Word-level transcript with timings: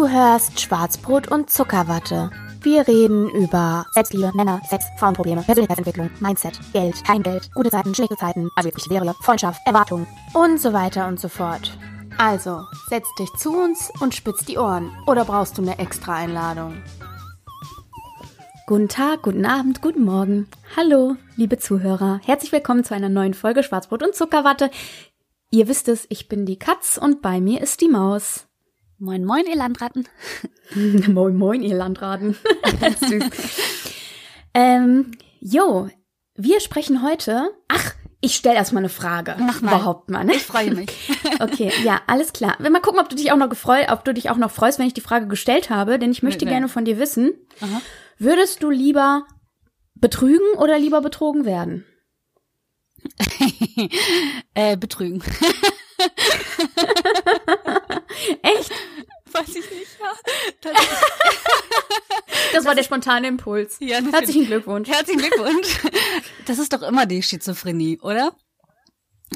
Du 0.00 0.08
hörst 0.08 0.58
Schwarzbrot 0.58 1.30
und 1.30 1.50
Zuckerwatte. 1.50 2.30
Wir 2.62 2.88
reden 2.88 3.28
über 3.28 3.84
Selbstliebe, 3.92 4.32
Männer, 4.34 4.62
Sex, 4.66 4.86
Frauenprobleme, 4.96 5.42
Persönlichkeitsentwicklung, 5.42 6.08
Mindset, 6.20 6.58
Geld, 6.72 7.04
kein 7.04 7.22
Geld, 7.22 7.50
gute 7.54 7.68
Zeiten, 7.68 7.94
schlechte 7.94 8.16
Zeiten, 8.16 8.48
also 8.56 8.70
wirklich 8.70 8.86
Serie, 8.86 9.14
Freundschaft, 9.20 9.60
Erwartungen 9.66 10.06
und 10.32 10.58
so 10.58 10.72
weiter 10.72 11.06
und 11.06 11.20
so 11.20 11.28
fort. 11.28 11.76
Also, 12.16 12.62
setz 12.88 13.14
dich 13.18 13.30
zu 13.34 13.52
uns 13.52 13.92
und 14.00 14.14
spitz 14.14 14.42
die 14.46 14.56
Ohren. 14.56 14.90
Oder 15.06 15.26
brauchst 15.26 15.58
du 15.58 15.62
eine 15.62 15.78
extra 15.78 16.14
Einladung? 16.14 16.82
Guten 18.66 18.88
Tag, 18.88 19.20
guten 19.20 19.44
Abend, 19.44 19.82
guten 19.82 20.06
Morgen. 20.06 20.48
Hallo, 20.78 21.16
liebe 21.36 21.58
Zuhörer. 21.58 22.22
Herzlich 22.24 22.52
willkommen 22.52 22.84
zu 22.84 22.94
einer 22.94 23.10
neuen 23.10 23.34
Folge 23.34 23.62
Schwarzbrot 23.62 24.02
und 24.02 24.14
Zuckerwatte. 24.14 24.70
Ihr 25.50 25.68
wisst 25.68 25.88
es, 25.88 26.06
ich 26.08 26.26
bin 26.26 26.46
die 26.46 26.58
Katz 26.58 26.96
und 26.96 27.20
bei 27.20 27.42
mir 27.42 27.60
ist 27.60 27.82
die 27.82 27.88
Maus. 27.88 28.46
Moin, 29.02 29.24
moin, 29.24 29.46
ihr 29.46 29.56
Landratten. 29.56 30.06
moin, 31.08 31.34
moin, 31.34 31.62
ihr 31.62 31.74
Landraten. 31.74 32.36
Süß. 33.08 33.24
ähm, 34.52 35.12
jo, 35.40 35.88
wir 36.34 36.60
sprechen 36.60 37.02
heute. 37.02 37.50
Ach, 37.68 37.94
ich 38.20 38.34
stelle 38.34 38.56
erstmal 38.56 38.82
eine 38.82 38.90
Frage. 38.90 39.36
Mach 39.38 39.62
mal. 39.62 39.70
Überhaupt 39.70 40.10
mal, 40.10 40.22
ne? 40.24 40.34
Ich 40.34 40.42
freue 40.42 40.74
mich. 40.74 40.90
Okay, 41.40 41.72
ja, 41.84 42.02
alles 42.06 42.34
klar. 42.34 42.56
Wenn 42.58 42.70
mal 42.72 42.82
gucken, 42.82 43.00
ob 43.00 43.08
du 43.08 43.16
dich 43.16 43.32
auch 43.32 43.36
noch 43.38 43.48
gefreut, 43.48 43.86
ob 43.88 44.04
du 44.04 44.12
dich 44.12 44.28
auch 44.28 44.36
noch 44.36 44.50
freust, 44.50 44.78
wenn 44.78 44.86
ich 44.86 44.92
die 44.92 45.00
Frage 45.00 45.26
gestellt 45.26 45.70
habe, 45.70 45.98
denn 45.98 46.10
ich 46.10 46.22
möchte 46.22 46.44
Nee, 46.44 46.50
nee. 46.50 46.56
gerne 46.56 46.68
von 46.68 46.84
dir 46.84 46.98
wissen, 46.98 47.32
Aha. 47.62 47.80
würdest 48.18 48.62
du 48.62 48.68
lieber 48.68 49.26
betrügen 49.94 50.58
oder 50.58 50.78
lieber 50.78 51.00
betrogen 51.00 51.46
werden? 51.46 51.86
äh, 54.52 54.76
betrügen. 54.76 55.22
Echt? 58.42 58.70
Weiß 59.32 59.48
ich 59.48 59.70
nicht, 59.70 59.98
ja. 60.00 60.12
Das, 60.60 60.72
Das 62.52 62.64
war 62.64 62.74
der 62.74 62.82
spontane 62.82 63.28
Impuls. 63.28 63.76
ja. 63.80 63.98
Herzlichen 63.98 64.46
Glückwunsch. 64.46 64.88
Herzlichen 64.88 65.20
Glückwunsch. 65.20 65.78
Das 66.46 66.58
ist 66.58 66.72
doch 66.72 66.82
immer 66.82 67.06
die 67.06 67.22
Schizophrenie, 67.22 68.00
oder? 68.00 68.32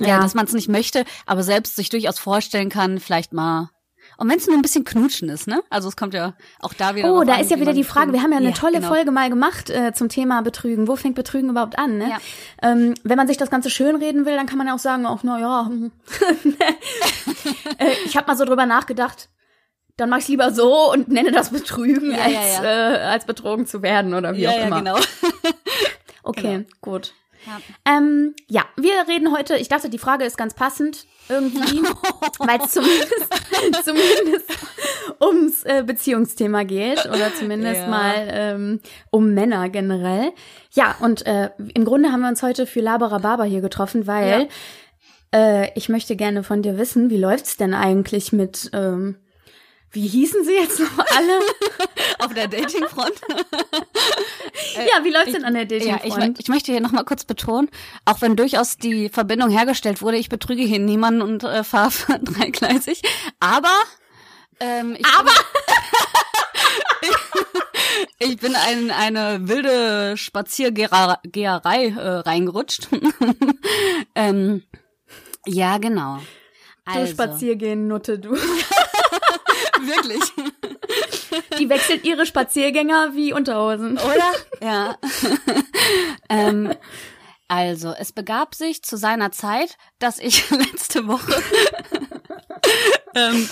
Ja. 0.01 0.07
Ja. 0.09 0.21
dass 0.21 0.35
man 0.35 0.47
es 0.47 0.53
nicht 0.53 0.69
möchte, 0.69 1.05
aber 1.27 1.45
selbst 1.45 1.77
sich 1.77 1.89
durchaus 1.89 2.19
vorstellen 2.19 2.71
kann, 2.71 2.99
vielleicht 2.99 3.33
mal. 3.33 3.71
Und 4.17 4.29
wenn 4.29 4.39
es 4.39 4.47
nur 4.47 4.57
ein 4.57 4.63
bisschen 4.63 4.85
knutschen 4.85 5.29
ist, 5.29 5.47
ne? 5.47 5.63
Also 5.71 5.89
es 5.89 5.97
kommt 5.97 6.15
ja 6.15 6.35
auch 6.61 6.73
da 6.73 6.95
wieder. 6.95 7.13
Oh, 7.13 7.23
da 7.25 7.35
an, 7.35 7.41
ist 7.41 7.51
ja 7.51 7.57
wie 7.57 7.63
wieder 7.63 7.73
die 7.73 7.85
Frage, 7.85 8.13
wir 8.13 8.23
haben 8.23 8.33
ja 8.33 8.39
eine 8.39 8.49
Ja, 8.49 8.55
tolle 8.55 8.79
genau. 8.79 8.89
Folge 8.89 9.11
mal 9.13 9.29
gemacht 9.29 9.71
äh, 9.71 9.93
zum 9.93 10.09
Thema 10.09 10.43
Betrügen. 10.43 10.89
Wo 10.89 10.97
fängt 10.97 11.15
Betrügen 11.15 11.51
überhaupt 11.51 11.79
an? 11.79 11.99
Ne? 11.99 12.11
Ja. 12.11 12.19
Ähm, 12.63 12.95
wenn 13.05 13.17
man 13.17 13.29
sich 13.29 13.37
das 13.37 13.51
Ganze 13.51 13.71
schönreden 13.71 14.27
will, 14.27 14.37
dann 14.37 14.47
kann 14.47 14.59
man 14.59 14.67
ja 14.67 14.75
auch 14.75 14.79
sagen, 14.81 15.07
ach 15.07 15.21
na 15.23 15.39
ja, 15.39 15.67
hm. 15.67 15.93
äh, 17.79 17.93
ich 18.05 18.17
habe 18.17 18.27
mal 18.27 18.37
so 18.37 18.45
drüber 18.45 18.67
nachgedacht, 18.67 19.29
dann 19.97 20.09
mach 20.11 20.19
ich 20.19 20.29
lieber 20.29 20.53
so 20.53 20.91
und 20.93 21.09
nenne 21.09 21.31
das 21.33 21.51
Betrügen, 21.51 22.13
Ja, 22.13 22.23
als, 22.25 22.33
ja, 22.35 22.63
ja. 22.65 22.93
Äh, 22.95 22.99
als 23.13 23.25
betrogen 23.27 23.67
zu 23.67 23.83
werden 23.83 24.15
oder 24.15 24.35
wie 24.35 24.43
Ja, 24.43 24.51
auch 24.51 24.59
ja, 24.59 24.67
immer. 24.67 24.79
genau. 24.79 24.97
Okay, 26.27 26.65
gut. 26.81 27.13
Ja. 27.47 27.61
Ähm, 27.99 28.35
ja, 28.49 28.65
wir 28.77 28.93
reden 29.07 29.31
heute, 29.37 29.57
ich 29.57 29.69
dachte, 29.69 29.91
die 29.91 29.99
Frage 29.99 30.25
ist 30.25 30.39
ganz 30.39 30.55
passend 30.55 31.05
irgendwie, 31.29 31.83
weil 32.39 32.59
es 32.65 32.71
zumindest, 32.73 33.85
zumindest 33.85 34.51
ums 35.21 35.63
äh, 35.65 35.83
Beziehungsthema 35.87 36.63
geht 36.65 37.05
oder 37.05 37.35
zumindest 37.35 37.83
Ja. 37.83 37.89
mal 37.89 38.15
ähm, 38.31 38.81
um 39.11 39.35
Männer 39.35 39.69
generell. 39.69 40.33
Ja, 40.73 40.97
und 41.01 41.27
äh, 41.27 41.51
im 41.75 41.85
Grunde 41.85 42.11
haben 42.11 42.23
wir 42.23 42.29
uns 42.29 42.43
heute 42.43 42.67
für 42.67 42.81
Labarababa 42.81 43.45
hier 43.45 43.61
getroffen, 43.61 44.07
weil 44.07 44.49
äh, 45.35 45.69
ich 45.75 45.91
möchte 45.91 46.17
gerne 46.17 46.43
von 46.43 46.63
dir 46.63 46.79
wissen, 46.79 47.11
wie 47.11 47.19
läuft's 47.19 47.59
denn 47.59 47.75
eigentlich 47.75 48.33
mit, 48.33 48.71
ähm, 48.73 49.17
wie 49.95 50.07
hießen 50.09 50.45
sie 50.45 50.55
jetzt 50.55 50.81
noch 50.81 50.99
alle? 50.99 51.41
Auf 52.19 52.35
der 52.35 52.49
Datingfront. 52.49 53.13
ja, 54.75 55.05
wie 55.05 55.11
läuft's 55.11 55.33
denn 55.33 55.45
an 55.45 55.55
der 55.55 55.65
Ja, 55.65 55.97
ich, 56.03 56.13
Datingfront? 56.13 56.41
ich 56.41 56.49
möchte 56.49 56.73
hier 56.73 56.81
nochmal 56.81 57.05
kurz 57.05 57.25
betonen, 57.25 57.71
auch 58.05 58.21
wenn 58.21 58.37
durchaus 58.37 58.77
die 58.77 59.09
Verbindung 59.09 59.51
hergestellt 59.51 60.03
wurde, 60.03 60.17
ich 60.17 60.29
betrüge 60.29 60.63
hier 60.63 60.81
niemanden 60.81 61.23
und 61.23 61.45
äh, 61.45 61.63
fahre 61.65 61.93
dreigleisig. 62.23 63.03
Aber 63.41 63.73
ähm, 64.61 64.97
ich 64.99 65.07
Aber 65.19 65.31
bin, 67.01 67.11
ich 68.31 68.37
bin 68.39 68.55
ein, 68.57 68.91
eine 68.91 69.49
wilde 69.49 70.17
Spaziergeherei 70.17 71.89
äh, 71.89 72.09
reingerutscht. 72.19 72.89
ähm, 74.15 74.63
ja, 75.47 75.79
genau. 75.79 76.19
du 76.85 76.93
Also, 76.93 77.13
Spaziergehen, 77.13 77.87
Nutte, 77.87 78.19
du. 78.19 78.37
Wirklich. 79.87 80.23
Die 81.59 81.69
wechselt 81.69 82.05
ihre 82.05 82.27
Spaziergänger 82.27 83.13
wie 83.15 83.33
Unterhosen. 83.33 83.99
Oder? 83.99 84.33
ja. 84.61 84.97
ähm, 86.29 86.75
also, 87.49 87.93
es 87.93 88.13
begab 88.13 88.55
sich 88.55 88.83
zu 88.83 88.97
seiner 88.97 89.31
Zeit, 89.31 89.77
dass 89.99 90.19
ich 90.19 90.51
letzte 90.73 91.07
Woche 91.07 91.43
ähm, 93.15 93.49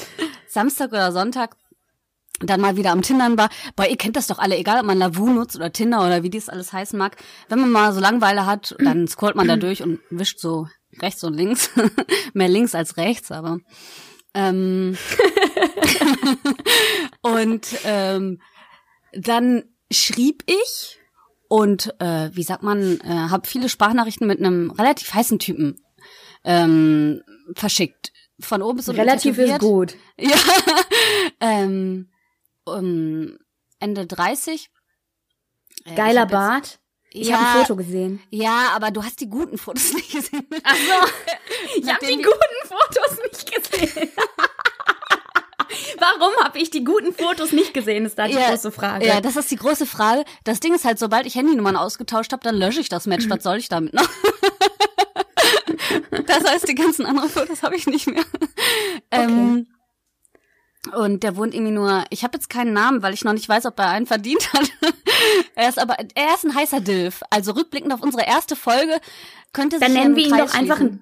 Samstag 0.48 0.90
oder 0.92 1.12
Sonntag 1.12 1.56
dann 2.40 2.60
mal 2.60 2.76
wieder 2.76 2.90
am 2.90 3.02
Tindern 3.02 3.38
war. 3.38 3.50
Boah, 3.76 3.86
ihr 3.86 3.96
kennt 3.96 4.16
das 4.16 4.26
doch 4.26 4.38
alle, 4.38 4.56
egal 4.56 4.80
ob 4.80 4.86
man 4.86 4.98
Lavu 4.98 5.26
nutzt 5.26 5.56
oder 5.56 5.72
Tinder 5.72 6.04
oder 6.04 6.22
wie 6.22 6.30
dies 6.30 6.48
alles 6.48 6.72
heißen 6.72 6.98
mag. 6.98 7.16
Wenn 7.48 7.60
man 7.60 7.70
mal 7.70 7.92
so 7.92 8.00
Langeweile 8.00 8.46
hat, 8.46 8.74
dann 8.78 9.06
scrollt 9.06 9.36
man 9.36 9.46
da 9.46 9.56
durch 9.58 9.82
und 9.82 10.00
wischt 10.10 10.40
so 10.40 10.66
rechts 11.00 11.22
und 11.24 11.34
links. 11.34 11.70
Mehr 12.34 12.48
links 12.48 12.74
als 12.74 12.96
rechts, 12.96 13.30
aber 13.30 13.58
ähm, 14.34 14.96
und 17.22 17.66
ähm, 17.84 18.40
dann 19.12 19.64
schrieb 19.90 20.44
ich 20.46 20.98
und 21.48 21.94
äh, 22.00 22.30
wie 22.32 22.42
sagt 22.42 22.62
man, 22.62 22.98
äh, 23.00 23.28
habe 23.30 23.46
viele 23.46 23.68
Sprachnachrichten 23.68 24.26
mit 24.26 24.38
einem 24.38 24.70
relativ 24.70 25.12
heißen 25.12 25.38
Typen 25.38 25.82
ähm, 26.44 27.22
verschickt. 27.54 28.12
Von 28.40 28.62
oben 28.62 28.78
bis 28.78 28.88
unten 28.88 29.00
Relativ 29.00 29.38
ist 29.38 29.58
gut. 29.60 29.96
Ja. 30.18 30.36
ähm, 31.40 32.10
um, 32.64 33.38
Ende 33.78 34.06
30. 34.06 34.70
Äh, 35.84 35.94
Geiler 35.94 36.26
Bart. 36.26 36.80
Ich 37.14 37.28
ja, 37.28 37.36
habe 37.36 37.58
ein 37.58 37.66
Foto 37.66 37.76
gesehen. 37.76 38.22
Ja, 38.30 38.70
aber 38.74 38.90
du 38.90 39.02
hast 39.02 39.20
die 39.20 39.28
guten 39.28 39.58
Fotos 39.58 39.92
nicht 39.94 40.10
gesehen. 40.12 40.46
Ach 40.62 40.74
so. 40.74 41.10
Ich 41.76 41.86
habe 41.88 42.06
die 42.06 42.16
guten 42.16 42.62
Fotos 42.64 43.18
nicht 43.22 43.52
gesehen. 43.52 44.10
Warum 45.98 46.34
habe 46.44 46.58
ich 46.58 46.70
die 46.70 46.84
guten 46.84 47.12
Fotos 47.14 47.52
nicht 47.52 47.72
gesehen, 47.74 48.04
ist 48.04 48.18
da 48.18 48.26
die 48.26 48.34
Ja, 48.34 48.50
große 48.50 48.72
Frage. 48.72 49.06
Ja, 49.06 49.20
das 49.20 49.36
ist 49.36 49.50
die 49.50 49.56
große 49.56 49.86
Frage. 49.86 50.24
Das 50.44 50.60
Ding 50.60 50.74
ist 50.74 50.84
halt, 50.84 50.98
sobald 50.98 51.26
ich 51.26 51.34
Handynummern 51.34 51.76
ausgetauscht 51.76 52.32
habe, 52.32 52.42
dann 52.42 52.56
lösche 52.56 52.80
ich 52.80 52.88
das 52.88 53.06
Match. 53.06 53.28
Was 53.28 53.42
soll 53.42 53.58
ich 53.58 53.68
damit 53.68 53.94
noch? 53.94 54.08
das 56.26 56.44
heißt, 56.44 56.68
die 56.68 56.74
ganzen 56.74 57.06
anderen 57.06 57.30
Fotos 57.30 57.62
habe 57.62 57.76
ich 57.76 57.86
nicht 57.86 58.06
mehr. 58.06 58.24
Ähm, 59.10 59.66
und 60.90 61.22
der 61.22 61.36
wohnt 61.36 61.54
irgendwie 61.54 61.72
nur, 61.72 62.04
ich 62.10 62.24
habe 62.24 62.36
jetzt 62.36 62.50
keinen 62.50 62.72
Namen, 62.72 63.02
weil 63.02 63.14
ich 63.14 63.24
noch 63.24 63.32
nicht 63.32 63.48
weiß, 63.48 63.66
ob 63.66 63.78
er 63.78 63.88
einen 63.88 64.06
verdient 64.06 64.52
hat. 64.52 64.68
er 65.54 65.68
ist 65.68 65.78
aber, 65.78 65.96
er 66.14 66.34
ist 66.34 66.44
ein 66.44 66.54
heißer 66.54 66.80
Dilf. 66.80 67.22
Also 67.30 67.52
rückblickend 67.52 67.92
auf 67.92 68.02
unsere 68.02 68.26
erste 68.26 68.56
Folge 68.56 69.00
könnte 69.52 69.78
Dann 69.78 69.92
sich 69.92 69.98
nennen 70.00 70.14
ein 70.14 70.16
wir 70.16 70.26
ihn 70.26 70.36
doch 70.36 70.54
einfach 70.54 70.80
ein, 70.80 71.00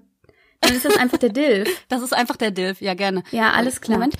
Dann 0.61 0.75
ist 0.75 0.85
das 0.85 0.97
einfach 0.97 1.19
der 1.19 1.31
Dilf. 1.31 1.69
Das 1.89 2.03
ist 2.03 2.13
einfach 2.13 2.37
der 2.37 2.51
Dilf, 2.51 2.81
ja 2.81 2.95
gerne. 2.95 3.23
Ja, 3.31 3.53
alles 3.53 3.81
klar. 3.81 3.99
Moment. 3.99 4.17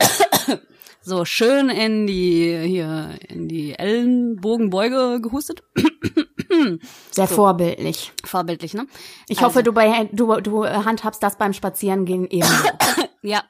So, 1.02 1.24
schön 1.24 1.70
in 1.70 2.06
die, 2.06 2.58
hier, 2.66 3.18
in 3.26 3.48
die 3.48 3.72
Ellenbogenbeuge 3.72 5.20
gehustet. 5.22 5.62
Sehr 7.10 7.26
vorbildlich. 7.26 8.12
Vorbildlich, 8.22 8.74
ne? 8.74 8.86
Ich 9.26 9.38
Also. 9.38 9.46
hoffe, 9.48 9.62
du, 9.62 9.72
bei, 9.72 10.10
du, 10.12 10.38
du 10.42 10.66
handhabst 10.66 11.22
das 11.22 11.38
beim 11.38 11.54
Spazierengehen 11.54 12.26
ebenso. 12.28 12.52
Ja, 13.22 13.42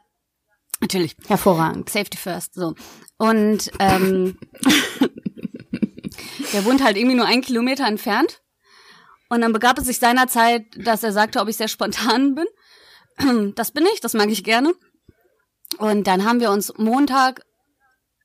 natürlich. 0.81 1.17
Hervorragend. 1.27 1.91
Safety 1.91 2.17
first, 2.17 2.55
so. 2.55 2.75
Und 3.19 3.71
ähm, 3.79 4.39
der 6.53 6.65
wohnt 6.65 6.83
halt 6.83 6.97
irgendwie 6.97 7.17
nur 7.17 7.27
einen 7.27 7.43
Kilometer 7.43 7.87
entfernt. 7.87 8.41
Und 9.29 9.43
dann 9.43 9.53
begab 9.53 9.79
es 9.79 9.87
sich 9.87 9.99
seinerzeit, 9.99 10.65
dass 10.77 11.05
er 11.05 11.13
sagte, 11.13 11.41
ob 11.41 11.49
ich 11.49 11.57
sehr 11.57 11.69
spontan 11.69 12.35
bin. 12.35 12.47
Das 13.55 13.71
bin 13.71 13.85
ich, 13.93 14.01
das 14.01 14.15
mag 14.15 14.31
ich 14.31 14.45
gerne. 14.45 14.73
Und 15.77 16.07
dann 16.07 16.25
haben 16.25 16.41
wir 16.41 16.51
uns 16.51 16.73
Montag 16.79 17.43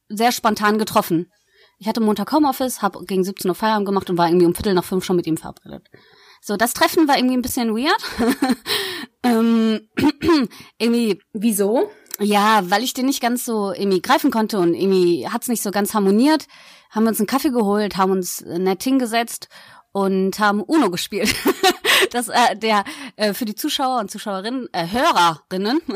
sehr 0.07 0.31
spontan 0.31 0.77
getroffen. 0.77 1.31
Ich 1.80 1.88
hatte 1.88 2.00
Montag 2.00 2.31
Homeoffice, 2.31 2.81
habe 2.81 3.03
gegen 3.06 3.24
17 3.24 3.50
Uhr 3.50 3.56
Feierabend 3.56 3.88
gemacht 3.88 4.09
und 4.09 4.18
war 4.18 4.27
irgendwie 4.27 4.45
um 4.45 4.56
Viertel 4.56 4.74
nach 4.74 4.85
fünf 4.85 5.03
schon 5.03 5.18
mit 5.18 5.27
ihm 5.27 5.35
verabredet. 5.35 5.88
So, 6.41 6.57
das 6.57 6.74
Treffen 6.74 7.07
war 7.07 7.18
irgendwie 7.18 7.35
ein 7.35 7.41
bisschen 7.41 7.75
weird. 7.75 8.01
ähm, 9.24 9.89
irgendwie 10.77 11.19
Wieso? 11.33 11.89
Ja, 12.19 12.62
weil 12.69 12.83
ich 12.83 12.94
den 12.94 13.06
nicht 13.07 13.21
ganz 13.21 13.45
so 13.45 13.71
irgendwie 13.73 14.01
greifen 14.01 14.31
konnte 14.31 14.57
und 14.59 14.73
irgendwie 14.73 15.27
hat's 15.27 15.47
nicht 15.47 15.62
so 15.62 15.71
ganz 15.71 15.94
harmoniert, 15.94 16.47
haben 16.91 17.03
wir 17.03 17.09
uns 17.09 17.19
einen 17.19 17.27
Kaffee 17.27 17.50
geholt, 17.51 17.97
haben 17.97 18.12
uns 18.12 18.41
nett 18.41 18.83
hingesetzt 18.83 19.50
und 19.91 20.39
haben 20.39 20.62
Uno 20.62 20.89
gespielt. 20.89 21.33
Das 22.12 22.27
äh, 22.27 22.56
der 22.57 22.83
äh, 23.15 23.33
für 23.33 23.45
die 23.45 23.56
Zuschauer 23.56 24.00
und 24.00 24.12
Zuschauerinnen, 24.12 24.67
äh, 24.73 24.85
Hörerinnen, 24.88 25.81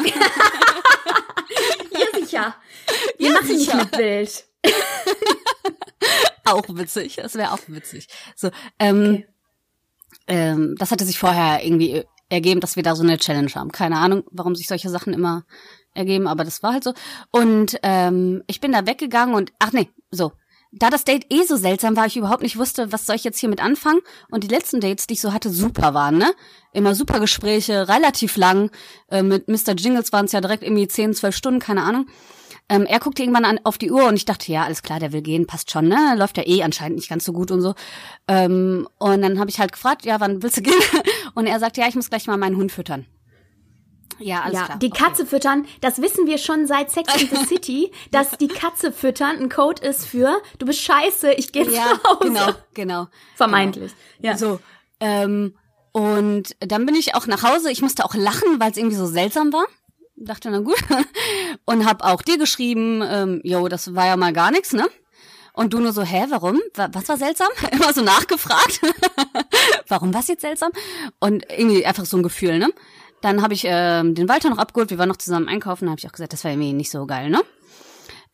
Ja, 1.92 2.20
sicher. 2.20 2.56
Wir 3.18 3.28
Ja, 3.28 3.34
machen 3.34 3.48
nicht 3.48 3.60
sicher. 3.66 3.78
mit 3.78 3.92
Bild. 3.92 4.46
auch 6.46 6.64
witzig. 6.70 7.18
Das 7.18 7.36
wäre 7.36 7.52
auch 7.52 7.60
witzig. 7.68 8.08
So, 8.36 8.50
ähm, 8.80 9.24
Okay. 9.24 9.28
ähm, 10.28 10.76
das 10.80 10.92
hatte 10.92 11.06
sich 11.06 11.20
vorher 11.20 11.64
irgendwie 11.64 12.04
ergeben, 12.30 12.60
dass 12.62 12.76
wir 12.76 12.84
da 12.84 12.96
so 12.96 13.04
eine 13.04 13.18
Challenge 13.18 13.52
haben. 13.56 13.72
Keine 13.72 13.98
Ahnung, 13.98 14.24
warum 14.32 14.56
sich 14.56 14.68
solche 14.68 14.90
Sachen 14.90 15.14
immer 15.14 15.44
ergeben, 15.94 16.28
aber 16.28 16.44
das 16.44 16.64
war 16.64 16.74
halt 16.74 16.84
so. 16.84 16.94
Und 17.32 17.80
ähm, 17.84 18.44
ich 18.48 18.62
bin 18.62 18.72
da 18.72 18.86
weggegangen 18.86 19.36
und 19.36 19.52
ach 19.60 19.72
nee, 19.72 19.90
so. 20.12 20.32
Da 20.72 20.92
das 20.92 21.04
Date 21.04 21.26
eh 21.32 21.44
so 21.46 21.56
seltsam 21.56 21.98
war, 21.98 22.06
ich 22.06 22.16
überhaupt 22.16 22.44
nicht 22.44 22.58
wusste, 22.58 22.92
was 22.92 23.08
soll 23.08 23.16
ich 23.16 23.24
jetzt 23.24 23.40
hier 23.40 23.50
mit 23.50 23.62
anfangen. 23.62 24.02
Und 24.30 24.44
die 24.44 24.48
letzten 24.50 24.80
Dates, 24.80 25.08
die 25.08 25.16
ich 25.16 25.22
so 25.22 25.34
hatte, 25.34 25.50
super 25.50 25.96
waren, 25.96 26.20
ne? 26.20 26.32
Immer 26.74 26.94
super 26.94 27.20
Gespräche, 27.20 27.88
relativ 27.88 28.38
lang. 28.38 28.70
Äh, 29.10 29.24
mit 29.24 29.48
Mr. 29.48 29.74
Jingles 29.76 30.14
waren 30.14 30.26
es 30.26 30.32
ja 30.32 30.42
direkt 30.42 30.62
irgendwie 30.62 30.88
10, 30.88 31.16
12 31.16 31.36
Stunden, 31.36 31.60
keine 31.60 31.82
Ahnung. 31.82 32.06
Ähm, 32.72 32.86
er 32.86 33.00
guckte 33.00 33.24
irgendwann 33.24 33.46
an, 33.46 33.60
auf 33.64 33.80
die 33.80 33.90
Uhr 33.90 34.06
und 34.06 34.16
ich 34.16 34.26
dachte, 34.26 34.52
ja, 34.52 34.64
alles 34.64 34.84
klar, 34.84 35.00
der 35.00 35.12
will 35.12 35.24
gehen, 35.24 35.48
passt 35.48 35.72
schon, 35.72 35.88
ne? 35.88 36.14
Läuft 36.16 36.38
ja 36.38 36.46
eh 36.46 36.62
anscheinend 36.62 36.98
nicht 36.98 37.10
ganz 37.10 37.26
so 37.26 37.34
gut 37.34 37.50
und 37.50 37.62
so. 37.62 37.74
Ähm, 38.28 38.88
und 39.00 39.24
dann 39.24 39.40
habe 39.40 39.50
ich 39.50 39.60
halt 39.60 39.72
gefragt, 39.72 40.06
ja, 40.06 40.20
wann 40.20 40.44
willst 40.44 40.58
du 40.58 40.62
gehen? 40.62 40.76
Und 41.34 41.48
er 41.48 41.60
sagte, 41.60 41.82
ja, 41.82 41.88
ich 41.88 41.96
muss 41.96 42.10
gleich 42.10 42.28
mal 42.28 42.38
meinen 42.38 42.58
Hund 42.58 42.72
füttern. 42.72 43.06
Ja, 44.20 44.42
alles 44.42 44.60
ja, 44.60 44.66
klar. 44.66 44.80
die 44.80 44.92
okay. 44.92 45.04
Katze 45.04 45.26
füttern, 45.26 45.66
das 45.82 46.02
wissen 46.02 46.28
wir 46.28 46.38
schon 46.38 46.68
seit 46.68 46.92
Sex 46.92 47.14
in 47.22 47.30
the 47.30 47.46
City, 47.48 47.92
dass 48.12 48.32
die 48.38 48.48
Katze 48.48 48.92
füttern 48.92 49.38
ein 49.38 49.50
Code 49.50 49.82
ist 49.86 50.06
für 50.06 50.42
du 50.58 50.66
bist 50.66 50.82
scheiße, 50.82 51.32
ich 51.34 51.52
gehe 51.52 51.70
Ja, 51.72 51.86
nach 51.94 52.04
Hause. 52.04 52.20
genau, 52.30 52.52
genau. 52.74 53.08
Vermeintlich. 53.36 53.94
Ja. 54.20 54.38
So, 54.38 54.60
ähm, 55.00 55.56
und 55.92 56.56
dann 56.60 56.86
bin 56.86 56.96
ich 56.96 57.16
auch 57.16 57.26
nach 57.28 57.44
Hause. 57.44 57.72
Ich 57.72 57.82
musste 57.82 58.06
auch 58.06 58.14
lachen, 58.14 58.60
weil 58.60 58.72
es 58.72 58.78
irgendwie 58.78 58.96
so 58.96 59.06
seltsam 59.08 59.52
war. 59.54 59.66
Dachte, 60.16 60.52
na 60.52 60.60
gut. 60.60 60.76
Und 61.66 61.86
hab 61.86 62.04
auch 62.04 62.22
dir 62.22 62.38
geschrieben, 62.38 63.02
ähm, 63.10 63.40
jo, 63.44 63.68
das 63.70 63.96
war 63.96 64.06
ja 64.06 64.18
mal 64.18 64.34
gar 64.34 64.52
nichts, 64.52 64.74
ne? 64.74 64.86
Und 65.54 65.74
du 65.74 65.80
nur 65.80 65.94
so, 65.94 66.04
hä, 66.04 66.26
warum? 66.30 66.60
Wa- 66.76 66.90
Was 66.92 67.08
war 67.10 67.18
seltsam? 67.18 67.48
Immer 67.72 67.94
so 67.94 68.02
nachgefragt. 68.02 68.82
warum 69.88 70.14
war 70.14 70.22
jetzt 70.22 70.42
seltsam? 70.42 70.72
Und 71.20 71.46
irgendwie 71.50 71.86
einfach 71.86 72.06
so 72.06 72.18
ein 72.18 72.24
Gefühl, 72.24 72.60
ne? 72.60 72.70
Dann 73.22 73.42
habe 73.42 73.54
ich 73.54 73.64
ähm, 73.66 74.16
den 74.16 74.30
Walter 74.30 74.50
noch 74.50 74.58
abgeholt, 74.58 74.90
wir 74.90 74.98
waren 74.98 75.10
noch 75.10 75.18
zusammen 75.18 75.48
einkaufen, 75.48 75.86
da 75.86 75.92
habe 75.92 76.00
ich 76.00 76.08
auch 76.08 76.14
gesagt, 76.14 76.34
das 76.34 76.44
war 76.44 76.52
irgendwie 76.52 76.74
nicht 76.74 76.92
so 76.92 77.06
geil, 77.06 77.30
ne? 77.30 77.42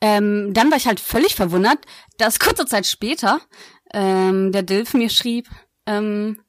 Ähm, 0.02 0.54
dann 0.54 0.70
war 0.70 0.78
ich 0.78 0.88
halt 0.88 1.00
völlig 1.00 1.36
verwundert, 1.36 1.80
dass 2.18 2.40
kurze 2.40 2.66
Zeit 2.66 2.86
später 2.86 3.40
ähm, 3.94 4.52
der 4.52 4.64
Dilf 4.64 4.94
mir 4.94 5.10
schrieb, 5.10 5.48
ähm, 5.86 6.42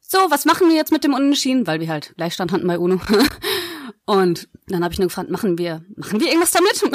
so, 0.00 0.18
was 0.30 0.46
machen 0.46 0.68
wir 0.68 0.76
jetzt 0.76 0.90
mit 0.90 1.04
dem 1.04 1.12
Unentschieden? 1.12 1.66
Weil 1.66 1.80
wir 1.80 1.88
halt 1.88 2.14
Gleichstand 2.16 2.50
hatten 2.50 2.66
bei 2.66 2.78
UNO. 2.78 2.98
Und 4.06 4.48
dann 4.66 4.82
habe 4.82 4.94
ich 4.94 4.98
nur 4.98 5.08
gefragt, 5.08 5.30
machen 5.30 5.58
wir, 5.58 5.84
machen 5.96 6.18
wir 6.18 6.28
irgendwas 6.28 6.52
damit? 6.52 6.82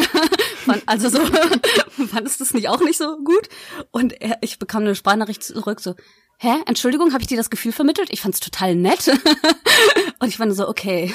Also 0.85 1.09
so, 1.09 1.19
fandest 2.07 2.39
du 2.39 2.45
das 2.45 2.53
nicht 2.53 2.69
auch 2.69 2.79
nicht 2.79 2.97
so 2.97 3.17
gut? 3.17 3.49
Und 3.91 4.13
er, 4.21 4.37
ich 4.39 4.59
bekam 4.59 4.83
eine 4.83 4.95
Sprachnachricht 4.95 5.43
zurück, 5.43 5.81
so, 5.81 5.93
hä, 6.39 6.55
Entschuldigung, 6.65 7.13
habe 7.13 7.21
ich 7.21 7.27
dir 7.27 7.37
das 7.37 7.49
Gefühl 7.49 7.71
vermittelt? 7.71 8.09
Ich 8.11 8.21
fand's 8.21 8.39
total 8.39 8.75
nett. 8.75 9.07
Und 10.19 10.27
ich 10.27 10.37
fand 10.37 10.53
so, 10.55 10.67
okay, 10.67 11.13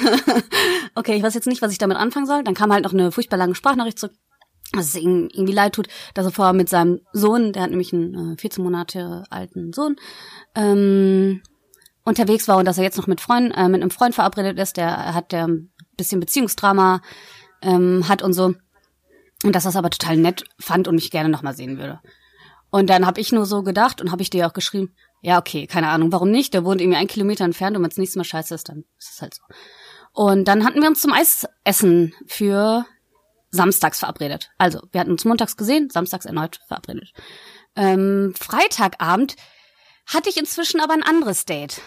okay, 0.95 1.15
ich 1.15 1.23
weiß 1.23 1.33
jetzt 1.33 1.47
nicht, 1.47 1.61
was 1.61 1.71
ich 1.71 1.77
damit 1.77 1.97
anfangen 1.97 2.25
soll. 2.25 2.43
Dann 2.43 2.55
kam 2.55 2.71
halt 2.71 2.83
noch 2.83 2.93
eine 2.93 3.11
furchtbar 3.11 3.37
lange 3.37 3.55
Sprachnachricht 3.55 3.99
zurück, 3.99 4.15
dass 4.71 4.87
es 4.87 4.95
ihm 4.95 5.29
irgendwie 5.31 5.53
leid 5.53 5.73
tut, 5.73 5.87
dass 6.13 6.25
er 6.25 6.31
vorher 6.31 6.53
mit 6.53 6.69
seinem 6.69 7.01
Sohn, 7.13 7.53
der 7.53 7.63
hat 7.63 7.69
nämlich 7.69 7.93
einen 7.93 8.33
äh, 8.33 8.37
14 8.37 8.63
Monate 8.63 9.23
alten 9.29 9.73
Sohn, 9.73 9.95
ähm, 10.55 11.41
unterwegs 12.03 12.47
war 12.47 12.57
und 12.57 12.65
dass 12.65 12.77
er 12.77 12.83
jetzt 12.83 12.97
noch 12.97 13.07
mit 13.07 13.21
Freunden, 13.21 13.51
äh, 13.51 13.69
mit 13.69 13.81
einem 13.81 13.91
Freund 13.91 14.15
verabredet 14.15 14.57
ist, 14.59 14.77
der 14.77 15.13
hat 15.13 15.31
der 15.31 15.47
ein 15.47 15.71
bisschen 15.97 16.19
Beziehungsdrama 16.19 17.01
ähm, 17.61 18.07
hat 18.07 18.21
und 18.21 18.33
so. 18.33 18.53
Und 19.43 19.55
dass 19.55 19.65
er 19.65 19.69
es 19.69 19.75
aber 19.75 19.89
total 19.89 20.17
nett 20.17 20.43
fand 20.59 20.87
und 20.87 20.95
mich 20.95 21.11
gerne 21.11 21.29
nochmal 21.29 21.55
sehen 21.55 21.77
würde. 21.77 21.99
Und 22.71 22.89
dann 22.89 23.05
habe 23.05 23.21
ich 23.21 23.31
nur 23.31 23.45
so 23.45 23.63
gedacht 23.63 24.01
und 24.01 24.11
habe 24.11 24.21
ich 24.21 24.29
dir 24.29 24.45
auch 24.45 24.53
geschrieben, 24.53 24.93
ja, 25.21 25.39
okay, 25.39 25.67
keine 25.67 25.89
Ahnung, 25.89 26.11
warum 26.11 26.31
nicht? 26.31 26.53
Der 26.53 26.63
wohnt 26.63 26.81
irgendwie 26.81 26.97
ein 26.97 27.07
Kilometer 27.07 27.45
entfernt 27.45 27.75
und 27.75 27.83
wenn 27.83 27.91
es 27.91 27.97
nächstes 27.97 28.17
Mal 28.17 28.23
scheiße 28.23 28.55
ist, 28.55 28.69
dann 28.69 28.85
ist 28.97 29.13
es 29.13 29.21
halt 29.21 29.33
so. 29.33 29.41
Und 30.13 30.45
dann 30.47 30.65
hatten 30.65 30.81
wir 30.81 30.89
uns 30.89 31.01
zum 31.01 31.13
Eisessen 31.13 32.13
für 32.25 32.85
samstags 33.51 33.99
verabredet. 33.99 34.51
Also, 34.57 34.81
wir 34.91 35.01
hatten 35.01 35.11
uns 35.11 35.25
montags 35.25 35.57
gesehen, 35.57 35.89
samstags 35.89 36.25
erneut 36.25 36.59
verabredet. 36.67 37.13
Ähm, 37.75 38.33
Freitagabend 38.37 39.35
hatte 40.05 40.29
ich 40.29 40.37
inzwischen 40.37 40.81
aber 40.81 40.93
ein 40.93 41.03
anderes 41.03 41.45
Date. 41.45 41.81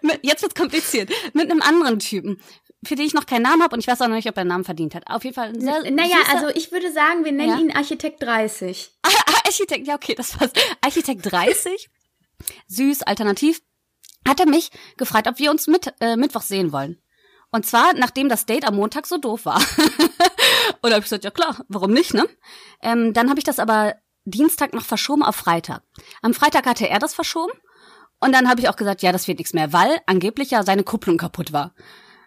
Mit, 0.00 0.20
jetzt 0.22 0.42
wird's 0.42 0.54
kompliziert. 0.54 1.10
Mit 1.34 1.50
einem 1.50 1.62
anderen 1.62 1.98
Typen, 1.98 2.40
für 2.84 2.96
den 2.96 3.06
ich 3.06 3.14
noch 3.14 3.26
keinen 3.26 3.42
Namen 3.42 3.62
habe 3.62 3.74
und 3.74 3.80
ich 3.80 3.86
weiß 3.86 4.00
auch 4.00 4.08
noch 4.08 4.16
nicht, 4.16 4.28
ob 4.28 4.36
er 4.36 4.40
einen 4.42 4.48
Namen 4.48 4.64
verdient 4.64 4.94
hat. 4.94 5.04
Auf 5.06 5.24
jeden 5.24 5.34
Fall 5.34 5.52
sehr 5.58 5.90
Naja, 5.90 6.16
also 6.32 6.48
ich 6.48 6.72
würde 6.72 6.92
sagen, 6.92 7.24
wir 7.24 7.32
nennen 7.32 7.50
Ja. 7.50 7.58
ihn 7.58 7.72
Architekt 7.76 8.22
30. 8.22 8.90
Architekt, 9.46 9.86
ja, 9.86 9.94
okay, 9.94 10.14
das 10.14 10.32
passt. 10.36 10.58
Architekt 10.80 11.30
30, 11.30 11.90
süß, 12.68 13.02
alternativ, 13.02 13.60
hat 14.26 14.40
er 14.40 14.46
mich 14.46 14.70
gefragt, 14.96 15.28
ob 15.28 15.38
wir 15.38 15.50
uns 15.50 15.66
mit, 15.66 15.92
äh, 16.00 16.16
Mittwoch 16.16 16.42
sehen 16.42 16.72
wollen. 16.72 16.98
Und 17.50 17.66
zwar, 17.66 17.92
nachdem 17.94 18.28
das 18.30 18.46
Date 18.46 18.66
am 18.66 18.76
Montag 18.76 19.06
so 19.06 19.18
doof 19.18 19.44
war. 19.44 19.58
Und 20.80 20.90
da 20.90 20.92
habe 20.92 20.98
ich 21.00 21.04
gesagt, 21.04 21.24
ja 21.24 21.30
klar, 21.30 21.62
warum 21.68 21.92
nicht, 21.92 22.14
ne? 22.14 22.26
Ähm, 22.80 23.12
dann 23.12 23.28
habe 23.28 23.38
ich 23.38 23.44
das 23.44 23.58
aber 23.58 23.94
Dienstag 24.24 24.72
noch 24.72 24.84
verschoben 24.84 25.22
auf 25.22 25.36
Freitag. 25.36 25.82
Am 26.22 26.32
Freitag 26.32 26.66
hatte 26.66 26.88
er 26.88 26.98
das 26.98 27.12
verschoben. 27.14 27.52
Und 28.20 28.32
dann 28.32 28.48
habe 28.48 28.60
ich 28.60 28.68
auch 28.70 28.76
gesagt, 28.76 29.02
ja, 29.02 29.12
das 29.12 29.28
wird 29.28 29.38
nichts 29.38 29.52
mehr, 29.52 29.72
weil 29.72 30.00
angeblich 30.06 30.50
ja 30.50 30.62
seine 30.62 30.82
Kupplung 30.82 31.18
kaputt 31.18 31.52
war. 31.52 31.74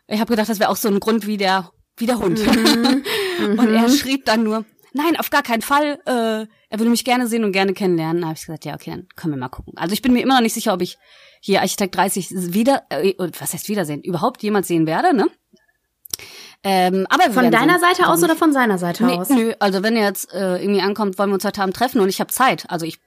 Ich 0.08 0.20
habe 0.20 0.30
gedacht, 0.30 0.50
das 0.50 0.60
wäre 0.60 0.70
auch 0.70 0.76
so 0.76 0.88
ein 0.88 1.00
Grund 1.00 1.26
wie 1.28 1.38
der, 1.38 1.72
wie 1.98 2.06
der 2.06 2.20
Hund. 2.20 2.40
Und 3.40 3.70
er 3.74 3.90
schrieb 3.90 4.26
dann 4.26 4.44
nur, 4.44 4.66
nein, 4.94 5.18
auf 5.18 5.30
gar 5.30 5.42
keinen 5.44 5.62
Fall. 5.62 6.00
Äh, 6.06 6.46
er 6.70 6.80
würde 6.80 6.90
mich 6.90 7.04
gerne 7.06 7.28
sehen 7.28 7.44
und 7.44 7.52
gerne 7.52 7.74
kennenlernen. 7.74 8.22
Da 8.22 8.28
habe 8.28 8.36
ich 8.38 8.46
gesagt, 8.46 8.66
ja, 8.66 8.74
okay, 8.76 8.92
dann 8.92 9.08
können 9.16 9.34
wir 9.34 9.40
mal 9.40 9.50
gucken. 9.50 9.74
Also 9.78 9.94
ich 9.94 10.02
bin 10.02 10.14
mir 10.14 10.22
immer 10.22 10.36
noch 10.36 10.42
nicht 10.42 10.54
sicher, 10.54 10.74
ob 10.74 10.82
ich 10.82 10.98
hier 11.42 11.62
Architekt 11.62 11.96
30 11.96 12.30
wieder, 12.54 12.84
äh, 12.90 13.14
was 13.18 13.54
heißt 13.54 13.68
wiedersehen, 13.70 14.02
überhaupt 14.02 14.44
jemals 14.44 14.68
sehen 14.68 14.86
werde, 14.88 15.16
ne? 15.16 15.28
Ähm, 16.64 17.06
aber 17.10 17.32
Von 17.32 17.52
deiner 17.52 17.80
sehen. 17.80 17.90
Seite 17.96 18.08
aus 18.10 18.24
oder 18.24 18.36
von 18.36 18.52
seiner 18.52 18.78
Seite 18.80 19.06
Nee, 19.06 19.14
aus? 19.14 19.30
nö, 19.30 19.54
also 19.60 19.84
wenn 19.84 19.96
er 19.96 20.06
jetzt 20.06 20.34
äh, 20.34 20.58
irgendwie 20.62 20.82
ankommt, 20.82 21.20
wollen 21.20 21.30
wir 21.30 21.36
uns 21.36 21.46
heute 21.46 21.62
Abend 21.62 21.76
treffen 21.76 22.02
und 22.02 22.10
ich 22.10 22.20
habe 22.20 22.32
Zeit. 22.32 22.66
Also 22.70 22.86
ich 22.88 22.98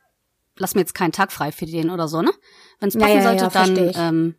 lass 0.56 0.74
mir 0.76 0.82
jetzt 0.82 0.94
keinen 0.94 1.10
Tag 1.12 1.32
frei 1.32 1.50
für 1.50 1.66
den 1.66 1.90
oder 1.90 2.06
so, 2.06 2.22
ne? 2.22 2.30
Wenn 2.78 2.88
es 2.88 2.94
Ja, 2.94 3.00
passen 3.00 3.16
ja, 3.16 3.22
sollte, 3.22 3.44
ja, 3.44 3.50
dann 3.50 3.92
ähm, 3.96 4.34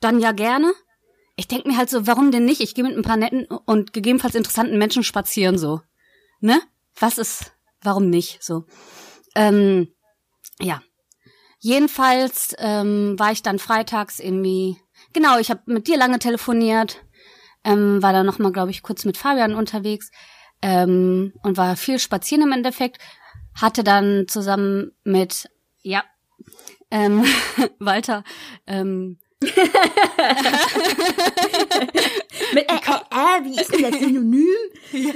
dann 0.00 0.18
ja 0.20 0.32
gerne. 0.32 0.72
Ich 1.36 1.48
denk 1.48 1.66
mir 1.66 1.76
halt 1.76 1.90
so, 1.90 2.06
warum 2.06 2.30
denn 2.30 2.46
nicht? 2.46 2.62
Ich 2.62 2.74
gehe 2.74 2.84
mit 2.84 2.96
ein 2.96 3.02
paar 3.02 3.18
netten 3.18 3.44
und 3.44 3.92
gegebenenfalls 3.92 4.34
interessanten 4.34 4.78
Menschen 4.78 5.02
spazieren 5.02 5.58
so. 5.58 5.82
Ne? 6.40 6.60
Was 6.98 7.18
ist, 7.18 7.52
warum 7.82 8.08
nicht? 8.08 8.42
So. 8.42 8.64
Ähm, 9.34 9.88
ja. 10.60 10.82
Jedenfalls 11.58 12.54
ähm, 12.58 13.18
war 13.18 13.32
ich 13.32 13.42
dann 13.42 13.58
freitags 13.58 14.18
irgendwie, 14.18 14.78
genau, 15.12 15.38
ich 15.38 15.50
habe 15.50 15.62
mit 15.66 15.88
dir 15.88 15.98
lange 15.98 16.18
telefoniert, 16.18 17.04
ähm, 17.64 18.02
war 18.02 18.12
dann 18.12 18.26
nochmal, 18.26 18.52
glaube 18.52 18.70
ich, 18.70 18.82
kurz 18.82 19.04
mit 19.04 19.16
Fabian 19.16 19.54
unterwegs 19.54 20.10
ähm, 20.62 21.34
und 21.42 21.56
war 21.56 21.76
viel 21.76 21.98
spazieren 21.98 22.44
im 22.44 22.52
Endeffekt, 22.52 22.98
hatte 23.54 23.84
dann 23.84 24.26
zusammen 24.28 24.92
mit, 25.04 25.50
ja, 25.82 26.04
ähm, 26.90 27.24
Walter, 27.78 28.22
ähm, 28.66 29.18
Mit, 32.54 32.70
äh, 32.70 32.74
äh, 32.74 32.76
äh, 32.76 33.44
wie 33.44 33.60
ist 33.60 33.70
denn 33.72 33.82
das 33.82 34.00
Synonym? 34.00 34.56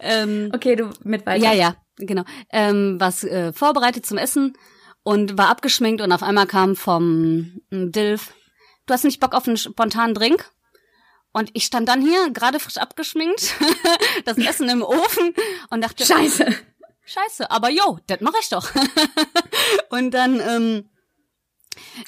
ähm, 0.00 0.50
Okay, 0.54 0.76
du 0.76 0.90
mit 1.02 1.24
weiter. 1.24 1.42
Ja, 1.42 1.52
ja, 1.52 1.76
genau. 1.96 2.24
Ähm, 2.50 2.96
was 2.98 3.24
äh, 3.24 3.52
vorbereitet 3.54 4.04
zum 4.04 4.18
Essen 4.18 4.52
und 5.02 5.38
war 5.38 5.48
abgeschminkt 5.48 6.02
und 6.02 6.12
auf 6.12 6.22
einmal 6.22 6.46
kam 6.46 6.76
vom 6.76 7.62
ähm, 7.70 7.90
Dilf, 7.90 8.34
du 8.86 8.92
hast 8.92 9.04
nicht 9.04 9.20
Bock 9.20 9.34
auf 9.34 9.46
einen 9.46 9.56
spontanen 9.56 10.14
Drink? 10.14 10.50
Und 11.32 11.48
ich 11.54 11.64
stand 11.64 11.88
dann 11.88 12.02
hier, 12.02 12.30
gerade 12.30 12.60
frisch 12.60 12.76
abgeschminkt, 12.76 13.54
das 14.26 14.36
Essen 14.36 14.68
im 14.68 14.82
Ofen 14.82 15.32
und 15.70 15.80
dachte, 15.82 16.04
Scheiße. 16.04 16.54
scheiße, 17.06 17.50
aber 17.50 17.70
yo, 17.70 17.98
das 18.06 18.20
mache 18.20 18.36
ich 18.42 18.50
doch. 18.50 18.70
und 19.88 20.10
dann, 20.10 20.38
ähm, 20.40 20.90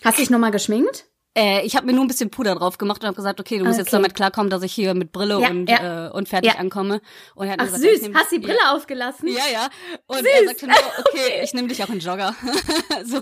Hast 0.04 0.19
dich 0.19 0.28
nochmal 0.28 0.50
geschminkt? 0.50 1.07
Äh, 1.36 1.64
ich 1.66 1.74
habe 1.76 1.86
mir 1.86 1.92
nur 1.92 2.04
ein 2.04 2.08
bisschen 2.08 2.30
Puder 2.30 2.54
drauf 2.54 2.78
gemacht 2.78 3.00
und 3.02 3.06
habe 3.08 3.16
gesagt, 3.16 3.40
okay, 3.40 3.58
du 3.58 3.64
musst 3.64 3.78
jetzt 3.78 3.88
Okay. 3.88 3.96
damit 3.96 4.14
klarkommen, 4.14 4.50
dass 4.50 4.62
ich 4.62 4.72
hier 4.72 4.94
mit 4.94 5.12
Brille 5.12 5.40
Ja, 5.40 5.48
und, 5.50 5.68
ja. 5.68 6.06
Äh, 6.06 6.10
und 6.10 6.28
fertig 6.28 6.52
Ja. 6.52 6.58
ankomme. 6.60 7.00
Und 7.34 7.46
er 7.46 7.52
hat 7.54 7.60
Ach 7.60 7.64
gesagt, 7.66 7.82
süß, 7.82 8.10
hast 8.14 8.30
die 8.32 8.38
Brille 8.38 8.58
aufgelassen? 8.70 9.28
Ja, 9.28 9.42
ja. 9.52 9.68
Und 10.06 10.18
Süß. 10.18 10.26
er 10.26 10.46
sagte 10.46 10.66
nur, 10.66 10.76
okay, 11.00 11.40
ich 11.42 11.52
nehme 11.54 11.68
dich 11.68 11.82
auch 11.82 11.88
in 11.88 11.98
Jogger. 11.98 12.34
so. 13.04 13.20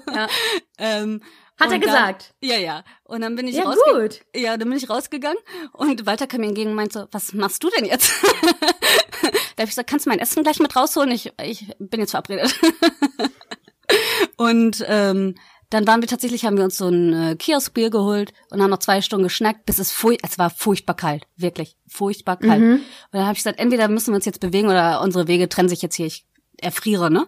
Ähm, 0.79 1.23
Hat 1.59 1.69
er 1.69 1.71
dann- 1.71 1.81
gesagt? 1.81 2.35
Ja, 2.41 2.57
ja. 2.57 2.85
Und 3.05 3.21
dann 3.23 3.35
bin 3.37 3.47
ich 3.49 3.57
Ja, 3.57 3.65
rausgegangen. 3.65 4.09
gut. 4.09 4.21
Ja, 4.35 4.57
dann 4.57 4.69
bin 4.69 4.77
ich 4.79 4.91
rausgegangen 4.91 5.39
und 5.73 6.05
Walter 6.07 6.27
kam 6.27 6.41
mir 6.41 6.49
entgegen 6.49 6.71
und 6.71 6.77
meinte 6.77 6.99
so, 7.01 7.07
was 7.13 7.33
machst 7.35 7.63
du 7.65 7.71
denn 7.71 7.85
jetzt? 7.85 8.13
da 8.23 9.29
habe 9.29 9.65
ich 9.65 9.71
gesagt, 9.71 9.89
kannst 9.89 10.07
du 10.07 10.11
mein 10.11 10.19
Essen 10.19 10.43
gleich 10.43 10.59
mit 10.59 10.75
rausholen? 10.77 11.11
Ich, 11.13 11.33
ich 11.43 11.67
bin 11.79 12.01
jetzt 12.01 12.11
verabredet. 12.13 12.59
und 14.37 14.85
ähm, 14.89 15.35
dann 15.73 15.87
waren 15.87 16.01
wir 16.01 16.09
tatsächlich, 16.09 16.45
haben 16.45 16.57
wir 16.57 16.65
uns 16.65 16.77
so 16.77 16.89
ein 16.89 17.13
äh, 17.13 17.37
Kioskbier 17.37 17.91
geholt 17.91 18.33
und 18.51 18.61
haben 18.63 18.71
noch 18.71 18.79
zwei 18.79 19.01
Stunden 19.01 19.25
geschnackt, 19.25 19.65
bis 19.67 19.79
es 19.79 19.91
furcht, 19.93 20.21
es 20.25 20.39
war 20.39 20.51
furchtbar 20.51 20.95
kalt, 20.95 21.25
wirklich 21.37 21.77
furchtbar 21.89 22.37
kalt. 22.37 22.61
Mhm. 22.61 22.73
Und 22.75 22.83
dann 23.13 23.23
habe 23.23 23.33
ich 23.33 23.39
gesagt, 23.39 23.59
entweder 23.59 23.89
müssen 23.89 24.13
wir 24.13 24.17
uns 24.17 24.25
jetzt 24.27 24.41
bewegen 24.41 24.69
oder 24.69 25.01
unsere 25.01 25.29
Wege 25.29 25.49
trennen 25.49 25.69
sich 25.69 25.83
jetzt 25.83 25.95
hier, 25.97 26.07
ich 26.07 26.25
erfriere, 26.59 27.11
ne? 27.11 27.27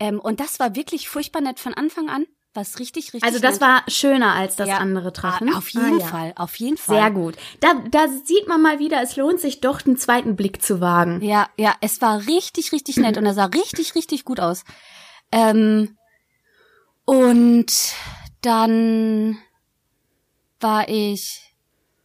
Ähm, 0.00 0.18
und 0.20 0.40
das 0.40 0.58
war 0.60 0.74
wirklich 0.74 1.08
furchtbar 1.08 1.40
nett 1.42 1.60
von 1.60 1.74
Anfang 1.74 2.08
an. 2.08 2.24
Was 2.54 2.78
richtig, 2.80 3.14
richtig 3.14 3.22
Also 3.24 3.38
das 3.38 3.54
nett. 3.54 3.60
war 3.62 3.82
schöner 3.88 4.34
als 4.34 4.56
das 4.56 4.68
Ja, 4.68 4.76
andere 4.76 5.12
Treffen. 5.14 5.48
ah, 5.54 5.56
Auf 5.56 5.70
jeden 5.70 5.94
Ah, 5.94 6.00
ja. 6.00 6.06
Fall, 6.06 6.32
auf 6.36 6.54
jeden 6.56 6.76
Fall. 6.76 6.96
Sehr 6.96 7.10
gut. 7.10 7.34
Da, 7.60 7.72
da 7.90 8.06
sieht 8.08 8.46
man 8.46 8.60
mal 8.60 8.78
wieder, 8.78 9.00
es 9.02 9.16
lohnt 9.16 9.40
sich 9.40 9.62
doch, 9.62 9.86
einen 9.86 9.96
zweiten 9.96 10.36
Blick 10.36 10.60
zu 10.60 10.80
wagen. 10.82 11.22
Ja, 11.22 11.48
ja, 11.56 11.74
es 11.80 12.02
war 12.02 12.26
richtig, 12.26 12.72
richtig 12.72 12.98
nett 12.98 13.16
und 13.16 13.24
er 13.24 13.32
sah 13.32 13.46
richtig, 13.46 13.94
richtig 13.94 14.26
gut 14.26 14.38
aus. 14.38 14.64
Ähm, 15.30 15.96
und 17.12 17.66
dann 18.40 19.36
war 20.60 20.88
ich, 20.88 21.54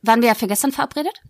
waren 0.01 0.19
wir 0.19 0.27
ja 0.27 0.35
für 0.35 0.47
gestern 0.47 0.73
verabredet 0.73 1.21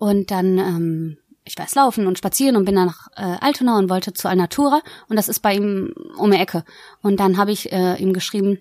und 0.00 0.32
dann, 0.32 0.58
ähm, 0.58 1.18
ich 1.44 1.56
erst 1.56 1.76
laufen 1.76 2.08
und 2.08 2.18
spazieren 2.18 2.56
und 2.56 2.64
bin 2.64 2.74
dann 2.74 2.86
nach 2.86 3.06
äh, 3.14 3.36
Altona 3.40 3.78
und 3.78 3.88
wollte 3.88 4.12
zu 4.12 4.28
Alnatura 4.28 4.80
und 5.08 5.14
das 5.14 5.28
ist 5.28 5.38
bei 5.38 5.54
ihm 5.54 5.94
um 6.16 6.32
die 6.32 6.36
Ecke. 6.36 6.64
Und 7.00 7.20
dann 7.20 7.36
habe 7.36 7.52
ich 7.52 7.70
äh, 7.70 7.94
ihm 8.02 8.12
geschrieben, 8.12 8.58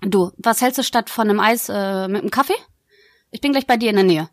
du, 0.00 0.32
was 0.36 0.60
hältst 0.60 0.78
du 0.78 0.82
statt 0.82 1.08
von 1.08 1.30
einem 1.30 1.38
Eis 1.38 1.68
äh, 1.68 2.08
mit 2.08 2.22
einem 2.22 2.32
Kaffee? 2.32 2.58
Ich 3.30 3.40
bin 3.40 3.52
gleich 3.52 3.68
bei 3.68 3.76
dir 3.76 3.90
in 3.90 3.96
der 3.96 4.04
Nähe. 4.04 4.28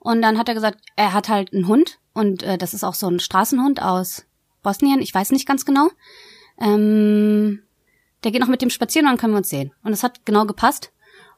Und 0.00 0.20
dann 0.20 0.36
hat 0.36 0.48
er 0.48 0.54
gesagt, 0.54 0.80
er 0.96 1.12
hat 1.12 1.28
halt 1.28 1.52
einen 1.52 1.68
Hund 1.68 2.00
und 2.12 2.42
äh, 2.42 2.58
das 2.58 2.74
ist 2.74 2.82
auch 2.82 2.94
so 2.94 3.06
ein 3.06 3.20
Straßenhund 3.20 3.80
aus 3.80 4.24
Bosnien, 4.64 5.00
ich 5.00 5.14
weiß 5.14 5.30
nicht 5.30 5.46
ganz 5.46 5.64
genau. 5.64 5.90
Ähm, 6.60 7.62
der 8.24 8.30
geht 8.30 8.40
noch 8.40 8.48
mit 8.48 8.62
dem 8.62 8.70
spazieren 8.70 9.06
und 9.06 9.12
dann 9.12 9.18
können 9.18 9.32
wir 9.34 9.38
uns 9.38 9.48
sehen. 9.48 9.72
Und 9.82 9.92
es 9.92 10.02
hat 10.02 10.24
genau 10.26 10.44
gepasst. 10.46 10.92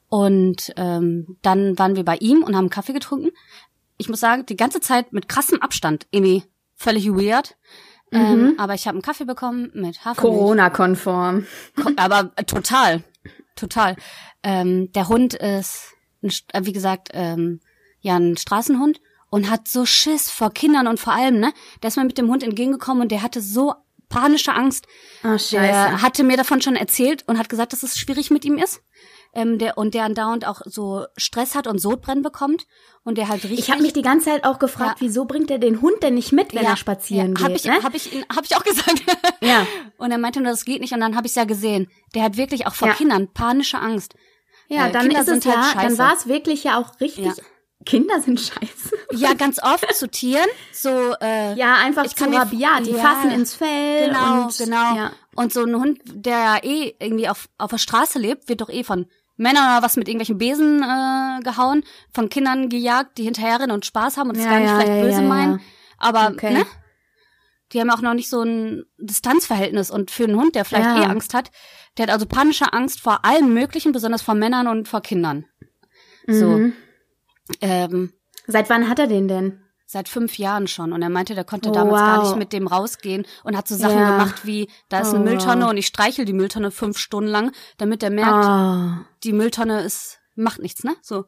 Und 0.08 0.72
ähm, 0.76 1.38
dann 1.42 1.78
waren 1.78 1.96
wir 1.96 2.04
bei 2.04 2.16
ihm 2.16 2.42
und 2.42 2.54
haben 2.54 2.68
Kaffee 2.70 2.92
getrunken. 2.92 3.30
Ich 3.96 4.08
muss 4.08 4.20
sagen, 4.20 4.44
die 4.46 4.56
ganze 4.56 4.80
Zeit 4.80 5.12
mit 5.12 5.28
krassem 5.28 5.62
Abstand, 5.62 6.06
irgendwie 6.10 6.44
völlig 6.74 7.08
weird. 7.08 7.56
Ähm, 8.10 8.56
aber 8.58 8.74
ich 8.74 8.86
habe 8.86 8.96
einen 8.96 9.02
Kaffee 9.02 9.24
bekommen 9.24 9.70
mit 9.72 10.04
Hafermilch. 10.04 10.16
Corona-konform. 10.18 11.46
Ko- 11.82 11.92
aber 11.96 12.32
äh, 12.36 12.44
total, 12.44 13.02
total. 13.56 13.96
Ähm, 14.42 14.92
der 14.92 15.08
Hund 15.08 15.32
ist, 15.32 15.94
äh, 16.20 16.60
wie 16.64 16.72
gesagt, 16.74 17.08
ähm, 17.14 17.60
ja 18.00 18.16
ein 18.16 18.36
Straßenhund 18.36 19.00
und 19.30 19.48
hat 19.48 19.66
so 19.66 19.86
Schiss 19.86 20.30
vor 20.30 20.50
Kindern 20.52 20.88
und 20.88 21.00
vor 21.00 21.14
allem, 21.14 21.40
ne? 21.40 21.54
Der 21.82 21.88
ist 21.88 21.96
mir 21.96 22.04
mit 22.04 22.18
dem 22.18 22.28
Hund 22.28 22.42
entgegengekommen 22.42 23.02
und 23.04 23.12
der 23.12 23.22
hatte 23.22 23.40
so 23.40 23.72
panische 24.12 24.52
Angst. 24.54 24.86
Der 25.24 25.38
scheiße. 25.38 26.02
hatte 26.02 26.22
mir 26.24 26.36
davon 26.36 26.60
schon 26.62 26.76
erzählt 26.76 27.24
und 27.26 27.38
hat 27.38 27.48
gesagt, 27.48 27.72
dass 27.72 27.82
es 27.82 27.98
schwierig 27.98 28.30
mit 28.30 28.44
ihm 28.44 28.58
ist. 28.58 28.80
Ähm, 29.34 29.58
der, 29.58 29.78
und 29.78 29.94
der 29.94 30.04
andauernd 30.04 30.46
auch 30.46 30.60
so 30.66 31.06
Stress 31.16 31.54
hat 31.54 31.66
und 31.66 31.78
Sodbrennen 31.78 32.22
bekommt. 32.22 32.66
Und 33.02 33.16
der 33.18 33.28
halt 33.28 33.42
richtig. 33.44 33.58
Ich 33.60 33.70
habe 33.70 33.80
mich 33.82 33.94
die 33.94 34.02
ganze 34.02 34.26
Zeit 34.26 34.44
auch 34.44 34.58
gefragt, 34.58 35.00
Ja. 35.00 35.06
wieso 35.06 35.24
bringt 35.24 35.50
er 35.50 35.58
den 35.58 35.80
Hund 35.80 36.02
denn 36.02 36.14
nicht 36.14 36.32
mit, 36.32 36.54
wenn 36.54 36.62
Ja, 36.64 36.70
er 36.70 36.76
spazieren 36.76 37.34
ja, 37.36 37.40
hab 37.42 37.48
geht? 37.48 37.56
ich, 37.56 37.64
ne? 37.64 37.82
Hab 37.82 37.94
ich, 37.94 38.10
hab 38.36 38.44
ich 38.44 38.54
auch 38.56 38.62
gesagt. 38.64 39.02
Ja. 39.40 39.66
Und 39.96 40.10
er 40.12 40.18
meinte 40.18 40.40
nur, 40.40 40.50
das 40.52 40.64
geht 40.66 40.80
nicht. 40.82 40.92
Und 40.92 41.00
dann 41.00 41.16
habe 41.16 41.26
ich 41.26 41.34
ja 41.34 41.44
gesehen. 41.44 41.88
Der 42.14 42.22
hat 42.24 42.36
wirklich 42.36 42.66
auch 42.66 42.74
vor. 42.74 42.90
Kindern 42.90 43.32
panische 43.32 43.78
Angst. 43.78 44.14
Ja, 44.68 44.86
Äh, 44.88 44.92
dann 44.92 45.02
Kinder 45.08 45.20
ist 45.22 45.28
es 45.28 45.42
sind 45.42 45.46
halt 45.46 45.56
ja, 45.66 45.72
dann 45.74 45.82
scheiße. 45.90 45.98
war 45.98 46.14
es 46.14 46.26
wirklich 46.28 46.64
ja 46.64 46.78
auch 46.78 47.00
richtig. 47.00 47.32
Kinder 47.84 48.20
sind 48.20 48.40
scheiße. 48.40 48.90
Ja, 49.12 49.34
ganz 49.34 49.62
oft 49.62 49.94
zu 49.94 50.08
Tieren. 50.08 50.46
So, 50.72 51.14
äh, 51.20 51.54
Ja, 51.54 51.76
einfach 51.76 52.04
Ich 52.04 52.16
zu 52.16 52.24
kann 52.24 52.34
rabiat. 52.34 52.86
Die 52.86 52.92
ja. 52.92 52.98
fassen 52.98 53.30
ins 53.30 53.54
Fell 53.54 54.08
genau, 54.08 54.44
und 54.44 54.58
genau. 54.58 54.96
Ja. 54.96 55.12
Und 55.34 55.52
so 55.52 55.64
ein 55.64 55.74
Hund, 55.74 56.00
der 56.04 56.38
ja 56.38 56.58
eh 56.62 56.94
irgendwie 56.98 57.28
auf, 57.28 57.48
auf 57.58 57.70
der 57.70 57.78
Straße 57.78 58.18
lebt, 58.18 58.48
wird 58.48 58.60
doch 58.60 58.68
eh 58.70 58.84
von 58.84 59.06
Männern 59.36 59.64
oder 59.76 59.82
was 59.84 59.96
mit 59.96 60.08
irgendwelchen 60.08 60.38
Besen 60.38 60.82
äh, 60.82 61.40
gehauen, 61.42 61.84
von 62.12 62.28
Kindern 62.28 62.68
gejagt, 62.68 63.18
die 63.18 63.24
hinterherrennen 63.24 63.70
und 63.72 63.86
Spaß 63.86 64.16
haben 64.16 64.28
und 64.30 64.36
es 64.36 64.44
Ja, 64.44 64.50
gar 64.50 64.60
nicht 64.60 64.68
ja, 64.70 64.80
vielleicht 64.80 65.02
böse 65.02 65.22
meinen. 65.22 65.60
Aber, 65.98 66.28
Okay. 66.32 66.52
ne? 66.52 66.66
Die 67.72 67.80
haben 67.80 67.88
auch 67.90 68.02
noch 68.02 68.12
nicht 68.12 68.28
so 68.28 68.42
ein 68.42 68.84
Distanzverhältnis. 68.98 69.90
Und 69.90 70.10
für 70.10 70.24
einen 70.24 70.36
Hund, 70.36 70.54
der 70.54 70.66
vielleicht 70.66 70.88
eh 70.98 71.06
Angst 71.06 71.32
hat, 71.32 71.50
der 71.96 72.04
hat 72.04 72.12
also 72.12 72.26
panische 72.26 72.70
Angst 72.74 73.00
vor 73.00 73.24
allem 73.24 73.54
Möglichen, 73.54 73.92
besonders 73.92 74.20
vor 74.20 74.34
Männern 74.34 74.66
und 74.66 74.88
vor 74.88 75.00
Kindern. 75.00 75.46
So. 76.26 76.46
Mhm. 76.48 76.72
Ähm, 77.60 78.12
Seit 78.46 78.68
wann 78.70 78.88
hat 78.88 78.98
er 78.98 79.06
den 79.06 79.28
denn? 79.28 79.60
Seit 79.86 80.08
fünf 80.08 80.38
Jahren 80.38 80.66
schon. 80.68 80.92
Und 80.92 81.02
er 81.02 81.10
meinte, 81.10 81.34
der 81.34 81.44
konnte 81.44 81.68
Oh, 81.68 81.72
damals 81.72 82.00
gar 82.00 82.18
wow. 82.18 82.24
nicht 82.28 82.36
mit 82.38 82.52
dem 82.52 82.66
rausgehen 82.66 83.26
und 83.44 83.56
hat 83.56 83.68
so 83.68 83.76
Sachen 83.76 83.98
Ja. 83.98 84.10
gemacht 84.12 84.46
wie, 84.46 84.68
da 84.88 85.00
ist 85.00 85.12
Oh, 85.12 85.16
eine 85.16 85.24
Mülltonne 85.24 85.64
wow. 85.64 85.70
und 85.70 85.76
ich 85.76 85.86
streichel 85.86 86.24
die 86.24 86.32
Mülltonne 86.32 86.70
fünf 86.70 86.96
Stunden 86.98 87.28
lang, 87.28 87.52
damit 87.76 88.02
er 88.02 88.10
merkt, 88.10 88.30
Ah. 88.44 89.04
die 89.22 89.32
Mülltonne 89.32 89.82
ist, 89.82 90.18
macht 90.34 90.60
nichts, 90.60 90.82
ne? 90.82 90.96
So. 91.02 91.26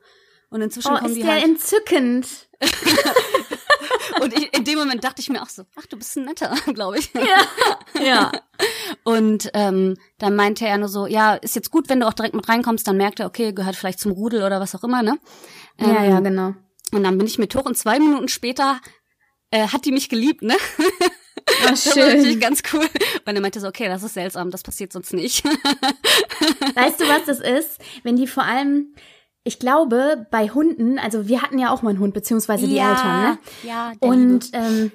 Und 0.51 0.63
inzwischen 0.63 0.93
Oh, 0.93 0.97
kommen 0.97 1.11
ist 1.11 1.17
die 1.17 1.23
der 1.23 1.33
halt. 1.35 1.45
entzückend. 1.45 2.27
Und 4.21 4.33
ich, 4.33 4.57
in 4.57 4.65
dem 4.65 4.79
Moment 4.79 5.03
dachte 5.05 5.21
ich 5.21 5.29
mir 5.29 5.43
auch 5.43 5.49
so, 5.49 5.65
ach, 5.79 5.87
du 5.87 5.97
bist 5.97 6.17
ein 6.17 6.25
netter, 6.25 6.55
glaube 6.75 6.99
ich. 6.99 7.11
Ja. 8.03 8.31
Und 9.05 9.51
ähm, 9.55 9.97
dann 10.19 10.37
meinte 10.37 10.67
er 10.67 10.79
nur 10.79 10.89
so, 10.89 11.07
ja, 11.07 11.35
ist 11.35 11.57
jetzt 11.57 11.71
gut, 11.71 11.89
wenn 11.89 12.01
du 12.01 12.07
auch 12.07 12.13
direkt 12.13 12.35
mit 12.35 12.49
reinkommst, 12.49 12.87
dann 12.87 12.97
merkt 12.97 13.21
er, 13.21 13.27
okay, 13.27 13.53
gehört 13.53 13.77
vielleicht 13.77 13.99
zum 14.01 14.13
Rudel 14.13 14.43
oder 14.45 14.61
was 14.61 14.75
auch 14.75 14.85
immer, 14.85 15.03
ne? 15.03 15.19
Ja, 15.81 16.05
Ähm, 16.05 16.11
ja, 16.11 16.21
genau. 16.21 16.55
Und 16.93 17.03
dann 17.05 17.19
bin 17.19 17.27
ich 17.27 17.39
mit 17.39 17.55
hoch 17.55 17.65
und 17.65 17.77
zwei 17.77 17.99
Minuten 17.99 18.29
später 18.29 18.81
äh, 19.51 19.67
hat 19.69 19.85
die 19.85 19.93
mich 19.93 20.09
geliebt, 20.09 20.43
ne? 20.43 20.55
Ah, 20.57 21.69
Das 21.71 21.87
war 21.97 22.05
natürlich 22.07 22.33
schön. 22.33 22.41
ganz 22.41 22.63
cool. 22.73 22.87
Und 23.27 23.35
er 23.35 23.41
meinte 23.41 23.61
so, 23.61 23.69
okay, 23.69 23.87
das 23.89 24.03
ist 24.03 24.15
seltsam, 24.15 24.51
das 24.51 24.63
passiert 24.63 24.93
sonst 24.93 25.13
nicht. 25.13 25.45
Weißt 26.75 27.01
du, 27.01 27.09
was 27.09 27.25
das 27.27 27.41
ist? 27.41 27.81
Wenn 28.03 28.17
die 28.17 28.27
vor 28.27 28.45
allem, 28.45 28.95
ich 29.43 29.59
glaube, 29.59 30.27
bei 30.31 30.49
Hunden, 30.49 30.99
also 30.99 31.29
wir 31.29 31.43
hatten 31.43 31.59
ja 31.59 31.71
auch 31.71 31.83
mal 31.83 31.91
einen 31.91 31.99
Hund, 31.99 32.15
beziehungsweise 32.15 32.67
die 32.67 32.79
Eltern, 32.79 33.23
ne? 33.23 33.39
Ja, 33.63 33.93
der 34.01 34.09
Und 34.09 34.51
ähm, 34.53 34.93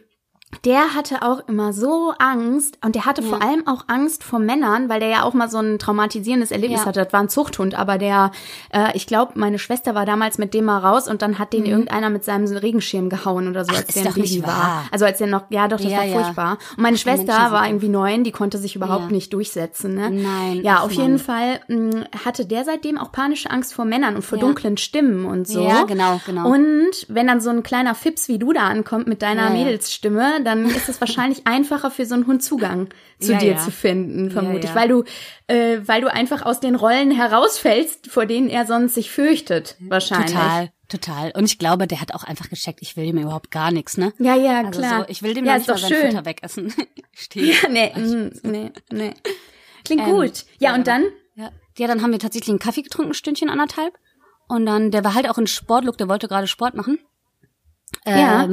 der 0.66 0.96
hatte 0.96 1.22
auch 1.22 1.48
immer 1.48 1.74
so 1.74 2.12
Angst 2.18 2.80
und 2.84 2.96
der 2.96 3.06
hatte 3.06 3.22
vor 3.22 3.42
allem 3.42 3.68
auch 3.68 3.84
Angst 3.88 4.24
vor 4.24 4.40
Männern, 4.40 4.90
weil 4.90 5.00
der 5.00 5.10
ja 5.10 5.24
auch 5.24 5.34
mal 5.36 5.48
so 5.50 5.60
ein 5.60 5.78
traumatisierendes 5.78 6.50
Erlebnis 6.52 6.82
Ja. 6.82 6.86
hatte. 6.88 7.04
Das 7.04 7.14
war 7.14 7.20
ein 7.22 7.30
Zuchthund, 7.30 7.76
aber 7.76 7.98
der, 8.00 8.32
äh, 8.74 8.90
ich 8.96 9.06
glaube, 9.06 9.34
meine 9.36 9.60
Schwester 9.60 9.94
war 9.94 10.08
damals 10.08 10.38
mit 10.40 10.56
dem 10.56 10.66
mal 10.66 10.80
raus 10.80 11.08
und 11.08 11.22
dann 11.22 11.38
hat 11.38 11.54
den 11.54 11.66
irgendeiner 11.68 12.10
mit 12.10 12.24
seinem 12.26 12.46
Regenschirm 12.48 13.10
gehauen 13.10 13.48
oder 13.48 13.64
so, 13.64 13.72
Mhm. 13.72 13.78
Ach, 13.80 13.86
als 13.86 13.94
der 13.94 14.06
ein 14.08 14.22
nicht 14.22 14.34
Baby 14.42 14.48
war. 14.48 14.84
Also 14.92 15.06
als 15.06 15.20
der 15.20 15.28
noch, 15.28 15.44
ja 15.50 15.68
doch, 15.68 15.78
das 15.80 15.92
Ja, 15.92 16.00
war 16.00 16.06
ja. 16.06 16.20
furchtbar. 16.20 16.58
Und 16.76 16.84
meine 16.84 16.98
Schwester 16.98 17.26
Menschen 17.28 17.44
sind 17.44 17.52
war 17.54 17.68
irgendwie 17.68 17.90
neun, 17.90 18.24
die 18.24 18.32
konnte 18.32 18.58
sich 18.58 18.76
überhaupt 18.76 19.06
Ja. 19.06 19.12
nicht 19.12 19.32
durchsetzen. 19.34 19.94
Ne? 19.94 20.10
Nein, 20.10 20.62
Ja, 20.64 20.78
ach 20.80 20.86
auf 20.86 20.92
jeden 20.92 21.20
Fall 21.20 21.60
mh, 21.68 22.06
hatte 22.26 22.46
der 22.48 22.66
seitdem 22.66 22.98
auch 22.98 23.12
panische 23.12 23.52
Angst 23.52 23.74
vor 23.76 23.86
Männern 23.86 24.16
und 24.16 24.24
vor 24.24 24.38
Ja. 24.40 24.46
dunklen 24.46 24.78
Stimmen 24.78 25.26
und 25.26 25.48
so. 25.48 25.62
Ja, 25.62 25.84
genau, 25.84 26.20
genau. 26.26 26.50
Und 26.50 27.06
wenn 27.08 27.28
dann 27.28 27.40
so 27.40 27.52
ein 27.52 27.62
kleiner 27.64 27.94
Fips 27.96 28.28
wie 28.28 28.40
du 28.40 28.52
da 28.52 28.62
ankommt 28.62 29.08
mit 29.08 29.22
deiner 29.22 29.50
Ja, 29.50 29.50
dann 30.46 30.66
ist 30.66 30.90
es 30.90 31.00
wahrscheinlich 31.02 31.46
einfacher 31.48 31.92
für 31.92 32.06
so 32.06 32.16
einen 32.16 32.28
Hund 32.28 32.44
Zugang 32.44 32.90
zu 33.20 33.32
Ja, 33.34 33.38
dir 33.40 33.52
ja. 33.54 33.58
zu 33.58 33.72
finden, 33.72 34.32
vermute 34.32 34.60
ich, 34.68 34.70
ja. 34.70 34.76
weil 34.76 34.88
du, 34.88 35.04
äh, 35.48 35.80
weil 35.86 36.02
du 36.02 36.12
einfach 36.12 36.44
aus 36.44 36.60
den 36.60 36.76
Rollen 36.76 37.12
herausfällst, 37.12 38.08
vor 38.12 38.26
denen 38.26 38.50
er 38.50 38.66
sonst 38.66 38.96
sich 38.96 39.12
fürchtet, 39.12 39.76
wahrscheinlich. 39.80 40.32
Total, 40.32 40.70
total. 40.88 41.32
Und 41.36 41.46
ich 41.46 41.58
glaube, 41.60 41.88
der 41.88 42.02
hat 42.02 42.14
auch 42.14 42.24
einfach 42.24 42.50
gecheckt, 42.50 42.80
ich 42.82 42.96
will 42.98 43.06
ihm 43.06 43.18
überhaupt 43.18 43.52
gar 43.52 43.72
nichts, 43.72 43.98
ne? 43.98 44.14
Ja, 44.20 44.36
ja, 44.36 44.62
Also 44.64 44.80
klar. 44.82 45.02
so, 45.02 45.06
ich 45.10 45.24
will 45.24 45.34
dem 45.34 45.46
ja, 45.46 45.58
nicht 45.58 45.68
mal 45.68 45.78
sein 45.78 45.90
schön. 45.92 46.12
Futter 46.12 46.26
wegessen. 46.26 46.74
Stehe. 47.14 47.54
Ja, 47.54 47.70
nee, 47.70 47.94
mm, 47.96 48.32
nee, 48.44 48.72
nee. 48.92 49.14
Klingt 49.86 50.04
Ähm, 50.08 50.12
gut. 50.14 50.46
Ja, 50.60 50.74
und 50.76 50.88
dann? 50.88 51.06
Ja. 51.36 51.52
ja, 51.78 51.88
dann 51.88 52.02
haben 52.02 52.12
wir 52.12 52.20
tatsächlich 52.20 52.50
einen 52.50 52.60
Kaffee 52.60 52.82
getrunken, 52.82 53.12
ein 53.12 53.16
Stündchen, 53.16 53.50
anderthalb. 53.50 53.94
Und 54.48 54.66
dann, 54.66 54.92
der 54.92 55.04
war 55.04 55.14
halt 55.14 55.30
auch 55.30 55.38
in 55.38 55.48
Sportlook, 55.48 55.98
der 55.98 56.10
wollte 56.10 56.28
gerade 56.28 56.48
Sport 56.48 56.74
machen. 56.76 57.00
Ja. 58.06 58.48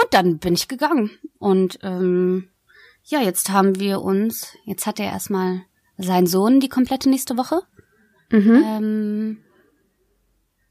Und 0.00 0.12
dann 0.14 0.38
bin 0.38 0.54
ich 0.54 0.68
gegangen. 0.68 1.10
Und 1.38 1.78
ähm, 1.82 2.48
ja, 3.04 3.20
jetzt 3.20 3.50
haben 3.50 3.78
wir 3.78 4.02
uns, 4.02 4.56
jetzt 4.64 4.86
hat 4.86 5.00
er 5.00 5.06
erstmal 5.06 5.62
seinen 5.98 6.26
Sohn 6.26 6.60
die 6.60 6.68
komplette 6.68 7.08
nächste 7.08 7.36
Woche. 7.36 7.62
Mhm. 8.30 8.62
Ähm, 8.66 9.38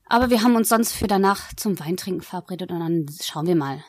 aber 0.08 0.30
wir 0.30 0.44
haben 0.44 0.56
uns 0.56 0.70
sonst 0.70 0.94
für 0.94 1.08
danach 1.08 1.54
zum 1.56 1.80
Weintrinken 1.80 2.22
verabredet 2.22 2.72
und 2.72 2.80
dann 2.80 3.06
schauen 3.24 3.48
wir 3.48 3.56
mal. 3.56 3.84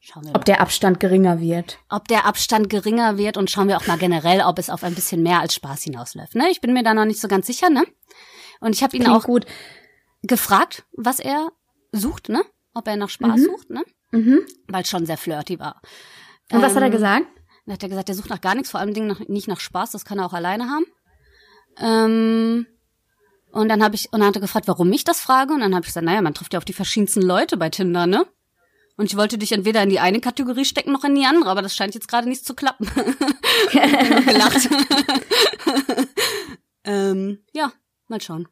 Schauen 0.00 0.24
wir 0.24 0.32
mal 0.32 0.36
Ob 0.38 0.44
der 0.44 0.60
Abstand 0.60 0.98
geringer 1.00 1.40
wird. 1.40 1.78
ob 1.88 2.08
der 2.08 2.26
Abstand 2.26 2.68
geringer 2.68 3.16
wird 3.16 3.36
und 3.36 3.50
schauen 3.50 3.68
wir 3.68 3.76
auch 3.78 3.86
mal 3.86 3.96
generell, 3.98 4.42
ob 4.42 4.58
es 4.58 4.68
auf 4.68 4.82
ein 4.82 4.94
bisschen 4.94 5.22
mehr 5.22 5.40
als 5.40 5.54
Spaß 5.54 5.84
hinausläuft. 5.84 6.34
Ne? 6.34 6.48
Ich 6.50 6.60
bin 6.60 6.72
mir 6.74 6.82
da 6.82 6.92
noch 6.92 7.04
nicht 7.04 7.20
so 7.20 7.28
ganz 7.28 7.46
sicher, 7.46 7.70
ne? 7.70 7.84
Und 8.60 8.74
ich 8.74 8.82
habe 8.82 8.96
ihn 8.96 9.04
Klingt 9.04 9.16
auch 9.16 9.24
gut. 9.24 9.46
gefragt, 10.22 10.84
was 10.92 11.20
er 11.20 11.50
sucht, 11.92 12.28
ne? 12.28 12.42
Ob 12.74 12.86
er 12.88 12.96
nach 12.96 13.08
Spaß 13.10 13.40
Mhm. 13.40 13.44
sucht, 13.44 13.70
ne? 13.70 13.84
Mhm. 14.12 14.40
Weil 14.68 14.82
es 14.82 14.88
schon 14.90 15.04
sehr 15.06 15.16
flirty 15.18 15.58
war. 15.58 15.80
Und 16.52 16.62
was 16.62 16.74
hat 16.74 16.82
er 16.82 16.86
Ähm, 16.86 16.92
gesagt? 16.92 17.26
Dann 17.66 17.74
hat 17.74 17.82
er 17.82 17.88
gesagt, 17.88 18.08
er 18.08 18.14
sucht 18.14 18.30
nach 18.30 18.40
gar 18.40 18.54
nichts, 18.54 18.70
vor 18.70 18.80
allem 18.80 18.92
nicht 19.28 19.48
nach 19.48 19.60
Spaß, 19.60 19.90
das 19.92 20.04
kann 20.04 20.18
er 20.18 20.26
auch 20.26 20.32
alleine 20.32 20.68
haben. 20.68 20.84
Ähm, 21.78 22.66
und 23.52 23.68
dann 23.68 23.82
habe 23.82 23.94
ich 23.94 24.12
und 24.12 24.20
dann 24.20 24.28
hat 24.28 24.36
er 24.36 24.40
gefragt, 24.40 24.68
warum 24.68 24.92
ich 24.92 25.04
das 25.04 25.20
frage 25.20 25.52
und 25.54 25.60
dann 25.60 25.74
habe 25.74 25.82
ich 25.82 25.88
gesagt, 25.88 26.04
naja, 26.06 26.22
man 26.22 26.34
trifft 26.34 26.52
ja 26.52 26.58
auf 26.58 26.64
die 26.64 26.72
verschiedensten 26.72 27.22
Leute 27.22 27.56
bei 27.56 27.68
Tinder, 27.70 28.06
ne? 28.06 28.26
Und 28.96 29.06
ich 29.06 29.16
wollte 29.16 29.38
dich 29.38 29.52
entweder 29.52 29.82
in 29.82 29.88
die 29.88 30.00
eine 30.00 30.20
Kategorie 30.20 30.64
stecken, 30.66 30.92
noch 30.92 31.04
in 31.04 31.14
die 31.14 31.24
andere, 31.24 31.48
aber 31.50 31.62
das 31.62 31.74
scheint 31.74 31.94
jetzt 31.94 32.08
gerade 32.08 32.28
nicht 32.28 32.44
zu 32.44 32.54
klappen. 32.54 32.86
gelacht. 33.72 34.68
Ähm, 36.84 37.38
ja, 37.52 37.72
mal 38.08 38.20
schauen. 38.20 38.48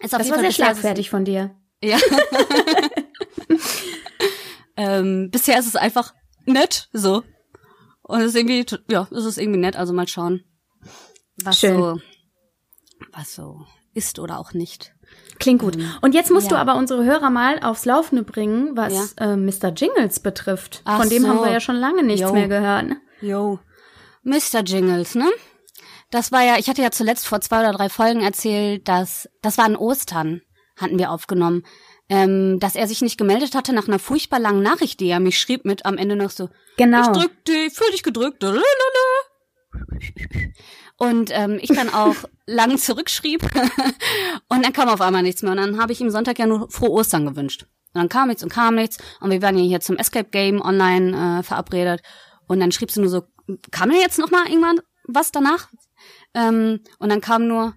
Das 0.00 0.12
war 0.12 0.24
sehr 0.24 0.50
schlagfertig 0.50 1.10
von 1.10 1.26
dir. 1.26 1.54
Ja. 1.82 1.98
Ähm, 4.76 5.30
bisher 5.30 5.58
ist 5.58 5.66
es 5.66 5.76
einfach 5.76 6.14
nett, 6.46 6.88
so. 6.92 7.22
Und 8.02 8.20
es 8.20 8.28
ist 8.28 8.36
irgendwie, 8.36 8.66
ja, 8.90 9.08
es 9.10 9.24
ist 9.24 9.38
irgendwie 9.38 9.60
nett, 9.60 9.76
also 9.76 9.92
mal 9.92 10.08
schauen, 10.08 10.44
was 11.42 11.58
Schön. 11.58 11.78
so, 11.78 12.00
was 13.12 13.34
so 13.34 13.66
ist 13.94 14.18
oder 14.18 14.38
auch 14.38 14.52
nicht. 14.52 14.94
Klingt 15.38 15.60
gut. 15.60 15.76
Ähm, 15.76 15.90
Und 16.02 16.14
jetzt 16.14 16.30
musst 16.30 16.50
ja. 16.50 16.56
du 16.56 16.60
aber 16.60 16.76
unsere 16.76 17.04
Hörer 17.04 17.30
mal 17.30 17.60
aufs 17.60 17.84
Laufende 17.84 18.22
bringen, 18.22 18.76
was 18.76 19.14
ja. 19.18 19.32
äh, 19.32 19.36
Mr. 19.36 19.72
Jingles 19.74 20.20
betrifft. 20.20 20.82
Ach 20.84 21.00
Von 21.00 21.08
dem 21.08 21.22
so. 21.22 21.28
haben 21.28 21.40
wir 21.44 21.52
ja 21.52 21.60
schon 21.60 21.76
lange 21.76 22.02
nichts 22.02 22.22
Yo. 22.22 22.32
mehr 22.32 22.48
gehört. 22.48 22.86
Ne? 22.86 23.00
Jo. 23.20 23.58
Mr. 24.22 24.62
Jingles, 24.64 25.14
ne? 25.14 25.30
Das 26.10 26.32
war 26.32 26.44
ja, 26.44 26.56
ich 26.58 26.68
hatte 26.68 26.82
ja 26.82 26.90
zuletzt 26.90 27.26
vor 27.26 27.40
zwei 27.40 27.60
oder 27.60 27.72
drei 27.72 27.88
Folgen 27.88 28.20
erzählt, 28.20 28.88
dass 28.88 29.28
das 29.42 29.58
war 29.58 29.64
an 29.64 29.76
Ostern, 29.76 30.42
hatten 30.76 30.98
wir 30.98 31.10
aufgenommen, 31.10 31.64
ähm, 32.08 32.58
dass 32.60 32.76
er 32.76 32.86
sich 32.86 33.02
nicht 33.02 33.18
gemeldet 33.18 33.54
hatte 33.54 33.72
nach 33.72 33.88
einer 33.88 33.98
furchtbar 33.98 34.38
langen 34.38 34.62
Nachricht, 34.62 35.00
die 35.00 35.08
er 35.08 35.20
mich 35.20 35.38
schrieb 35.38 35.64
mit 35.64 35.86
am 35.86 35.96
Ende 35.96 36.16
noch 36.16 36.30
so, 36.30 36.48
genau. 36.76 37.00
ich 37.00 37.18
drück 37.18 37.44
dich, 37.44 37.72
fühl 37.72 37.90
dich 37.92 38.02
gedrückt, 38.02 38.44
und 40.96 41.30
ähm, 41.32 41.58
ich 41.60 41.70
dann 41.70 41.92
auch 41.92 42.14
lang 42.46 42.78
zurückschrieb 42.78 43.42
und 44.48 44.64
dann 44.64 44.72
kam 44.72 44.88
auf 44.88 45.00
einmal 45.00 45.22
nichts 45.22 45.42
mehr 45.42 45.52
und 45.52 45.58
dann 45.58 45.80
habe 45.80 45.92
ich 45.92 46.00
ihm 46.00 46.10
Sonntag 46.10 46.38
ja 46.38 46.46
nur 46.46 46.70
frohe 46.70 46.90
Ostern 46.90 47.26
gewünscht. 47.26 47.66
Und 47.92 48.00
dann 48.00 48.08
kam 48.08 48.28
nichts 48.28 48.42
und 48.42 48.50
kam 48.50 48.74
nichts 48.74 48.98
und 49.20 49.30
wir 49.30 49.42
waren 49.42 49.56
ja 49.56 49.64
hier 49.64 49.80
zum 49.80 49.96
Escape 49.96 50.28
Game 50.30 50.60
online 50.60 51.38
äh, 51.38 51.42
verabredet 51.42 52.02
und 52.46 52.60
dann 52.60 52.72
schrieb 52.72 52.90
sie 52.90 53.00
nur 53.00 53.08
so, 53.08 53.22
kam 53.70 53.88
mir 53.88 54.00
jetzt 54.00 54.18
noch 54.18 54.30
mal 54.30 54.46
irgendwann 54.46 54.80
was 55.06 55.32
danach? 55.32 55.68
Ähm, 56.34 56.80
und 56.98 57.08
dann 57.08 57.20
kam 57.20 57.46
nur, 57.46 57.74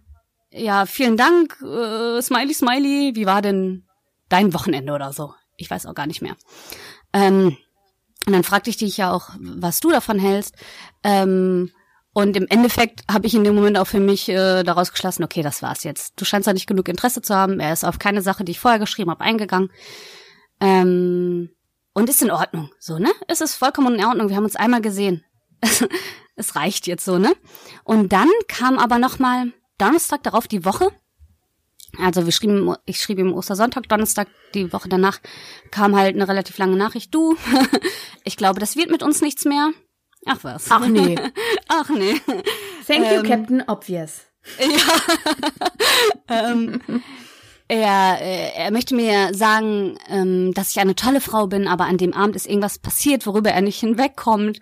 ja, 0.49 0.85
vielen 0.85 1.17
Dank, 1.17 1.57
äh, 1.61 2.21
Smiley, 2.21 2.53
Smiley, 2.53 3.11
wie 3.15 3.25
war 3.25 3.41
denn 3.41 3.86
dein 4.29 4.53
Wochenende 4.53 4.93
oder 4.93 5.13
so? 5.13 5.33
Ich 5.55 5.69
weiß 5.69 5.85
auch 5.85 5.95
gar 5.95 6.07
nicht 6.07 6.21
mehr. 6.21 6.35
Ähm, 7.13 7.57
und 8.25 8.33
dann 8.33 8.43
fragte 8.43 8.69
ich 8.69 8.77
dich 8.77 8.97
ja 8.97 9.11
auch, 9.11 9.29
was 9.39 9.79
du 9.79 9.89
davon 9.89 10.19
hältst. 10.19 10.55
Ähm, 11.03 11.71
und 12.13 12.35
im 12.35 12.47
Endeffekt 12.49 13.03
habe 13.11 13.27
ich 13.27 13.35
in 13.35 13.43
dem 13.43 13.55
Moment 13.55 13.77
auch 13.77 13.87
für 13.87 13.99
mich 13.99 14.27
äh, 14.27 14.63
daraus 14.63 14.91
geschlossen, 14.91 15.23
okay, 15.23 15.43
das 15.43 15.61
war's 15.61 15.83
jetzt. 15.83 16.13
Du 16.19 16.25
scheinst 16.25 16.47
ja 16.47 16.53
nicht 16.53 16.67
genug 16.67 16.89
Interesse 16.89 17.21
zu 17.21 17.35
haben. 17.35 17.59
Er 17.59 17.71
ist 17.73 17.85
auf 17.85 17.99
keine 17.99 18.21
Sache, 18.21 18.43
die 18.43 18.53
ich 18.53 18.59
vorher 18.59 18.79
geschrieben 18.79 19.11
habe, 19.11 19.23
eingegangen. 19.23 19.69
Ähm, 20.59 21.51
und 21.93 22.09
ist 22.09 22.21
in 22.21 22.31
Ordnung, 22.31 22.71
so, 22.79 22.99
ne? 22.99 23.11
Es 23.27 23.41
ist 23.41 23.55
vollkommen 23.55 23.95
in 23.95 24.05
Ordnung. 24.05 24.29
Wir 24.29 24.35
haben 24.35 24.43
uns 24.43 24.55
einmal 24.55 24.81
gesehen. 24.81 25.23
es 26.35 26.55
reicht 26.55 26.87
jetzt 26.87 27.05
so, 27.05 27.17
ne? 27.17 27.33
Und 27.83 28.11
dann 28.13 28.29
kam 28.47 28.77
aber 28.77 28.97
noch 28.99 29.19
mal 29.19 29.53
Donnerstag 29.77 30.23
darauf 30.23 30.47
die 30.47 30.65
Woche. 30.65 30.89
Also 31.99 32.25
wir 32.25 32.31
schrieben, 32.31 32.75
ich 32.85 32.99
schrieb 32.99 33.19
im 33.19 33.33
Ostersonntag, 33.33 33.89
Donnerstag, 33.89 34.27
die 34.53 34.71
Woche 34.71 34.89
danach 34.89 35.19
kam 35.71 35.95
halt 35.95 36.15
eine 36.15 36.27
relativ 36.27 36.57
lange 36.57 36.75
Nachricht. 36.75 37.13
Du, 37.13 37.35
ich 38.23 38.37
glaube, 38.37 38.59
das 38.59 38.75
wird 38.75 38.91
mit 38.91 39.03
uns 39.03 39.21
nichts 39.21 39.45
mehr. 39.45 39.71
Ach 40.25 40.37
was. 40.43 40.67
Ach 40.69 40.87
nee. 40.87 41.15
Ach 41.67 41.89
nee. 41.89 42.19
Thank 42.85 43.05
you, 43.11 43.19
ähm, 43.19 43.23
Captain 43.23 43.63
Obvious. 43.67 44.21
Ja. 44.59 46.51
ähm, 46.51 46.81
er, 47.67 48.17
äh, 48.21 48.51
er 48.55 48.71
möchte 48.71 48.95
mir 48.95 49.33
sagen, 49.33 49.97
ähm, 50.07 50.53
dass 50.53 50.71
ich 50.71 50.79
eine 50.79 50.95
tolle 50.95 51.19
Frau 51.19 51.47
bin, 51.47 51.67
aber 51.67 51.85
an 51.85 51.97
dem 51.97 52.13
Abend 52.13 52.37
ist 52.37 52.47
irgendwas 52.47 52.79
passiert, 52.79 53.25
worüber 53.25 53.51
er 53.51 53.61
nicht 53.61 53.79
hinwegkommt. 53.79 54.59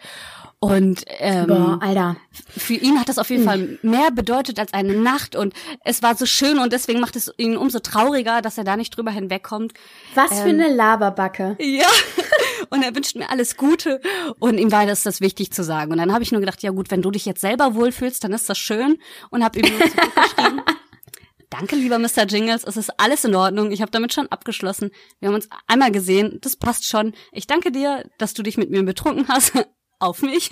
Und 0.65 1.03
ähm, 1.19 1.47
Boah, 1.47 1.79
Alter. 1.81 2.17
für 2.31 2.73
ihn 2.73 2.99
hat 2.99 3.09
das 3.09 3.17
auf 3.17 3.29
jeden 3.29 3.43
hm. 3.43 3.49
Fall 3.49 3.79
mehr 3.81 4.11
bedeutet 4.11 4.59
als 4.59 4.73
eine 4.73 4.93
Nacht 4.93 5.35
und 5.35 5.53
es 5.83 6.01
war 6.01 6.15
so 6.15 6.25
schön 6.25 6.59
und 6.59 6.73
deswegen 6.73 6.99
macht 6.99 7.15
es 7.15 7.31
ihn 7.37 7.57
umso 7.57 7.79
trauriger, 7.79 8.41
dass 8.41 8.57
er 8.57 8.63
da 8.63 8.75
nicht 8.75 8.95
drüber 8.95 9.11
hinwegkommt. 9.11 9.73
Was 10.15 10.31
ähm, 10.31 10.37
für 10.37 10.49
eine 10.49 10.73
Laberbacke. 10.73 11.57
Ja. 11.59 11.87
und 12.69 12.83
er 12.83 12.95
wünscht 12.95 13.15
mir 13.15 13.29
alles 13.29 13.57
Gute 13.57 14.01
und 14.39 14.57
ihm 14.57 14.71
war 14.71 14.85
das 14.85 15.03
das 15.03 15.21
wichtig 15.21 15.51
zu 15.51 15.63
sagen. 15.63 15.91
Und 15.91 15.97
dann 15.97 16.13
habe 16.13 16.23
ich 16.23 16.31
nur 16.31 16.41
gedacht, 16.41 16.63
ja 16.63 16.71
gut, 16.71 16.91
wenn 16.91 17.01
du 17.01 17.11
dich 17.11 17.25
jetzt 17.25 17.41
selber 17.41 17.75
wohlfühlst, 17.75 18.23
dann 18.23 18.33
ist 18.33 18.49
das 18.49 18.57
schön 18.57 18.97
und 19.29 19.43
habe 19.43 19.59
ihm 19.59 19.69
nur 19.69 19.79
zurückgeschrieben. 19.79 20.61
Danke, 21.49 21.75
lieber 21.75 21.99
Mr. 21.99 22.25
Jingles, 22.27 22.63
es 22.65 22.75
ist 22.75 22.99
alles 22.99 23.23
in 23.23 23.35
Ordnung. 23.35 23.71
Ich 23.71 23.81
habe 23.81 23.91
damit 23.91 24.13
schon 24.13 24.27
abgeschlossen. 24.27 24.91
Wir 25.19 25.29
haben 25.29 25.35
uns 25.35 25.47
einmal 25.67 25.91
gesehen, 25.91 26.39
das 26.41 26.57
passt 26.57 26.85
schon. 26.85 27.13
Ich 27.31 27.47
danke 27.47 27.71
dir, 27.71 28.03
dass 28.17 28.33
du 28.33 28.43
dich 28.43 28.57
mit 28.57 28.71
mir 28.71 28.83
betrunken 28.83 29.27
hast 29.29 29.53
auf 29.99 30.21
mich. 30.21 30.49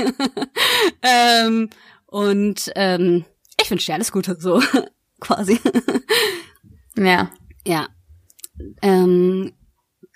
ähm, 1.02 1.70
und 2.08 2.72
ähm, 2.76 3.26
ich 3.62 3.70
wünsche 3.70 3.88
dir 3.88 3.96
alles 3.96 4.12
Gute, 4.12 4.38
so 4.40 4.62
quasi. 5.20 5.60
ja. 6.98 7.30
Ja. 7.66 7.88
Ähm, 8.82 9.54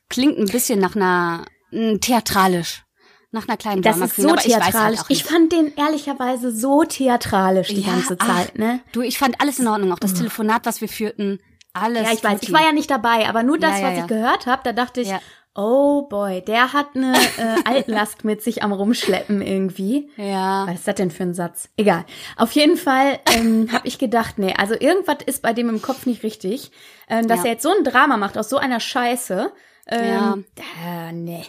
klingt 0.10 0.38
ein 0.38 0.48
bisschen 0.48 0.80
nach 0.80 0.96
einer 0.96 1.46
mh, 1.72 1.98
theatralisch. 2.00 2.84
Nach 3.32 3.48
einer 3.48 3.58
kleinen 3.58 3.82
Das 3.82 3.98
ist 3.98 4.16
so 4.16 4.36
theatralisch. 4.36 5.00
Ich, 5.00 5.08
halt 5.08 5.10
ich, 5.10 5.24
fand 5.24 5.52
den 5.52 5.74
ehrlicherweise 5.76 6.56
so 6.56 6.84
theatralisch 6.84 7.68
die 7.68 7.82
ja, 7.82 7.92
ganze 7.92 8.18
Zeit, 8.18 8.52
ach, 8.54 8.58
ne? 8.58 8.80
Du, 8.94 9.02
ich 9.02 9.18
fand 9.18 9.42
alles 9.42 9.60
in 9.60 9.68
Ordnung. 9.68 9.92
Auch 9.92 10.00
das 10.00 10.14
Telefonat, 10.14 10.66
was 10.66 10.80
wir 10.80 10.88
führten, 10.88 11.40
alles. 11.74 12.04
Ja, 12.04 12.14
ich 12.14 12.24
weiß. 12.24 12.40
Ich 12.42 12.54
war 12.54 12.64
ja 12.64 12.72
nicht 12.72 12.90
dabei, 12.90 13.28
aber 13.28 13.44
nur 13.44 13.60
das, 13.60 13.80
ja, 13.80 13.80
ja, 13.80 13.92
was 13.92 14.04
ich 14.04 14.08
gehört 14.08 14.46
habe, 14.46 14.62
da 14.64 14.72
dachte 14.74 15.02
ich, 15.02 15.14
Oh 15.60 16.04
boy, 16.04 16.42
der 16.42 16.72
hat 16.72 16.90
eine 16.94 17.14
äh, 17.16 17.56
Altlast 17.66 18.24
mit 18.24 18.44
sich 18.44 18.62
am 18.62 18.72
Rumschleppen 18.72 19.42
irgendwie. 19.42 20.08
Ja. 20.16 20.68
Was 20.68 20.76
ist 20.76 20.88
das 20.88 20.96
denn 20.96 21.10
für 21.10 21.24
ein 21.24 21.34
Satz? 21.34 21.70
Egal. 21.78 22.06
Auf 22.36 22.52
jeden 22.52 22.78
Fall 22.78 23.20
ähm, 23.34 23.70
habe 23.72 23.88
ich 23.88 23.98
gedacht, 23.98 24.38
nee, 24.38 24.54
also 24.56 24.76
irgendwas 24.80 25.18
ist 25.26 25.42
bei 25.42 25.54
dem 25.54 25.70
im 25.70 25.82
Kopf 25.82 26.06
nicht 26.06 26.22
richtig. 26.22 26.72
Ähm, 27.10 27.28
dass 27.28 27.40
ja. 27.40 27.46
er 27.46 27.52
jetzt 27.54 27.64
so 27.64 27.72
ein 27.76 27.84
Drama 27.84 28.18
macht 28.18 28.38
aus 28.38 28.50
so 28.50 28.58
einer 28.58 28.80
Scheiße. 28.80 29.52
Ähm, 29.88 30.46
ja. 30.86 31.08
Äh, 31.10 31.14
nee. 31.14 31.44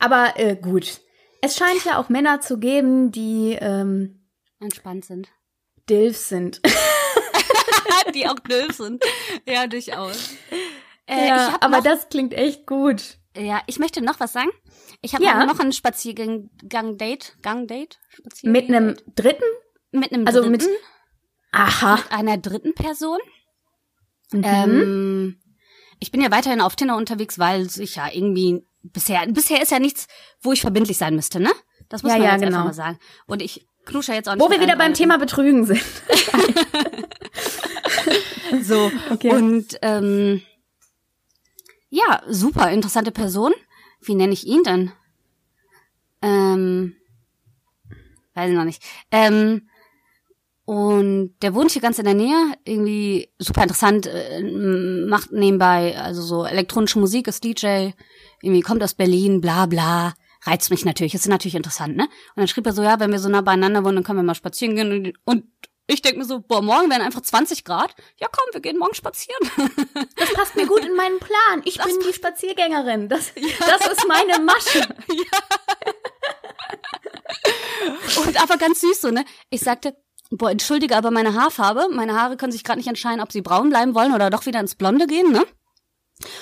Aber 0.00 0.32
äh, 0.34 0.56
gut. 0.56 1.00
Es 1.40 1.56
scheint 1.56 1.84
ja 1.84 1.98
auch 1.98 2.08
Männer 2.08 2.40
zu 2.40 2.58
geben, 2.58 3.12
die 3.12 3.56
ähm, 3.60 4.26
entspannt 4.58 5.04
sind. 5.04 5.28
Dilf 5.88 6.16
sind. 6.16 6.60
die 8.14 8.26
auch 8.26 8.40
Dilf 8.40 8.76
sind. 8.76 9.04
Ja, 9.46 9.68
durchaus. 9.68 10.30
Äh, 11.06 11.28
ja, 11.28 11.58
aber 11.60 11.80
das 11.80 12.08
klingt 12.08 12.34
echt 12.34 12.66
gut. 12.66 13.18
Ja, 13.36 13.62
ich 13.66 13.78
möchte 13.78 14.02
noch 14.02 14.20
was 14.20 14.32
sagen. 14.32 14.50
Ich 15.00 15.14
habe 15.14 15.24
ja. 15.24 15.44
noch 15.46 15.58
ein 15.58 15.72
Spaziergang-Date, 15.72 17.36
Gang-Date. 17.42 17.98
Mit 18.42 18.68
einem 18.68 18.96
dritten? 19.14 19.44
Mit 19.90 20.12
einem 20.12 20.26
also 20.26 20.40
dritten. 20.40 20.52
Mit, 20.52 20.68
aha. 21.52 21.96
Mit 21.96 22.12
einer 22.12 22.36
dritten 22.38 22.74
Person. 22.74 23.18
Mhm. 24.32 24.44
Ähm, 24.44 25.40
ich 25.98 26.10
bin 26.10 26.20
ja 26.20 26.30
weiterhin 26.30 26.60
auf 26.60 26.76
Tinder 26.76 26.96
unterwegs, 26.96 27.38
weil 27.38 27.66
ich 27.78 27.96
ja 27.96 28.08
irgendwie 28.12 28.66
bisher, 28.82 29.26
bisher 29.28 29.62
ist 29.62 29.70
ja 29.70 29.78
nichts, 29.78 30.08
wo 30.40 30.52
ich 30.52 30.60
verbindlich 30.60 30.98
sein 30.98 31.14
müsste, 31.14 31.40
ne? 31.40 31.50
Das 31.88 32.02
muss 32.02 32.12
ja, 32.12 32.18
man 32.18 32.26
ja, 32.26 32.32
jetzt 32.32 32.42
genau. 32.42 32.58
einfach 32.58 32.68
mal 32.68 32.74
sagen. 32.74 32.98
Und 33.26 33.42
ich 33.42 33.66
knusche 33.84 34.12
jetzt 34.12 34.28
auch 34.28 34.34
nicht. 34.34 34.44
Wo 34.44 34.50
wir 34.50 34.60
wieder 34.60 34.76
beim 34.76 34.94
Thema 34.94 35.18
Betrügen 35.18 35.64
sind. 35.64 35.82
so. 38.62 38.90
Okay. 39.10 39.30
Und 39.30 39.78
ähm, 39.82 40.42
ja, 41.92 42.22
super 42.26 42.70
interessante 42.70 43.12
Person. 43.12 43.52
Wie 44.00 44.14
nenne 44.14 44.32
ich 44.32 44.46
ihn 44.46 44.62
denn? 44.64 44.92
Ähm, 46.22 46.96
weiß 48.34 48.50
ich 48.50 48.56
noch 48.56 48.64
nicht. 48.64 48.82
Ähm, 49.10 49.68
und 50.64 51.34
der 51.42 51.54
wohnt 51.54 51.70
hier 51.72 51.82
ganz 51.82 51.98
in 51.98 52.06
der 52.06 52.14
Nähe, 52.14 52.54
irgendwie 52.64 53.28
super 53.38 53.62
interessant, 53.62 54.06
äh, 54.06 54.42
macht 55.06 55.32
nebenbei 55.32 55.98
also 55.98 56.22
so 56.22 56.44
elektronische 56.46 56.98
Musik, 56.98 57.28
ist 57.28 57.44
DJ, 57.44 57.90
irgendwie 58.40 58.62
kommt 58.62 58.82
aus 58.82 58.94
Berlin, 58.94 59.42
bla 59.42 59.66
bla, 59.66 60.14
reizt 60.44 60.70
mich 60.70 60.86
natürlich, 60.86 61.14
ist 61.14 61.28
natürlich 61.28 61.56
interessant, 61.56 61.94
ne? 61.96 62.04
Und 62.04 62.36
dann 62.36 62.48
schrieb 62.48 62.64
er 62.64 62.72
so, 62.72 62.82
ja, 62.82 63.00
wenn 63.00 63.12
wir 63.12 63.18
so 63.18 63.28
nah 63.28 63.42
beieinander 63.42 63.84
wohnen, 63.84 63.96
dann 63.96 64.04
können 64.04 64.20
wir 64.20 64.24
mal 64.24 64.34
spazieren 64.34 64.76
gehen 64.76 64.92
und, 64.92 65.18
und 65.24 65.44
ich 65.92 66.02
denke 66.02 66.18
mir 66.18 66.24
so, 66.24 66.40
boah, 66.40 66.62
morgen 66.62 66.90
wären 66.90 67.02
einfach 67.02 67.20
20 67.20 67.64
Grad. 67.64 67.94
Ja, 68.18 68.28
komm, 68.30 68.46
wir 68.52 68.60
gehen 68.60 68.78
morgen 68.78 68.94
spazieren. 68.94 69.50
Das 70.16 70.32
passt 70.34 70.56
mir 70.56 70.66
gut 70.66 70.84
in 70.84 70.94
meinen 70.94 71.18
Plan. 71.18 71.62
Ich 71.64 71.76
das 71.76 71.86
bin 71.86 71.96
die 72.06 72.12
Spaziergängerin. 72.12 73.08
Das, 73.08 73.32
ja. 73.36 73.48
das 73.58 73.86
ist 73.92 74.06
meine 74.06 74.38
Masche. 74.40 74.80
Ja. 75.08 75.38
Und 78.24 78.40
aber 78.40 78.56
ganz 78.58 78.80
süß 78.80 79.00
so, 79.00 79.10
ne? 79.10 79.24
Ich 79.50 79.60
sagte, 79.60 79.96
boah, 80.30 80.50
entschuldige 80.50 80.96
aber 80.96 81.10
meine 81.10 81.34
Haarfarbe. 81.34 81.88
Meine 81.90 82.14
Haare 82.20 82.36
können 82.36 82.52
sich 82.52 82.62
gerade 82.64 82.78
nicht 82.78 82.88
entscheiden, 82.88 83.20
ob 83.20 83.32
sie 83.32 83.42
braun 83.42 83.70
bleiben 83.70 83.94
wollen 83.94 84.14
oder 84.14 84.30
doch 84.30 84.46
wieder 84.46 84.60
ins 84.60 84.74
Blonde 84.76 85.06
gehen, 85.06 85.32
ne? 85.32 85.44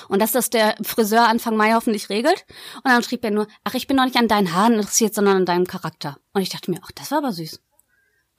Und 0.07 0.19
dass 0.19 0.31
das 0.31 0.49
der 0.49 0.75
Friseur 0.83 1.27
Anfang 1.27 1.55
Mai 1.55 1.73
hoffentlich 1.73 2.09
regelt. 2.09 2.45
Und 2.75 2.85
dann 2.85 3.03
schrieb 3.03 3.23
er 3.23 3.31
nur, 3.31 3.47
ach, 3.63 3.73
ich 3.73 3.87
bin 3.87 3.97
noch 3.97 4.05
nicht 4.05 4.17
an 4.17 4.27
deinen 4.27 4.53
Haaren 4.53 4.73
interessiert, 4.73 5.15
sondern 5.15 5.37
an 5.37 5.45
deinem 5.45 5.65
Charakter. 5.65 6.17
Und 6.33 6.41
ich 6.41 6.49
dachte 6.49 6.69
mir, 6.69 6.79
ach, 6.83 6.91
das 6.91 7.11
war 7.11 7.19
aber 7.19 7.31
süß. 7.31 7.59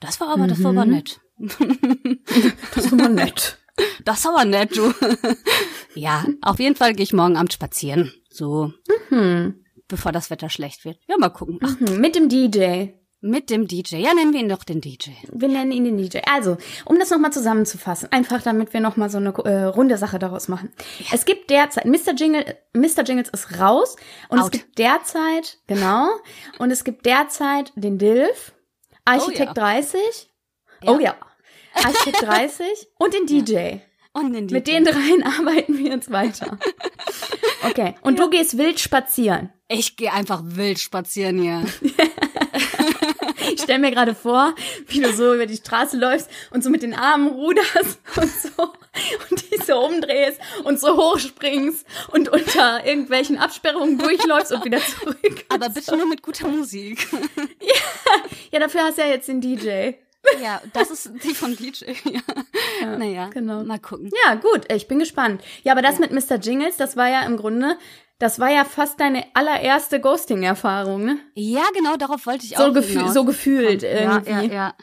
Das 0.03 0.19
war 0.19 0.27
aber, 0.27 0.43
mhm. 0.43 0.47
das 0.49 0.63
war 0.63 0.71
aber 0.71 0.85
nett. 0.85 1.21
das 2.75 2.91
war 2.91 2.99
aber 2.99 3.09
nett. 3.09 3.57
Das 4.03 4.25
war 4.25 4.33
aber 4.33 4.45
nett, 4.45 4.75
du. 4.75 4.93
ja, 5.95 6.25
auf 6.41 6.59
jeden 6.59 6.75
Fall 6.75 6.93
gehe 6.93 7.03
ich 7.03 7.13
morgen 7.13 7.37
Abend 7.37 7.53
spazieren. 7.53 8.13
So. 8.29 8.73
Mhm. 9.09 9.63
Bevor 9.87 10.11
das 10.11 10.29
Wetter 10.29 10.49
schlecht 10.49 10.83
wird. 10.83 10.99
Ja, 11.07 11.15
mal 11.17 11.29
gucken. 11.29 11.59
Mhm. 11.79 12.01
Mit 12.01 12.15
dem 12.15 12.27
DJ. 12.27 12.87
Mit 13.21 13.49
dem 13.49 13.65
DJ. 13.65 13.95
Ja, 13.95 14.13
nennen 14.13 14.33
wir 14.33 14.41
ihn 14.41 14.49
doch 14.49 14.65
den 14.65 14.81
DJ. 14.81 15.11
Wir 15.31 15.47
nennen 15.47 15.71
ihn 15.71 15.85
den 15.85 15.97
DJ. 15.97 16.17
Also, 16.29 16.57
um 16.83 16.99
das 16.99 17.09
nochmal 17.09 17.31
zusammenzufassen, 17.31 18.11
einfach 18.11 18.41
damit 18.41 18.73
wir 18.73 18.81
nochmal 18.81 19.09
so 19.09 19.19
eine 19.19 19.29
äh, 19.29 19.63
runde 19.63 19.97
Sache 19.97 20.19
daraus 20.19 20.49
machen. 20.49 20.73
Es 21.13 21.23
gibt 21.23 21.49
derzeit, 21.49 21.85
Mr. 21.85 22.13
Jingle, 22.13 22.57
Mr. 22.73 23.03
Jingles 23.05 23.29
ist 23.29 23.57
raus 23.57 23.95
und 24.27 24.39
Out. 24.39 24.47
es 24.47 24.51
gibt 24.51 24.77
derzeit, 24.77 25.59
genau, 25.67 26.09
und 26.59 26.71
es 26.71 26.83
gibt 26.83 27.05
derzeit 27.05 27.71
den 27.77 27.97
Dilf, 27.97 28.51
Architekt 29.05 29.51
Oh 29.57 29.61
ja. 29.61 29.73
30, 29.73 29.99
oh 30.85 30.99
ja, 30.99 31.15
Architekt 31.73 32.21
30 32.21 32.65
und 32.97 33.13
den 33.13 33.25
DJ. 33.25 33.77
Und 34.13 34.33
den 34.33 34.47
DJ. 34.47 34.53
Mit 34.53 34.67
den 34.67 34.83
dreien 34.85 35.23
arbeiten 35.39 35.77
wir 35.77 35.91
jetzt 35.91 36.11
weiter. 36.11 36.59
Okay, 37.63 37.95
und 38.01 38.19
du 38.19 38.29
gehst 38.29 38.57
wild 38.57 38.79
spazieren. 38.79 39.51
Ich 39.67 39.95
gehe 39.95 40.13
einfach 40.13 40.41
wild 40.43 40.79
spazieren 40.79 41.41
hier. 41.41 41.65
Ich 43.63 43.65
stell 43.65 43.79
mir 43.79 43.91
gerade 43.91 44.13
vor, 44.13 44.53
wie 44.87 44.99
du 44.99 45.13
so 45.13 45.33
über 45.33 45.45
die 45.45 45.55
Straße 45.55 45.95
läufst 45.95 46.29
und 46.51 46.65
so 46.65 46.69
mit 46.69 46.83
den 46.83 46.93
Armen 46.93 47.29
ruderst 47.29 47.97
und 48.17 48.29
so 48.29 48.73
und 49.29 49.51
dich 49.51 49.63
so 49.63 49.79
umdrehst 49.79 50.37
und 50.65 50.81
so 50.81 50.97
hochspringst 50.97 51.85
und 52.11 52.27
unter 52.27 52.85
irgendwelchen 52.85 53.37
Absperrungen 53.37 53.97
durchläufst 53.97 54.51
und 54.51 54.65
wieder 54.65 54.79
zurück. 54.79 55.45
Aber 55.47 55.69
bitte 55.69 55.95
nur 55.95 56.07
mit 56.07 56.21
guter 56.21 56.49
Musik. 56.49 57.07
Ja, 58.51 58.59
dafür 58.59 58.81
hast 58.83 58.99
du 58.99 59.01
ja 59.01 59.07
jetzt 59.07 59.27
den 59.27 59.41
DJ. 59.41 59.93
Ja, 60.39 60.61
das 60.73 60.91
ist 60.91 61.09
die 61.23 61.33
von 61.33 61.55
DJ. 61.55 61.93
Ja. 62.81 62.97
naja, 62.97 63.29
genau. 63.29 63.63
mal 63.63 63.79
gucken. 63.79 64.11
Ja, 64.25 64.35
gut, 64.35 64.71
ich 64.71 64.87
bin 64.87 64.99
gespannt. 64.99 65.41
Ja, 65.63 65.71
aber 65.71 65.81
das 65.81 65.97
mit 65.97 66.11
Mr. 66.11 66.35
Jingles, 66.35 66.77
das 66.77 66.95
war 66.95 67.09
ja 67.09 67.21
im 67.21 67.37
Grunde, 67.37 67.77
das 68.19 68.39
war 68.39 68.49
ja 68.49 68.63
fast 68.65 68.99
deine 68.99 69.25
allererste 69.33 69.99
Ghosting-Erfahrung, 69.99 71.03
ne? 71.05 71.19
Ja, 71.35 71.63
genau, 71.75 71.97
darauf 71.97 72.25
wollte 72.25 72.45
ich 72.45 72.55
So, 72.57 72.63
auch 72.65 72.73
gefü 72.73 72.93
hinaus. 72.99 73.13
so 73.13 73.25
gefühlt 73.25 73.81
ja, 73.83 73.89
irgendwie. 74.23 74.31
ja, 74.31 74.41
ja. 74.53 74.73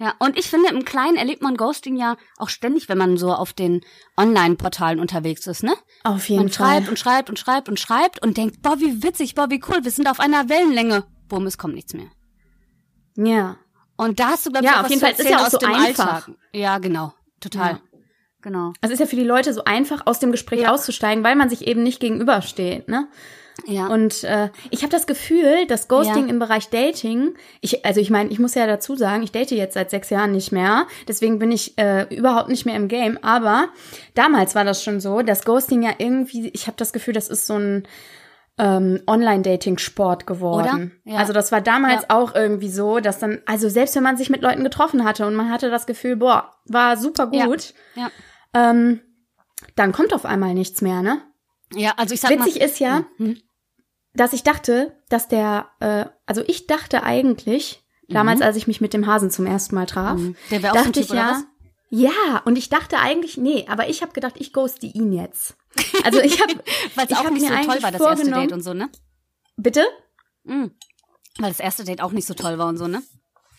Ja, 0.00 0.12
und 0.18 0.36
ich 0.36 0.50
finde, 0.50 0.70
im 0.70 0.84
Kleinen 0.84 1.16
erlebt 1.16 1.40
man 1.40 1.56
Ghosting 1.56 1.96
ja 1.96 2.16
auch 2.36 2.48
ständig, 2.48 2.88
wenn 2.88 2.98
man 2.98 3.16
so 3.16 3.32
auf 3.32 3.52
den 3.52 3.80
Online-Portalen 4.18 4.98
unterwegs 4.98 5.46
ist, 5.46 5.62
ne? 5.62 5.72
Auf 6.02 6.28
jeden 6.28 6.42
Man 6.42 6.48
Fall. 6.52 6.66
schreibt 6.78 6.88
und 6.88 6.98
schreibt 6.98 7.28
und 7.30 7.38
schreibt 7.38 7.68
und 7.68 7.78
schreibt 7.80 8.20
und 8.22 8.36
denkt, 8.36 8.60
boah, 8.60 8.78
wie 8.80 9.04
witzig, 9.04 9.36
boah, 9.36 9.48
wie 9.50 9.62
cool, 9.68 9.84
wir 9.84 9.90
sind 9.92 10.08
auf 10.10 10.18
einer 10.18 10.48
Wellenlänge. 10.48 11.04
Bumm, 11.28 11.46
es 11.46 11.58
kommt 11.58 11.74
nichts 11.76 11.94
mehr. 11.94 12.08
Ja. 13.16 13.56
Und 13.96 14.18
da 14.18 14.30
hast 14.30 14.46
du, 14.46 14.50
glaube 14.50 14.66
Ja, 14.66 14.72
ich, 14.72 14.76
auch 14.76 14.80
auf 14.80 14.84
was 14.86 14.90
jeden 14.90 15.00
Fall, 15.00 15.12
ist 15.12 15.30
ja 15.30 15.38
auch 15.38 15.46
aus 15.46 15.52
so 15.52 15.58
einfach. 15.60 16.14
Alltag. 16.26 16.30
Ja, 16.52 16.78
genau. 16.78 17.14
Total. 17.40 17.72
Ja. 17.74 17.80
Genau. 18.44 18.74
Also 18.82 18.92
ist 18.92 19.00
ja 19.00 19.06
für 19.06 19.16
die 19.16 19.24
Leute 19.24 19.52
so 19.54 19.64
einfach, 19.64 20.02
aus 20.04 20.18
dem 20.20 20.30
Gespräch 20.30 20.60
Ja. 20.60 20.72
auszusteigen, 20.72 21.24
weil 21.24 21.34
man 21.34 21.48
sich 21.48 21.66
eben 21.66 21.82
nicht 21.82 21.98
gegenübersteht, 21.98 22.88
ne? 22.88 23.08
Ja. 23.66 23.86
Und 23.86 24.22
äh, 24.24 24.50
ich 24.70 24.82
habe 24.82 24.90
das 24.90 25.06
Gefühl, 25.06 25.66
dass 25.68 25.86
Ghosting 25.88 26.24
Ja. 26.24 26.30
im 26.30 26.38
Bereich 26.40 26.68
Dating, 26.70 27.34
ich, 27.62 27.86
also 27.86 28.00
ich 28.00 28.10
meine, 28.10 28.28
ich 28.30 28.38
muss 28.40 28.54
ja 28.54 28.66
dazu 28.66 28.96
sagen, 28.96 29.22
ich 29.22 29.30
date 29.32 29.52
jetzt 29.52 29.74
seit 29.74 29.90
sechs 29.90 30.10
Jahren 30.10 30.32
nicht 30.32 30.50
mehr, 30.52 30.86
deswegen 31.08 31.38
bin 31.38 31.52
ich 31.52 31.78
äh, 31.78 32.02
überhaupt 32.14 32.48
nicht 32.50 32.66
mehr 32.66 32.74
im 32.76 32.88
Game. 32.88 33.16
Aber 33.22 33.68
damals 34.14 34.54
war 34.54 34.64
das 34.64 34.82
schon 34.82 35.00
so, 35.00 35.22
dass 35.22 35.44
Ghosting 35.44 35.82
ja 35.84 35.92
irgendwie, 35.98 36.48
ich 36.52 36.66
habe 36.66 36.76
das 36.76 36.92
Gefühl, 36.92 37.14
das 37.14 37.28
ist 37.28 37.46
so 37.46 37.54
ein 37.54 37.86
ähm, 38.58 39.00
Online-Dating-Sport 39.06 40.26
geworden. 40.26 40.92
Oder? 41.04 41.12
Ja. 41.14 41.18
Also 41.20 41.32
das 41.32 41.50
war 41.52 41.60
damals 41.60 42.02
Ja. 42.02 42.16
auch 42.16 42.34
irgendwie 42.34 42.68
so, 42.68 43.00
dass 43.00 43.18
dann, 43.20 43.40
also 43.46 43.68
selbst 43.68 43.96
wenn 43.96 44.02
man 44.02 44.16
sich 44.16 44.30
mit 44.30 44.42
Leuten 44.42 44.64
getroffen 44.64 45.04
hatte 45.04 45.26
und 45.26 45.34
man 45.34 45.50
hatte 45.50 45.70
das 45.70 45.86
Gefühl, 45.86 46.16
boah, 46.16 46.52
war 46.66 46.96
super 46.96 47.26
gut, 47.28 47.74
ja. 47.94 48.10
Ähm, 48.54 49.00
dann 49.76 49.92
kommt 49.92 50.12
auf 50.14 50.24
einmal 50.24 50.54
nichts 50.54 50.80
mehr, 50.82 51.02
ne? 51.02 51.22
Ja, 51.74 51.94
also 51.96 52.14
ich 52.14 52.20
sag 52.20 52.30
Witzig 52.30 52.56
mal. 52.58 52.64
ist 52.64 52.78
ja, 52.78 53.04
Mhm. 53.18 53.38
dass 54.14 54.32
ich 54.32 54.42
dachte, 54.42 54.96
dass 55.08 55.28
der, 55.28 55.68
äh, 55.80 56.06
also 56.26 56.42
ich 56.46 56.66
dachte 56.66 57.02
eigentlich, 57.02 57.82
damals, 58.08 58.42
als 58.42 58.56
ich 58.56 58.66
mich 58.66 58.80
mit 58.80 58.92
dem 58.92 59.06
Hasen 59.06 59.30
zum 59.30 59.46
ersten 59.46 59.74
Mal 59.74 59.86
traf, 59.86 60.18
Mhm. 60.18 60.36
Der 60.50 60.62
wäre 60.62 60.72
auch 60.74 60.78
so 60.78 60.84
dachte 60.84 61.00
Typ, 61.00 61.10
ich 61.10 61.14
ja, 61.16 61.42
ja, 61.90 62.42
und 62.44 62.56
ich 62.56 62.68
dachte 62.68 62.98
eigentlich, 62.98 63.36
nee, 63.36 63.66
aber 63.68 63.88
ich 63.88 64.02
habe 64.02 64.12
gedacht, 64.12 64.34
ich 64.38 64.52
ghoste 64.52 64.86
ihn 64.86 65.12
jetzt. 65.12 65.56
Also 66.04 66.20
ich 66.20 66.40
habe, 66.40 66.54
Weil 66.94 67.06
es 67.08 67.16
auch 67.16 67.30
nicht 67.30 67.46
so 67.46 67.54
toll 67.54 67.82
war, 67.82 67.92
das 67.92 68.00
erste 68.00 68.30
Date 68.30 68.52
und 68.52 68.62
so, 68.62 68.74
ne? 68.74 68.88
bitte? 69.56 69.84
Mhm. 70.44 70.72
Weil 71.38 71.50
das 71.50 71.60
erste 71.60 71.84
Date 71.84 72.00
auch 72.02 72.12
nicht 72.12 72.26
so 72.26 72.34
toll 72.34 72.58
war 72.58 72.68
und 72.68 72.76
so, 72.76 72.86
ne? 72.86 73.02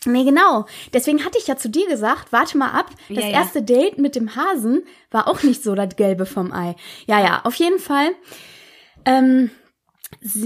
Nee, 0.06 0.24
genau. 0.24 0.66
Deswegen 0.92 1.24
hatte 1.24 1.38
ich 1.38 1.46
ja 1.46 1.56
zu 1.56 1.68
dir 1.68 1.86
gesagt, 1.88 2.32
warte 2.32 2.56
mal 2.58 2.70
ab, 2.70 2.90
das 3.08 3.18
Ja, 3.18 3.22
ja. 3.30 3.38
erste 3.40 3.62
Date 3.62 3.98
mit 3.98 4.14
dem 4.16 4.36
Hasen 4.36 4.82
war 5.10 5.28
auch 5.28 5.42
nicht 5.42 5.62
so 5.62 5.74
das 5.74 5.96
Gelbe 5.96 6.26
vom 6.26 6.52
Ei. 6.52 6.76
Ja, 7.06 7.20
ja, 7.20 7.40
auf 7.44 7.54
jeden 7.56 7.78
Fall 7.78 8.08
ähm, 9.04 9.50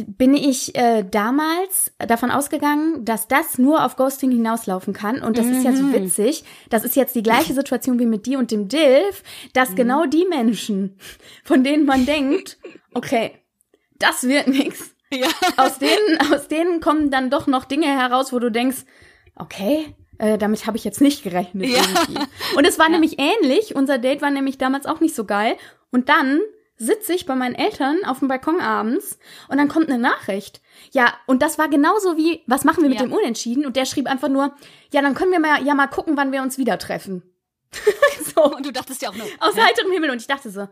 bin 0.07 0.35
ich 0.35 0.75
äh, 0.75 1.05
damals 1.09 1.92
davon 1.99 2.31
ausgegangen, 2.31 3.05
dass 3.05 3.29
das 3.29 3.59
nur 3.59 3.85
auf 3.85 3.96
Ghosting 3.96 4.31
hinauslaufen 4.31 4.94
kann. 4.94 5.23
Und 5.23 5.38
das 5.38 5.46
ist 5.46 5.62
ja 5.64 5.73
so 5.73 5.85
Mhm. 5.85 5.92
witzig. 5.92 6.44
Das 6.70 6.85
ist 6.85 6.96
jetzt 6.96 7.14
die 7.14 7.23
gleiche 7.23 7.53
Situation 7.55 7.99
wie 7.99 8.07
mit 8.07 8.27
dir 8.27 8.38
und 8.38 8.51
dem 8.51 8.68
Dilf, 8.68 9.23
Mhm. 9.23 9.49
dass 9.53 9.75
genau 9.75 10.07
die 10.07 10.27
Menschen, 10.29 10.99
von 11.44 11.62
denen 11.62 11.85
man 11.85 12.07
denkt, 12.07 12.59
okay, 12.94 13.33
das 13.99 14.23
wird 14.25 14.49
nix. 14.49 14.94
Ja. 15.12 15.27
Aus 15.57 15.79
denen, 15.79 16.33
aus 16.33 16.49
denen 16.49 16.81
kommen 16.81 17.11
dann 17.11 17.31
doch 17.31 17.46
noch 17.46 17.64
Dinge 17.64 17.87
heraus, 17.87 18.33
wo 18.33 18.38
du 18.38 18.51
denkst, 18.51 18.79
okay, 19.40 19.94
äh, 20.18 20.38
damit 20.38 20.66
habe 20.66 20.76
ich 20.76 20.85
jetzt 20.85 21.00
nicht 21.00 21.22
gerechnet. 21.22 21.68
Ja. 21.68 21.83
Irgendwie. 21.83 22.20
Und 22.57 22.64
es 22.66 22.79
war 22.79 22.88
nämlich 22.88 23.18
ähnlich. 23.18 23.74
Unser 23.74 23.98
Date 23.98 24.22
war 24.22 24.31
nämlich 24.31 24.59
damals 24.59 24.87
auch 24.87 25.00
nicht 25.00 25.14
so 25.14 25.24
geil. 25.24 25.57
Und 25.90 26.09
dann 26.09 26.40
sitze 26.76 27.12
ich 27.12 27.26
bei 27.26 27.35
meinen 27.35 27.55
Eltern 27.55 27.98
auf 28.07 28.20
dem 28.20 28.29
Balkon 28.29 28.61
abends 28.61 29.18
und 29.48 29.59
dann 29.59 29.68
kommt 29.68 29.88
eine 29.90 29.98
Nachricht. 29.98 30.62
Ja, 30.92 31.12
und 31.26 31.42
das 31.42 31.59
war 31.59 31.68
genauso 31.68 32.16
wie, 32.16 32.42
was 32.46 32.64
machen 32.64 32.83
wir 32.83 32.88
mit 32.88 32.98
Ja. 33.00 33.05
dem 33.07 33.12
Unentschieden? 33.12 33.66
Und 33.66 33.76
der 33.76 33.85
schrieb 33.85 34.07
einfach 34.07 34.29
nur, 34.29 34.55
ja, 34.92 35.03
dann 35.03 35.14
können 35.14 35.31
wir 35.33 35.40
mal, 35.40 35.62
ja 35.62 35.74
mal 35.74 35.88
gucken, 35.88 36.16
wann 36.16 36.33
wir 36.33 36.40
uns 36.42 36.57
wieder 36.57 36.79
treffen. 36.79 37.22
so, 38.35 38.44
Und 38.44 38.64
du 38.64 38.72
dachtest 38.72 39.03
ja 39.03 39.11
auch 39.11 39.14
nur. 39.14 39.26
aus 39.40 39.57
hä? 39.57 39.61
heiterem 39.61 39.92
Himmel. 39.92 40.11
Und 40.11 40.20
ich 40.22 40.26
dachte 40.26 40.50
so, 40.50 40.68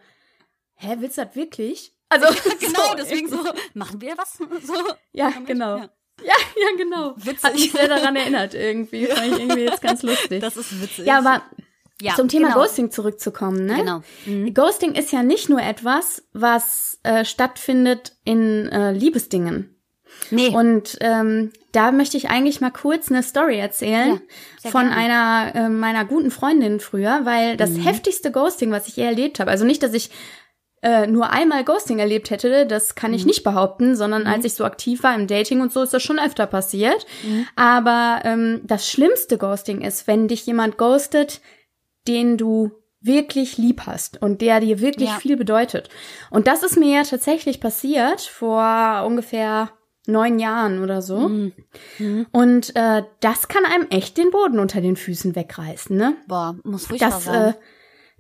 hä, 0.76 0.96
willst 0.98 1.18
du 1.18 1.24
das 1.26 1.37
wirklich? 1.37 1.92
Also, 2.09 2.26
Genau, 2.61 2.88
so, 2.90 2.94
deswegen 2.96 3.28
so, 3.28 3.38
machen 3.74 4.00
wir 4.00 4.16
was? 4.16 4.38
So. 4.66 4.74
Ja, 5.12 5.31
Damit? 5.31 5.46
genau. 5.46 5.76
Ja. 5.76 5.90
Ja, 6.24 6.33
ja, 6.57 6.76
genau. 6.76 7.14
Witzig. 7.16 7.42
Hat 7.44 7.54
mich 7.54 7.72
sehr 7.72 7.88
daran 7.88 8.16
erinnert 8.16 8.54
irgendwie. 8.54 9.07
Fand 9.07 9.26
ich 9.33 9.38
irgendwie 9.38 9.61
jetzt 9.61 9.83
ganz 9.83 10.02
lustig. 10.02 10.40
Das 10.40 10.57
ist 10.57 10.81
witzig. 10.83 11.07
ja, 11.07 11.18
aber 11.18 11.42
ja, 12.00 12.14
zum 12.14 12.28
Thema 12.28 12.48
genau. 12.48 12.61
Ghosting 12.61 12.90
zurückzukommen, 12.90 13.66
ne? 13.66 13.76
Genau. 13.76 14.02
Mhm. 14.26 14.54
Ghosting 14.54 14.94
ist 14.94 15.12
ja 15.12 15.22
nicht 15.22 15.48
nur 15.48 15.61
etwas, 15.61 16.22
was 16.33 16.98
äh, 17.02 17.24
stattfindet 17.24 18.12
in 18.24 18.68
äh, 18.68 18.92
Liebesdingen. 18.92 19.74
Nee. 20.31 20.48
Und 20.48 20.96
ähm, 21.00 21.52
da 21.72 21.92
möchte 21.92 22.16
ich 22.16 22.28
eigentlich 22.31 22.61
mal 22.61 22.70
kurz 22.70 23.11
eine 23.11 23.22
Story 23.22 23.59
erzählen 23.59 24.20
Ja, 24.64 24.70
von 24.70 24.88
gerne. 24.88 24.96
einer 24.96 25.54
äh, 25.54 25.68
meiner 25.68 26.04
guten 26.04 26.31
Freundin 26.31 26.81
früher, 26.81 27.20
weil 27.24 27.57
das 27.57 27.70
Mhm. 27.70 27.83
heftigste 27.83 28.33
Ghosting, 28.33 28.70
was 28.70 28.88
ich 28.88 28.96
je 28.96 29.04
erlebt 29.04 29.38
habe, 29.38 29.50
also 29.50 29.64
nicht, 29.64 29.83
dass 29.83 29.92
ich 29.94 30.11
äh, 30.83 31.07
nur 31.07 31.31
einmal 31.31 31.64
Ghosting 31.64 31.99
erlebt 31.99 32.31
hätte, 32.31 32.67
das 32.67 32.95
kann 32.95 33.11
Mhm. 33.11 33.17
ich 33.17 33.27
nicht 33.27 33.43
behaupten, 33.45 33.97
sondern 33.97 34.27
als 34.27 34.45
ich 34.45 34.55
so 34.55 34.64
aktiv 34.64 35.03
war 35.03 35.14
im 35.14 35.27
Dating 35.27 35.61
und 35.61 35.73
so, 35.73 35.83
ist 35.83 35.93
das 35.95 36.03
schon 36.03 36.19
öfter 36.21 36.47
passiert. 36.47 37.05
Mhm. 37.25 37.47
Aber 37.57 38.21
ähm, 38.25 38.61
das 38.64 38.88
schlimmste 38.88 39.38
Ghosting 39.38 39.81
ist, 39.83 40.07
wenn 40.07 40.29
dich 40.29 40.47
jemand 40.47 40.79
ghostet, 40.79 41.41
den 42.07 42.37
du 42.37 42.71
wirklich 43.01 43.59
lieb 43.59 43.83
hast 43.87 44.21
und 44.23 44.41
der 44.41 44.61
dir 44.61 44.81
wirklich 44.81 45.09
Ja. 45.11 45.17
viel 45.19 45.37
bedeutet. 45.37 45.88
Und 46.31 46.47
das 46.47 46.62
ist 46.62 46.77
mir 46.77 46.97
ja 46.99 47.03
tatsächlich 47.05 47.61
passiert 47.61 48.21
vor 48.23 49.05
ungefähr 49.07 49.71
neun 50.07 50.38
Jahren 50.38 50.83
oder 50.83 51.03
so. 51.03 51.29
Mhm. 51.29 51.53
Mhm. 51.99 52.27
Und 52.33 52.75
äh, 52.77 53.03
das 53.21 53.47
kann 53.49 53.64
einem 53.67 53.87
echt 53.91 54.17
den 54.17 54.31
Boden 54.31 54.59
unter 54.59 54.81
den 54.81 54.97
Füßen 54.97 55.37
wegreißen, 55.37 55.97
ne? 55.97 56.14
Boah, 56.27 56.57
muss 56.64 56.87
furchtbar 56.87 57.11
Das, 57.11 57.25
sein. 57.25 57.51
äh, 57.51 57.55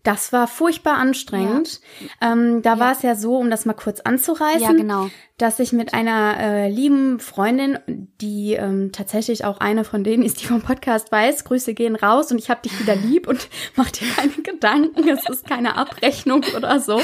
das 0.08 0.32
war 0.32 0.48
furchtbar 0.48 0.94
anstrengend. 0.94 1.82
Ähm, 2.22 2.62
da 2.62 2.78
war 2.78 2.92
es 2.92 3.02
ja 3.02 3.14
so, 3.14 3.36
um 3.36 3.50
das 3.50 3.66
mal 3.66 3.74
kurz 3.74 4.00
anzureißen, 4.00 4.62
ja, 4.62 4.72
genau. 4.72 5.10
dass 5.36 5.58
ich 5.58 5.74
mit 5.74 5.92
einer 5.92 6.40
äh, 6.40 6.70
lieben 6.70 7.20
Freundin, 7.20 7.78
die 8.18 8.54
ähm, 8.54 8.90
tatsächlich 8.90 9.44
auch 9.44 9.58
eine 9.58 9.84
von 9.84 10.04
denen 10.04 10.22
ist, 10.22 10.40
die 10.40 10.46
vom 10.46 10.62
Podcast 10.62 11.12
weiß, 11.12 11.44
Grüße 11.44 11.74
gehen 11.74 11.94
raus 11.94 12.32
und 12.32 12.38
ich 12.38 12.48
hab 12.48 12.62
dich 12.62 12.80
wieder 12.80 12.96
lieb 12.96 13.28
und 13.28 13.50
mach 13.76 13.90
dir 13.90 14.08
keine 14.16 14.32
Gedanken, 14.32 15.06
es 15.10 15.28
ist 15.28 15.46
keine 15.46 15.76
Abrechnung 15.76 16.42
oder 16.56 16.80
so. 16.80 17.02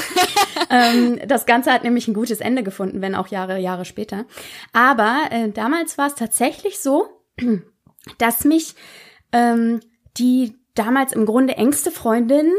ähm, 0.71 1.19
das 1.27 1.45
Ganze 1.45 1.71
hat 1.71 1.83
nämlich 1.83 2.07
ein 2.07 2.15
gutes 2.15 2.39
Ende 2.39 2.63
gefunden, 2.63 3.03
wenn 3.03 3.13
auch 3.13 3.27
Jahre, 3.27 3.59
Jahre 3.59 3.85
später. 3.85 4.25
Aber 4.73 5.25
äh, 5.29 5.51
damals 5.51 5.99
war 5.99 6.07
es 6.07 6.15
tatsächlich 6.15 6.79
so, 6.79 7.07
dass 8.17 8.45
mich 8.45 8.73
ähm, 9.31 9.79
die 10.17 10.55
damals 10.73 11.13
im 11.13 11.27
Grunde 11.27 11.55
engste 11.55 11.91
Freundin 11.91 12.51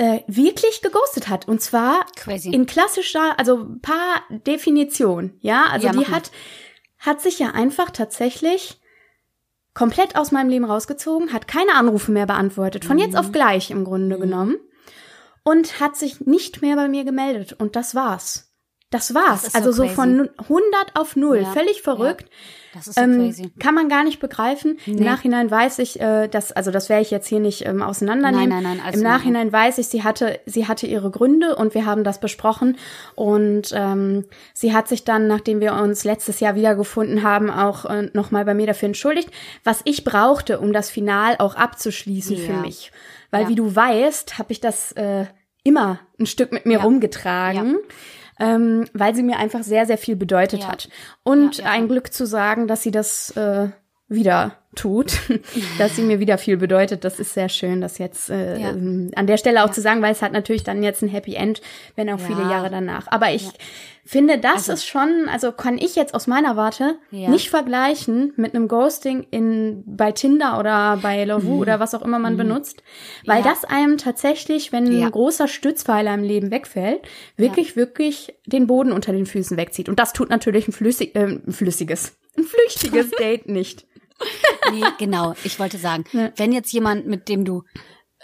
äh, 0.00 0.22
wirklich 0.26 0.80
geghostet 0.80 1.28
hat. 1.28 1.46
Und 1.46 1.60
zwar 1.60 2.06
Crazy. 2.16 2.48
in 2.50 2.64
klassischer, 2.64 3.38
also 3.38 3.66
paar 3.82 4.22
Definition, 4.30 5.34
ja. 5.40 5.66
Also 5.70 5.88
Ja, 5.88 5.92
die 5.92 6.06
hat, 6.06 6.30
hat 6.98 7.20
sich 7.20 7.38
ja 7.38 7.50
einfach 7.50 7.90
tatsächlich 7.90 8.80
komplett 9.74 10.16
aus 10.16 10.32
meinem 10.32 10.48
Leben 10.48 10.64
rausgezogen, 10.64 11.34
hat 11.34 11.46
keine 11.46 11.74
Anrufe 11.74 12.12
mehr 12.12 12.24
beantwortet, 12.26 12.86
von 12.86 12.98
jetzt 12.98 13.12
Mhm. 13.12 13.18
auf 13.18 13.30
gleich 13.32 13.70
im 13.70 13.84
Grunde 13.84 14.18
genommen. 14.18 14.56
Und 15.42 15.80
hat 15.80 15.96
sich 15.96 16.20
nicht 16.20 16.62
mehr 16.62 16.76
bei 16.76 16.88
mir 16.88 17.04
gemeldet. 17.04 17.52
Und 17.52 17.76
das 17.76 17.94
war's. 17.94 18.49
Das 18.90 19.14
war's. 19.14 19.42
Das 19.42 19.54
also 19.54 19.70
so, 19.70 19.82
crazy. 19.84 19.94
von 19.94 20.30
100 20.38 20.96
auf 20.96 21.14
0. 21.14 21.38
Ja, 21.42 21.52
Völlig 21.52 21.80
verrückt. 21.82 22.28
Das 22.74 22.88
ist 22.88 22.96
so 22.96 23.00
Ähm, 23.00 23.18
crazy. 23.20 23.52
kann 23.60 23.74
man 23.74 23.88
gar 23.88 24.02
nicht 24.02 24.18
begreifen. 24.20 24.78
Im 24.86 24.96
Nee. 24.96 25.04
Nachhinein 25.04 25.48
weiß 25.50 25.78
ich, 25.78 26.00
äh, 26.00 26.26
dass, 26.28 26.50
also 26.50 26.72
das 26.72 26.88
werde 26.88 27.02
ich 27.02 27.10
jetzt 27.12 27.28
hier 27.28 27.38
nicht 27.38 27.66
ähm, 27.66 27.82
auseinandernehmen. 27.82 28.48
Nein, 28.48 28.62
nein, 28.64 28.76
nein, 28.78 28.84
alles 28.86 28.96
Im. 28.96 29.02
Nachhinein 29.04 29.52
weiß 29.52 29.78
ich, 29.78 29.86
sie 29.88 30.02
hatte, 30.02 30.40
sie 30.44 30.66
hatte 30.66 30.88
ihre 30.88 31.10
Gründe 31.10 31.54
und 31.54 31.74
wir 31.74 31.86
haben 31.86 32.02
das 32.02 32.18
besprochen. 32.20 32.78
Und 33.14 33.70
ähm, 33.74 34.24
sie 34.54 34.74
hat 34.74 34.88
sich 34.88 35.04
dann, 35.04 35.28
nachdem 35.28 35.60
wir 35.60 35.74
uns 35.74 36.02
letztes 36.04 36.40
Jahr 36.40 36.56
wiedergefunden 36.56 37.22
haben, 37.22 37.48
auch 37.50 37.84
äh, 37.84 38.10
nochmal 38.12 38.44
bei 38.44 38.54
mir 38.54 38.66
dafür 38.66 38.86
entschuldigt, 38.86 39.30
was 39.62 39.82
ich 39.84 40.02
brauchte, 40.04 40.58
um 40.58 40.72
das 40.72 40.90
Final 40.90 41.36
auch 41.38 41.54
abzuschließen 41.54 42.36
für 42.36 42.52
Ja. 42.52 42.60
mich. 42.60 42.90
Weil 43.30 43.42
Ja. 43.44 43.48
wie 43.48 43.54
du 43.54 43.74
weißt, 43.74 44.38
habe 44.38 44.50
ich 44.52 44.60
das 44.60 44.90
äh, 44.92 45.26
immer 45.62 46.00
ein 46.18 46.26
Stück 46.26 46.50
mit 46.52 46.66
mir 46.66 46.78
Ja. 46.78 46.84
Ähm, 48.40 48.86
weil 48.94 49.14
sie 49.14 49.22
mir 49.22 49.38
einfach 49.38 49.62
sehr, 49.62 49.86
sehr 49.86 49.98
viel 49.98 50.16
bedeutet 50.16 50.60
Ja. 50.62 50.68
hat. 50.68 50.88
Und 51.22 51.58
Ja, 51.58 51.64
ja, 51.64 51.70
ein 51.70 51.88
Glück 51.88 52.12
zu 52.12 52.26
sagen, 52.26 52.66
dass 52.66 52.82
sie 52.82 52.90
das 52.90 53.36
äh, 53.36 53.68
wieder 54.08 54.56
tut, 54.76 55.18
dass 55.78 55.96
sie 55.96 56.02
mir 56.02 56.20
wieder 56.20 56.38
viel 56.38 56.56
bedeutet. 56.56 57.04
Das 57.04 57.18
ist 57.18 57.34
sehr 57.34 57.48
schön, 57.48 57.80
das 57.80 57.98
jetzt 57.98 58.30
äh, 58.30 58.58
Ja. 58.58 58.70
ähm, 58.70 59.10
an 59.16 59.26
der 59.26 59.36
Stelle 59.36 59.64
auch 59.64 59.70
zu 59.70 59.80
sagen, 59.80 60.00
weil 60.02 60.12
es 60.12 60.22
hat 60.22 60.32
natürlich 60.32 60.62
dann 60.64 60.82
jetzt 60.82 61.02
ein 61.02 61.08
Happy 61.08 61.34
End, 61.34 61.60
wenn 61.96 62.08
auch 62.10 62.20
viele 62.20 62.42
Ja. 62.42 62.50
Jahre 62.50 62.70
danach. 62.70 63.06
Aber 63.10 63.32
ich 63.32 63.48
finde, 64.04 64.38
das 64.38 64.68
ist 64.68 64.86
schon, 64.86 65.28
also 65.30 65.52
kann 65.52 65.76
ich 65.76 65.94
jetzt 65.96 66.14
aus 66.14 66.26
meiner 66.26 66.56
Warte 66.56 66.96
Ja. 67.10 67.30
nicht 67.30 67.50
vergleichen 67.50 68.32
mit 68.36 68.54
einem 68.54 68.68
Ghosting 68.68 69.26
in 69.30 69.82
bei 69.86 70.12
Tinder 70.12 70.58
oder 70.58 70.98
bei 71.02 71.24
Lovoo 71.24 71.58
oder 71.60 71.80
was 71.80 71.94
auch 71.94 72.02
immer 72.02 72.18
man 72.20 72.36
benutzt, 72.36 72.82
weil 73.26 73.40
Mhm. 73.40 73.44
Ja. 73.46 73.50
das 73.50 73.64
einem 73.64 73.98
tatsächlich, 73.98 74.72
wenn 74.72 74.90
Ja. 74.92 75.06
ein 75.06 75.10
großer 75.12 75.48
Stützpfeiler 75.48 76.14
im 76.14 76.22
Leben 76.22 76.50
wegfällt, 76.52 77.02
wirklich, 77.36 77.74
wirklich 77.76 78.34
den 78.46 78.66
Boden 78.68 78.92
unter 78.92 79.12
den 79.12 79.26
Füßen 79.26 79.56
wegzieht. 79.56 79.88
Und 79.88 79.98
das 79.98 80.12
tut 80.12 80.30
natürlich 80.30 80.68
ein, 80.68 80.72
flüssig, 80.72 81.14
äh, 81.16 81.24
ein 81.24 81.52
flüssiges, 81.52 82.16
ein 82.38 82.44
flüchtiges 82.44 83.10
Date 83.18 83.48
nicht. 83.48 83.86
Nee, 84.72 84.84
genau. 84.98 85.34
Ich 85.44 85.58
wollte 85.58 85.78
sagen, 85.78 86.04
wenn 86.36 86.52
jetzt 86.52 86.72
jemand, 86.72 87.06
mit 87.06 87.28
dem 87.28 87.44
du 87.44 87.64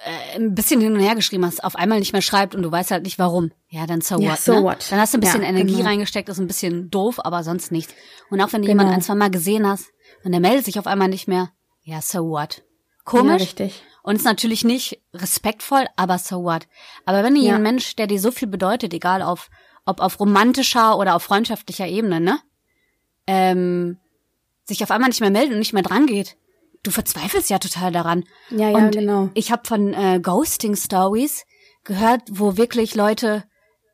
äh, 0.04 0.36
ein 0.36 0.54
bisschen 0.54 0.80
hin 0.80 0.92
und 0.92 1.00
her 1.00 1.14
geschrieben 1.14 1.44
hast, 1.44 1.64
auf 1.64 1.74
einmal 1.76 1.98
nicht 1.98 2.12
mehr 2.12 2.22
schreibt 2.22 2.54
und 2.54 2.62
du 2.62 2.70
weißt 2.70 2.90
halt 2.90 3.02
nicht 3.04 3.18
warum, 3.18 3.50
ja, 3.68 3.86
dann 3.86 4.00
so 4.02 4.20
Ja, 4.20 4.32
what. 4.32 4.38
so 4.40 4.52
ne? 4.54 4.62
what. 4.62 4.86
Dann 4.92 5.00
hast 5.00 5.14
du 5.14 5.18
ein 5.18 5.22
bisschen 5.22 5.42
Ja, 5.42 5.48
Energie 5.48 5.76
genau. 5.76 5.86
reingesteckt, 5.88 6.28
ist 6.28 6.38
ein 6.38 6.46
bisschen 6.46 6.90
doof, 6.90 7.18
aber 7.24 7.42
sonst 7.42 7.72
nichts. 7.72 7.94
Und 8.30 8.40
auch 8.40 8.52
wenn 8.52 8.62
du 8.62 8.68
Genau. 8.68 8.82
jemanden 8.82 8.92
ein, 8.94 9.02
zwei 9.02 9.14
Mal 9.14 9.30
gesehen 9.30 9.66
hast 9.66 9.86
und 10.24 10.32
der 10.32 10.40
meldet 10.40 10.64
sich 10.66 10.78
auf 10.78 10.86
einmal 10.86 11.08
nicht 11.08 11.26
mehr, 11.26 11.50
ja, 11.82 12.00
so 12.02 12.28
what. 12.28 12.58
Ja, 12.58 12.62
Komisch. 13.04 13.42
richtig. 13.42 13.82
Und 14.02 14.16
ist 14.16 14.24
natürlich 14.24 14.62
nicht 14.64 15.00
respektvoll, 15.14 15.86
aber 15.96 16.18
so 16.18 16.44
what. 16.44 16.68
Aber 17.06 17.24
wenn 17.24 17.34
du 17.34 17.40
Ja. 17.40 17.54
einen 17.54 17.62
Mensch, 17.62 17.96
der 17.96 18.06
dir 18.06 18.20
so 18.20 18.30
viel 18.30 18.46
bedeutet, 18.48 18.92
egal 18.94 19.22
auf, 19.22 19.48
ob 19.84 20.00
auf 20.00 20.20
romantischer 20.20 20.96
oder 20.98 21.14
auf 21.16 21.22
freundschaftlicher 21.24 21.86
Ebene, 21.88 22.20
ne, 22.20 22.38
ähm, 23.26 23.98
sich 24.66 24.82
auf 24.82 24.90
einmal 24.90 25.08
nicht 25.08 25.20
mehr 25.20 25.30
meldet 25.30 25.52
und 25.52 25.58
nicht 25.58 25.72
mehr 25.72 25.82
dran 25.82 26.06
geht, 26.06 26.36
du 26.82 26.90
verzweifelst 26.90 27.50
ja 27.50 27.58
total 27.58 27.92
daran. 27.92 28.24
Ja, 28.50 28.70
ja, 28.70 28.76
und 28.76 28.90
genau. 28.92 29.30
Ich 29.34 29.50
habe 29.50 29.66
von 29.66 29.94
äh, 29.94 30.20
Ghosting 30.20 30.76
Stories 30.76 31.44
gehört, 31.84 32.22
wo 32.30 32.56
wirklich 32.56 32.94
Leute 32.94 33.44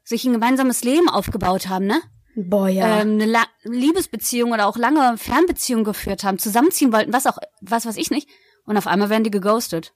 sich 0.05 0.25
ein 0.25 0.33
gemeinsames 0.33 0.83
Leben 0.83 1.09
aufgebaut 1.09 1.69
haben, 1.69 1.87
ne? 1.87 2.01
Boah, 2.35 2.69
ja. 2.69 3.01
ähm, 3.01 3.13
eine 3.13 3.27
La 3.27 3.45
Liebesbeziehung 3.63 4.53
oder 4.53 4.67
auch 4.67 4.77
lange 4.79 5.19
Fernbeziehung 5.19 5.85
geführt 5.85 6.25
haben, 6.25 6.39
zusammenziehen 6.39 6.93
wollten, 6.93 7.13
was 7.13 7.27
auch, 7.27 7.39
was 7.61 7.85
weiß 7.85 7.97
ich 7.99 8.11
nicht. 8.11 8.29
Und 8.65 8.77
auf 8.79 8.87
einmal 8.87 9.11
werden 9.11 9.25
die 9.25 9.31
geghostet. 9.31 9.93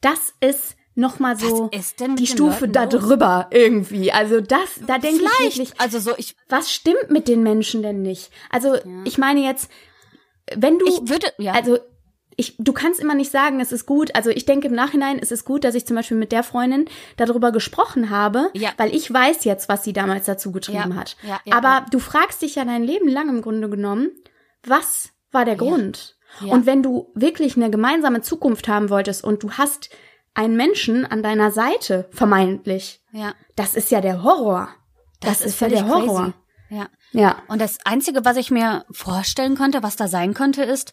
das 0.00 0.34
ist 0.40 0.76
noch 0.94 1.18
mal 1.18 1.38
so 1.38 1.70
die 2.18 2.26
Stufe 2.26 2.68
da 2.68 2.86
drüber 2.86 3.48
irgendwie. 3.50 4.12
Also 4.12 4.40
das, 4.40 4.80
da 4.86 4.98
denke 4.98 5.24
ich 5.24 5.56
wirklich, 5.56 5.80
Also 5.80 5.98
so, 6.00 6.12
ich, 6.18 6.36
was 6.48 6.70
stimmt 6.70 7.10
mit 7.10 7.28
den 7.28 7.42
Menschen 7.42 7.82
denn 7.82 8.02
nicht? 8.02 8.30
Also 8.50 8.76
ich 9.04 9.16
meine 9.16 9.40
jetzt, 9.40 9.70
wenn 10.54 10.78
du, 10.78 10.86
ich 10.86 11.08
würde, 11.08 11.28
ja. 11.38 11.52
also 11.52 11.78
ich, 12.36 12.56
du 12.58 12.72
kannst 12.72 13.00
immer 13.00 13.14
nicht 13.14 13.30
sagen, 13.30 13.60
es 13.60 13.72
ist 13.72 13.86
gut. 13.86 14.14
Also 14.14 14.30
ich 14.30 14.46
denke 14.46 14.68
im 14.68 14.74
Nachhinein, 14.74 15.18
es 15.18 15.30
ist 15.32 15.44
gut, 15.44 15.64
dass 15.64 15.74
ich 15.74 15.86
zum 15.86 15.96
Beispiel 15.96 16.16
mit 16.16 16.32
der 16.32 16.42
Freundin 16.42 16.86
darüber 17.16 17.52
gesprochen 17.52 18.10
habe, 18.10 18.50
Ja. 18.54 18.70
weil 18.78 18.94
ich 18.94 19.12
weiß 19.12 19.44
jetzt, 19.44 19.68
was 19.68 19.84
sie 19.84 19.92
damals 19.92 20.26
dazu 20.26 20.50
geschrieben 20.50 20.92
Ja, 20.92 20.96
hat. 20.96 21.16
ja, 21.22 21.40
ja, 21.44 21.56
Aber 21.56 21.68
ja. 21.68 21.86
du 21.90 21.98
fragst 21.98 22.42
dich 22.42 22.54
ja 22.54 22.64
dein 22.64 22.84
Leben 22.84 23.08
lang 23.08 23.28
im 23.28 23.42
Grunde 23.42 23.68
genommen, 23.68 24.10
was 24.64 25.10
war 25.30 25.44
der 25.44 25.56
Grund? 25.56 26.16
Ja. 26.40 26.52
Und 26.52 26.64
wenn 26.66 26.82
du 26.82 27.10
wirklich 27.14 27.56
eine 27.56 27.70
gemeinsame 27.70 28.22
Zukunft 28.22 28.66
haben 28.68 28.88
wolltest 28.88 29.22
und 29.24 29.42
du 29.42 29.52
hast 29.52 29.90
einen 30.34 30.56
Menschen 30.56 31.04
an 31.04 31.22
deiner 31.22 31.50
Seite, 31.50 32.08
vermeintlich, 32.10 33.02
ja. 33.12 33.34
das 33.56 33.74
ist 33.74 33.90
ja 33.90 34.00
der 34.00 34.22
Horror. 34.22 34.68
Das, 35.20 35.42
ist 35.42 35.60
ja 35.60 35.66
völlig 35.68 35.80
der 35.84 35.88
Horror. 35.88 36.20
Crazy. 36.22 36.34
Ja. 36.70 36.88
Ja. 37.12 37.42
Und 37.48 37.60
das 37.60 37.78
Einzige, 37.84 38.24
was 38.24 38.36
ich 38.36 38.50
mir 38.50 38.84
vorstellen 38.90 39.54
könnte, 39.54 39.82
was 39.82 39.96
da 39.96 40.08
sein 40.08 40.34
könnte, 40.34 40.62
ist, 40.62 40.92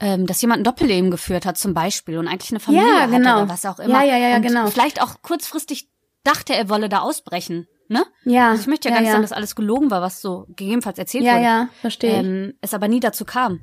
ähm, 0.00 0.26
dass 0.26 0.40
jemand 0.42 0.60
ein 0.60 0.64
Doppelleben 0.64 1.10
geführt 1.10 1.46
hat, 1.46 1.56
zum 1.58 1.74
Beispiel, 1.74 2.18
und 2.18 2.26
eigentlich 2.28 2.50
eine 2.50 2.60
Familie 2.60 2.88
Ja, 2.88 3.00
hatte 3.02 3.12
genau. 3.12 3.36
oder 3.42 3.48
was 3.50 3.64
auch 3.66 3.78
immer. 3.78 4.02
Ja, 4.02 4.12
ja, 4.12 4.16
ja, 4.16 4.28
ja, 4.30 4.36
und 4.36 4.42
genau. 4.42 4.66
Vielleicht 4.68 5.00
auch 5.02 5.22
kurzfristig 5.22 5.88
dachte, 6.24 6.54
er 6.54 6.68
wolle 6.68 6.88
da 6.88 7.00
ausbrechen. 7.00 7.66
Ne? 7.88 8.04
Ja. 8.24 8.50
Also 8.50 8.62
ich 8.62 8.66
möchte 8.68 8.88
ja, 8.88 8.94
ja, 8.94 8.96
gar 8.96 9.00
nicht 9.02 9.08
ja. 9.08 9.12
sagen, 9.12 9.22
dass 9.22 9.32
alles 9.32 9.54
gelogen 9.54 9.90
war, 9.90 10.00
was 10.00 10.20
so 10.22 10.46
gegebenenfalls 10.48 10.98
erzählt 10.98 11.24
Ja, 11.24 11.34
wurde. 11.34 11.44
ja, 11.44 11.68
verstehe 11.80 12.10
ich. 12.12 12.26
ähm, 12.26 12.52
es 12.62 12.72
aber 12.74 12.88
nie 12.88 13.00
dazu 13.00 13.24
kam. 13.26 13.60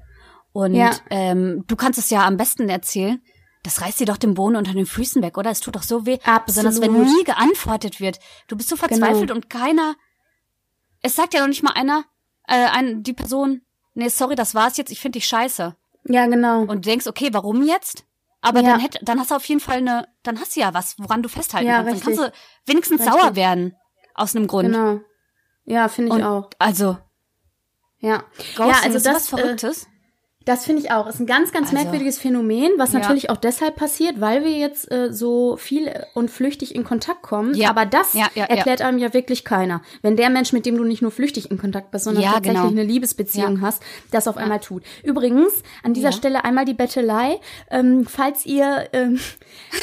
Und 0.52 0.76
Ja. 0.76 0.92
ähm, 1.10 1.64
du 1.68 1.76
kannst 1.76 1.98
es 1.98 2.10
ja 2.12 2.26
am 2.28 2.38
besten 2.38 2.70
erzählen. 2.70 3.22
Das 3.64 3.82
reißt 3.82 4.00
dir 4.00 4.06
doch 4.06 4.18
den 4.18 4.36
Boden 4.36 4.56
unter 4.56 4.74
den 4.74 4.86
Füßen 4.86 5.22
weg, 5.24 5.38
oder? 5.38 5.50
Es 5.52 5.60
tut 5.62 5.76
doch 5.76 5.84
so 5.84 6.06
weh. 6.06 6.18
Absolut. 6.24 6.46
Besonders 6.46 6.82
wenn 6.82 6.94
nie 7.02 7.24
geantwortet 7.24 8.00
wird. 8.00 8.20
Du 8.48 8.56
bist 8.56 8.70
so 8.70 8.76
verzweifelt 8.76 9.22
Genau. 9.30 9.34
und 9.36 9.50
keiner. 9.50 9.96
Es 11.02 11.16
sagt 11.16 11.34
ja 11.34 11.42
noch 11.42 11.48
nicht 11.48 11.64
mal 11.64 11.74
einer, 11.74 12.04
äh, 12.48 12.68
ein, 12.70 13.04
die 13.04 13.14
Person, 13.14 13.62
nee, 13.94 14.10
sorry, 14.10 14.36
das 14.36 14.56
war's 14.56 14.78
jetzt, 14.78 14.92
ich 14.92 15.00
finde 15.00 15.18
dich 15.20 15.28
scheiße. 15.28 15.76
Ja, 16.06 16.26
genau. 16.28 16.62
Und 16.62 16.70
du 16.86 16.90
denkst, 16.90 17.08
okay, 17.08 17.30
warum 17.32 17.64
jetzt? 17.64 18.06
Aber 18.42 18.62
Ja. 18.62 18.72
dann 18.72 18.80
hätt, 18.80 19.00
dann 19.02 19.20
hast 19.20 19.32
du 19.32 19.36
auf 19.36 19.46
jeden 19.46 19.60
Fall 19.60 19.78
eine, 19.78 20.08
dann 20.24 20.40
hast 20.40 20.56
du 20.56 20.62
ja 20.62 20.74
was, 20.74 20.96
woran 20.98 21.22
du 21.22 21.30
festhalten 21.30 21.68
Ja, 21.68 21.84
kannst. 21.84 22.06
Dann 22.06 22.14
richtig. 22.14 22.18
kannst 22.26 22.36
du 22.66 22.72
wenigstens 22.72 23.02
Richtig. 23.02 23.22
sauer 23.22 23.36
werden. 23.36 23.76
Aus 24.16 24.36
einem 24.36 24.48
Grund. 24.48 24.72
genau. 24.72 25.00
Ja, 25.66 25.88
finde 25.88 26.10
ich 26.10 26.16
Und 26.16 26.24
auch. 26.24 26.50
also, 26.58 26.98
Ja. 28.00 28.24
Ghosting 28.56 28.68
ja, 28.70 28.76
also 28.84 28.98
ist 28.98 29.06
das, 29.06 29.26
sowas 29.28 29.30
Verrücktes. 29.30 29.88
Das 30.46 30.66
finde 30.66 30.82
ich 30.82 30.92
auch. 30.92 31.06
Ist 31.08 31.20
ein 31.20 31.26
ganz, 31.26 31.52
ganz 31.52 31.68
Also, 31.68 31.76
merkwürdiges 31.78 32.18
Phänomen, 32.18 32.72
was 32.78 32.94
ja. 32.94 33.00
natürlich 33.00 33.30
auch 33.30 33.38
deshalb 33.38 33.76
passiert, 33.76 34.22
weil 34.22 34.44
wir 34.44 34.52
jetzt 34.52 34.92
äh, 34.92 35.12
so 35.12 35.58
viel 35.58 35.92
und 36.14 36.32
flüchtig 36.32 36.74
in 36.74 36.84
Kontakt 36.84 37.22
kommen. 37.22 37.54
Ja. 37.54 37.70
Aber 37.70 37.86
das 37.86 38.14
Ja, 38.14 38.28
erklärt 38.36 38.82
einem 38.82 38.98
ja 38.98 39.14
wirklich 39.14 39.44
keiner. 39.44 39.82
Wenn 40.02 40.16
der 40.16 40.30
Mensch, 40.30 40.54
mit 40.54 40.66
dem 40.66 40.78
du 40.78 40.86
nicht 40.86 41.02
nur 41.02 41.12
flüchtig 41.12 41.52
in 41.52 41.58
Kontakt 41.58 41.92
bist, 41.92 42.06
sondern 42.06 42.24
tatsächlich 42.24 42.54
genau. 42.54 42.68
eine 42.68 42.84
Liebesbeziehung 42.84 43.62
hast, 43.62 43.84
das 44.12 44.28
auf 44.28 44.38
einmal 44.38 44.60
tut. 44.60 44.84
Übrigens, 45.04 45.64
an 45.84 45.94
dieser. 45.94 46.10
Stelle 46.20 46.44
einmal 46.44 46.66
die 46.66 46.74
Bettelei. 46.74 47.40
Ähm, 47.70 48.06
falls 48.06 48.46
ihr 48.46 48.88
ähm, 48.94 49.20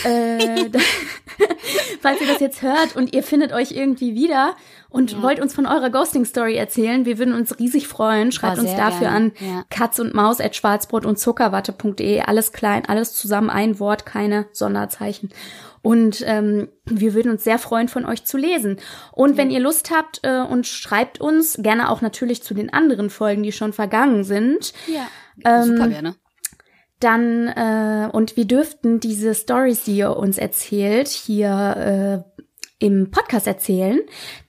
äh, 0.05 0.71
falls 2.01 2.21
ihr 2.21 2.27
das 2.27 2.40
jetzt 2.40 2.62
hört 2.62 2.97
und 2.97 3.14
ihr 3.14 3.23
findet 3.23 3.53
euch 3.53 3.73
irgendwie 3.73 4.14
wieder 4.14 4.57
und 4.96 5.22
wollt 5.22 5.40
uns 5.40 5.54
von 5.54 5.66
eurer 5.66 5.90
Ghosting-Story 5.90 6.56
erzählen, 6.56 7.04
wir 7.04 7.18
würden 7.18 7.35
uns 7.35 7.59
riesig 7.59 7.87
freuen. 7.87 8.32
Schreibt 8.32 8.56
Boah, 8.56 8.62
uns 8.62 8.74
dafür 8.74 9.09
gerne. 9.09 9.16
an 9.16 9.32
Ja. 9.40 9.64
Katz 9.68 9.98
und 9.98 10.14
Maus 10.14 10.40
at 10.40 10.56
Schwarzbrot 10.56 11.04
und 11.04 11.18
Zuckerwatte.de. 11.18 12.20
Alles 12.22 12.52
klein, 12.52 12.85
alles 12.87 13.12
zusammen, 13.12 13.50
ein 13.50 13.78
Wort, 13.78 14.06
keine 14.06 14.46
Sonderzeichen. 14.52 15.28
Und 15.82 16.24
ähm, 16.26 16.68
wir 16.87 17.12
würden 17.12 17.30
uns 17.30 17.44
sehr 17.44 17.59
freuen, 17.59 17.88
von 17.88 18.06
euch 18.06 18.24
zu 18.24 18.38
lesen. 18.38 18.78
Und 19.12 19.37
wenn 19.37 19.50
ihr 19.50 19.61
Lust 19.61 19.90
habt 19.90 20.20
äh, 20.22 20.40
und 20.40 20.66
schreibt 20.66 21.20
uns, 21.20 21.59
gerne 21.61 21.90
auch 21.90 22.00
natürlich 22.00 22.42
zu 22.42 22.54
den 22.54 22.72
anderen 22.72 23.11
Folgen, 23.11 23.42
die 23.42 23.52
schon 23.52 23.74
vergangen 23.74 24.24
sind, 24.24 24.72
Ja. 24.87 25.06
Ähm, 25.44 25.64
Super 25.76 25.90
wäre, 25.90 26.02
ne? 26.02 26.14
dann 27.00 27.48
äh, 27.48 28.09
und 28.11 28.37
wir 28.37 28.46
dürften 28.46 29.00
diese 29.00 29.35
Stories, 29.35 29.85
die 29.85 29.98
ihr 29.98 30.16
uns 30.16 30.38
erzählt, 30.38 31.09
hier 31.09 32.24
äh, 32.26 32.36
im 32.79 33.11
Podcast 33.11 33.47
erzählen, 33.47 34.01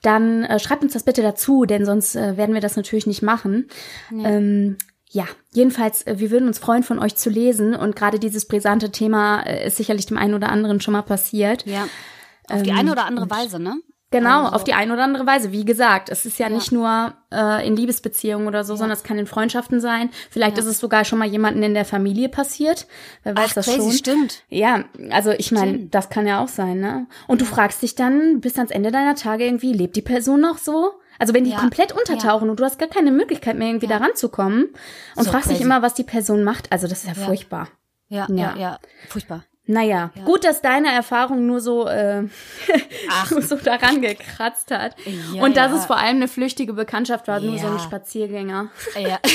dann 0.01 0.43
äh, 0.43 0.59
schreibt 0.59 0.83
uns 0.83 0.93
das 0.93 1.03
bitte 1.03 1.21
dazu, 1.21 1.65
denn 1.65 1.85
sonst 1.85 2.15
äh, 2.15 2.37
werden 2.37 2.53
wir 2.53 2.61
das 2.61 2.75
natürlich 2.75 3.07
nicht 3.07 3.21
machen. 3.21 3.69
Ähm, 4.11 4.77
ja, 5.09 5.25
jedenfalls, 5.53 6.05
äh, 6.05 6.19
wir 6.19 6.31
würden 6.31 6.47
uns 6.47 6.59
freuen, 6.59 6.83
von 6.83 6.99
euch 6.99 7.15
zu 7.15 7.29
lesen 7.29 7.73
und 7.73 7.95
gerade 7.95 8.19
dieses 8.19 8.47
brisante 8.47 8.91
Thema 8.91 9.41
äh, 9.43 9.67
ist 9.67 9.77
sicherlich 9.77 10.05
dem 10.05 10.17
einen 10.17 10.33
oder 10.33 10.49
anderen 10.49 10.81
schon 10.81 10.91
mal 10.91 11.03
passiert. 11.03 11.65
Ja. 11.65 11.87
Auf 12.49 12.63
die 12.63 12.71
Ähm, 12.71 12.77
eine 12.77 12.91
oder 12.91 13.05
andere 13.05 13.29
Weise, 13.29 13.59
ne? 13.59 13.77
Genau, 14.09 14.43
Also- 14.45 14.55
auf 14.55 14.63
die 14.63 14.73
eine 14.73 14.93
oder 14.93 15.03
andere 15.03 15.25
Weise. 15.25 15.51
Wie 15.51 15.65
gesagt, 15.65 16.09
es 16.09 16.25
ist 16.25 16.39
ja, 16.39 16.47
nicht 16.47 16.71
nur 16.71 17.13
äh, 17.29 17.67
in 17.67 17.75
Liebesbeziehungen 17.75 18.47
oder 18.47 18.63
so, 18.63 18.75
sondern 18.77 18.95
es 18.97 19.03
kann 19.03 19.19
in 19.19 19.27
Freundschaften 19.27 19.81
sein. 19.81 20.09
Vielleicht 20.29 20.55
Ja. 20.57 20.63
ist 20.63 20.69
es 20.69 20.79
sogar 20.79 21.03
schon 21.03 21.19
mal 21.19 21.27
jemanden 21.27 21.61
in 21.61 21.73
der 21.73 21.83
Familie 21.83 22.29
passiert. 22.29 22.87
Wer 23.23 23.35
weiß 23.35 23.49
Ach, 23.49 23.53
das 23.55 23.65
crazy, 23.65 23.79
schon. 23.81 23.91
stimmt. 23.91 24.43
Ja, 24.47 24.85
also 25.09 25.31
ich 25.31 25.51
meine, 25.51 25.87
das 25.87 26.09
kann 26.09 26.25
ja 26.25 26.41
auch 26.41 26.47
sein, 26.47 26.79
ne? 26.79 27.07
Und 27.27 27.41
du 27.41 27.45
fragst 27.45 27.81
dich 27.81 27.95
dann 27.95 28.39
bis 28.39 28.55
ans 28.57 28.71
Ende 28.71 28.91
deiner 28.91 29.15
Tage 29.15 29.43
irgendwie, 29.43 29.73
lebt 29.73 29.97
die 29.97 30.01
Person 30.01 30.39
noch 30.39 30.57
so? 30.57 30.93
Also 31.19 31.33
wenn 31.33 31.43
die 31.43 31.49
Ja. 31.51 31.59
komplett 31.59 31.91
untertauchen 31.91 32.49
und 32.49 32.59
du 32.59 32.63
hast 32.63 32.79
gar 32.79 32.87
keine 32.87 33.11
Möglichkeit 33.11 33.57
mehr 33.57 33.67
irgendwie 33.67 33.87
da 33.87 33.97
ranzukommen 33.97 34.67
und 35.15 35.23
So 35.25 35.31
fragst 35.31 35.49
dich 35.49 35.57
crazy. 35.57 35.63
immer, 35.65 35.81
was 35.81 35.95
die 35.95 36.03
Person 36.03 36.43
macht, 36.43 36.71
also 36.71 36.87
das 36.87 37.03
ist 37.03 37.17
ja, 37.17 37.25
furchtbar. 37.25 37.67
Ja, 38.07 38.27
Ja. 38.29 38.35
ja, 38.35 38.55
ja. 38.57 38.79
Furchtbar. 39.09 39.43
Naja, 39.69 40.11
Ja. 40.15 40.23
gut, 40.23 40.43
dass 40.45 40.61
deine 40.61 40.91
Erfahrung 40.93 41.45
nur 41.45 41.59
so, 41.59 41.87
äh, 41.87 42.21
nur 43.29 43.41
so 43.41 43.55
daran 43.57 44.01
gekratzt 44.01 44.71
hat. 44.71 44.95
Ja, 45.33 45.43
Und 45.43 45.57
dass 45.57 45.71
ja. 45.71 45.77
es 45.77 45.85
vor 45.85 45.97
allem 45.97 46.15
eine 46.17 46.27
flüchtige 46.29 46.73
Bekanntschaft 46.73 47.27
war, 47.27 47.39
nur 47.41 47.57
so 47.59 47.67
ein. 47.67 47.79
Spaziergänger. 47.79 48.69
Ja, 48.97 49.19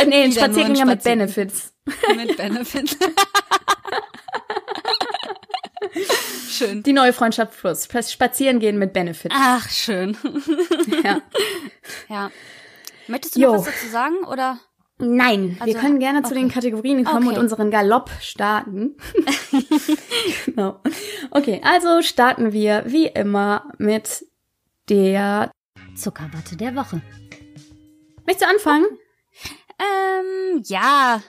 Äh, 0.00 0.06
nee, 0.06 0.24
ein 0.24 0.32
Spaziergänger 0.32 0.86
mit 0.86 1.00
Spazier- 1.02 1.10
Benefits. 1.16 1.72
mit 2.16 2.36
Benefit. 2.36 2.96
schön. 6.50 6.82
Die 6.82 6.92
neue 6.92 7.12
Freundschaft 7.12 7.58
plus. 7.60 7.88
Spazieren 8.10 8.58
gehen 8.58 8.78
mit 8.78 8.92
Benefits. 8.92 9.34
Ach, 9.38 9.68
schön. 9.70 10.16
Ja. 11.04 11.20
Ja. 12.08 12.30
Möchtest 13.06 13.36
du 13.36 13.40
Jo. 13.40 13.52
noch 13.52 13.58
was 13.58 13.66
dazu 13.66 13.88
sagen, 13.88 14.24
oder? 14.30 14.58
Nein, 14.98 15.56
wir 15.56 15.62
Also, 15.74 15.78
können 15.78 15.98
gerne 15.98 16.22
zu 16.22 16.30
okay. 16.32 16.40
den 16.40 16.50
Kategorien 16.50 17.04
kommen 17.04 17.26
Okay. 17.26 17.36
und 17.36 17.42
unseren 17.42 17.70
Galopp 17.70 18.10
starten. 18.20 18.96
genau. 20.46 20.80
Okay, 21.30 21.60
also 21.64 22.00
starten 22.02 22.52
wir 22.52 22.84
wie 22.86 23.06
immer 23.06 23.72
mit 23.78 24.24
der. 24.88 25.50
Zuckerwatte 25.96 26.56
der 26.56 26.74
Woche. 26.76 27.02
Möchtest 28.26 28.42
du 28.42 28.48
anfangen? 28.54 28.86
Ähm, 29.78 30.62
ja. 30.66 31.20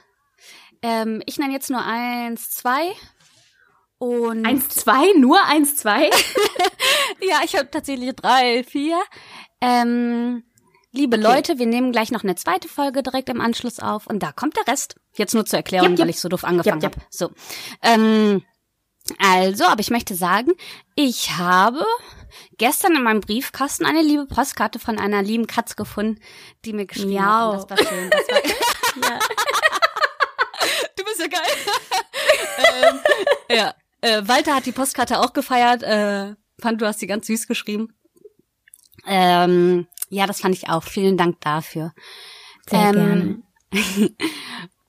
Ähm, 0.81 1.23
ich 1.25 1.39
nenne 1.39 1.53
jetzt 1.53 1.69
nur 1.71 1.83
eins, 1.83 2.51
zwei. 2.51 2.91
Und 3.97 4.45
Eins, 4.45 4.69
zwei, 4.69 5.11
nur 5.17 5.43
eins, 5.45 5.75
zwei. 5.77 6.09
ja, 7.21 7.39
ich 7.43 7.55
habe 7.55 7.71
tatsächlich 7.71 8.13
drei, 8.15 8.63
vier. 8.63 9.01
Ähm, 9.61 10.43
liebe 10.95 11.17
Leute, 11.17 11.59
wir 11.59 11.65
nehmen 11.65 11.91
gleich 11.91 12.11
noch 12.11 12.23
eine 12.23 12.35
zweite 12.35 12.67
Folge 12.67 13.03
direkt 13.03 13.29
im 13.29 13.41
Anschluss 13.41 13.79
auf 13.79 14.07
und 14.07 14.23
da 14.23 14.31
kommt 14.31 14.57
der 14.57 14.67
Rest. 14.67 14.95
Jetzt 15.13 15.33
nur 15.33 15.45
zur 15.45 15.57
Erklärung, 15.57 15.89
Jep, 15.89 15.99
jep. 15.99 16.05
weil 16.05 16.09
ich 16.09 16.19
so 16.19 16.29
doof 16.29 16.43
angefangen 16.43 16.81
jep. 16.81 16.95
habe. 16.95 17.05
So. 17.09 17.31
Ähm, 17.81 18.43
also, 19.19 19.65
aber 19.65 19.81
ich 19.81 19.91
möchte 19.91 20.15
sagen, 20.15 20.53
ich 20.95 21.37
habe 21.37 21.85
gestern 22.57 22.95
in 22.95 23.03
meinem 23.03 23.21
Briefkasten 23.21 23.85
eine 23.85 24.01
liebe 24.01 24.25
Postkarte 24.25 24.79
von 24.79 24.97
einer 24.97 25.21
lieben 25.21 25.47
Katz 25.47 25.75
gefunden, 25.75 26.19
die 26.63 26.73
mir 26.73 26.87
geschrieben 26.87 27.13
Miau. 27.13 27.53
hat. 27.53 27.61
Und 27.61 27.71
das 27.71 27.79
war 27.79 27.87
schön. 27.87 28.09
Das 28.09 28.27
war 28.27 29.11
ja. 29.11 29.19
Du 30.97 31.03
bist 31.03 31.19
ja 31.19 31.27
geil. 31.27 31.41
ähm, 33.49 33.57
ja. 33.57 33.73
Äh, 34.01 34.27
Walter 34.27 34.55
hat 34.55 34.65
die 34.65 34.71
Postkarte 34.71 35.19
auch 35.19 35.33
gefeiert. 35.33 35.83
Äh, 35.83 36.35
fand, 36.59 36.81
du 36.81 36.87
hast 36.87 36.99
sie 36.99 37.07
ganz 37.07 37.27
süß 37.27 37.47
geschrieben. 37.47 37.93
Ähm, 39.07 39.87
ja, 40.15 40.25
das 40.25 40.41
fand 40.41 40.55
ich 40.55 40.69
auch. 40.69 40.83
Vielen 40.83 41.17
Dank 41.17 41.41
dafür. 41.41 41.93
Sehr 42.67 42.93
Ähm, 42.95 43.43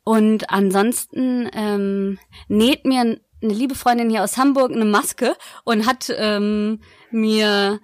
Und 0.04 0.50
ansonsten 0.50 1.50
ähm, 1.52 2.20
näht 2.46 2.84
mir 2.84 3.00
eine 3.00 3.18
liebe 3.40 3.74
Freundin 3.74 4.08
hier 4.08 4.22
aus 4.22 4.36
Hamburg 4.36 4.70
eine 4.70 4.84
Maske 4.84 5.36
und 5.64 5.84
hat 5.84 6.14
ähm, 6.16 6.80
mir, 7.10 7.80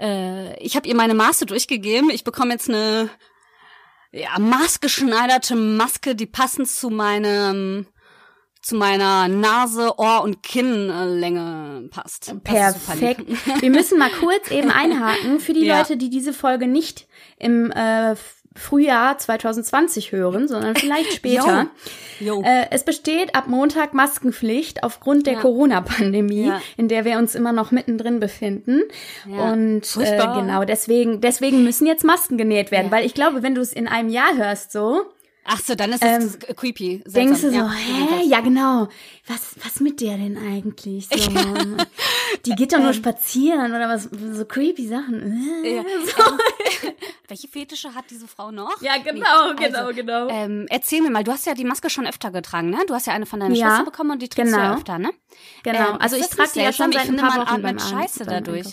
äh, 0.00 0.58
ich 0.64 0.74
habe 0.74 0.88
ihr 0.88 0.96
meine 0.96 1.12
Maße 1.12 1.44
durchgegeben. 1.44 2.08
Ich 2.08 2.24
bekomme 2.24 2.52
jetzt 2.52 2.70
eine 2.70 3.10
ja, 4.10 4.38
maßgeschneiderte 4.38 5.54
Maske, 5.54 6.14
die 6.14 6.24
passend 6.24 6.68
zu 6.68 6.88
meinem 6.88 7.86
zu 8.66 8.74
meiner 8.74 9.28
Nase, 9.28 9.92
Ohr 9.96 10.22
und 10.24 10.42
Kinnlänge 10.42 11.88
passt. 11.90 12.24
Super 12.24 12.52
lieb. 12.52 12.76
Perfekt. 12.84 13.62
Wir 13.62 13.70
müssen 13.70 13.96
mal 13.96 14.10
kurz 14.10 14.50
eben 14.50 14.72
einhaken 14.72 15.38
für 15.38 15.52
die 15.52 15.64
Ja. 15.66 15.78
Leute, 15.78 15.96
die 15.96 16.10
diese 16.10 16.32
Folge 16.32 16.66
nicht 16.66 17.06
im 17.38 17.70
äh, 17.70 18.16
Frühjahr 18.56 19.18
2020 19.18 20.10
hören, 20.10 20.48
sondern 20.48 20.74
vielleicht 20.74 21.12
später. 21.14 21.68
Jo. 22.18 22.42
Äh, 22.42 22.66
es 22.70 22.84
besteht 22.84 23.36
ab 23.36 23.46
Montag 23.46 23.94
Maskenpflicht 23.94 24.82
aufgrund 24.82 25.26
der 25.28 25.34
Ja. 25.34 25.40
Corona-Pandemie, 25.42 26.46
Ja. 26.48 26.60
in 26.76 26.88
der 26.88 27.04
wir 27.04 27.18
uns 27.18 27.36
immer 27.36 27.52
noch 27.52 27.70
mittendrin 27.70 28.18
befinden. 28.18 28.80
Ja. 29.30 29.52
Und 29.52 29.82
äh, 30.00 30.16
genau, 30.16 30.64
deswegen, 30.64 31.20
deswegen 31.20 31.62
müssen 31.62 31.86
jetzt 31.86 32.02
Masken 32.02 32.36
genäht 32.36 32.72
werden, 32.72 32.90
weil 32.90 33.06
ich 33.06 33.14
glaube, 33.14 33.44
wenn 33.44 33.54
du 33.54 33.60
es 33.60 33.72
in 33.72 33.86
einem 33.86 34.08
Jahr 34.08 34.36
hörst, 34.36 34.72
so, 34.72 35.04
Ach 35.48 35.60
so, 35.60 35.74
dann 35.74 35.92
ist 35.92 36.02
es 36.02 36.38
creepy. 36.56 37.02
Seltsam. 37.04 37.12
denkst 37.14 37.40
du 37.42 37.50
so, 37.50 37.56
ja. 37.56 37.70
hä? 37.70 38.24
Ja, 38.26 38.40
genau. 38.40 38.88
Was, 39.26 39.54
was 39.64 39.80
mit 39.80 40.00
der 40.00 40.16
denn 40.18 40.36
eigentlich? 40.36 41.08
So, 41.08 41.16
die 42.46 42.50
geht 42.56 42.72
doch 42.72 42.78
nur 42.80 42.92
spazieren 42.92 43.70
oder 43.72 43.88
was, 43.88 44.08
so 44.10 44.44
creepy 44.44 44.86
Sachen. 44.88 45.62
Äh, 45.64 45.76
Ja. 45.76 45.82
so. 46.04 46.22
Welche 47.28 47.48
Fetische 47.48 47.92
hat 47.94 48.04
diese 48.10 48.28
Frau 48.28 48.50
noch? 48.52 48.80
Ja, 48.80 48.98
genau, 48.98 49.52
Nee, 49.58 49.66
genau, 49.66 49.92
genau. 49.92 50.28
Ähm, 50.28 50.66
erzähl 50.70 51.02
mir 51.02 51.10
mal, 51.10 51.24
du 51.24 51.32
hast 51.32 51.44
ja 51.46 51.54
die 51.54 51.64
Maske 51.64 51.90
schon 51.90 52.06
öfter 52.06 52.30
getragen, 52.30 52.70
ne? 52.70 52.78
Du 52.86 52.94
hast 52.94 53.06
ja 53.08 53.14
eine 53.14 53.26
von 53.26 53.40
deiner 53.40 53.54
Ja, 53.54 53.68
Schwester 53.68 53.84
bekommen 53.84 54.12
und 54.12 54.22
die 54.22 54.28
trägst 54.28 54.52
du 54.52 54.56
ja 54.56 54.62
genau. 54.66 54.76
öfter, 54.76 54.98
ne? 54.98 55.10
Genau, 55.64 55.90
Ähm, 55.90 55.96
also 56.00 56.14
ich 56.16 56.26
trage 56.28 56.50
die 56.54 56.60
ja 56.60 56.72
schon 56.72 56.92
seit 56.92 57.04
Ich 57.04 57.10
ein 57.10 57.16
paar 57.16 57.46
Wochen 57.46 57.62
beim 57.62 57.78
Scheiße 57.80 58.24
dadurch. 58.26 58.66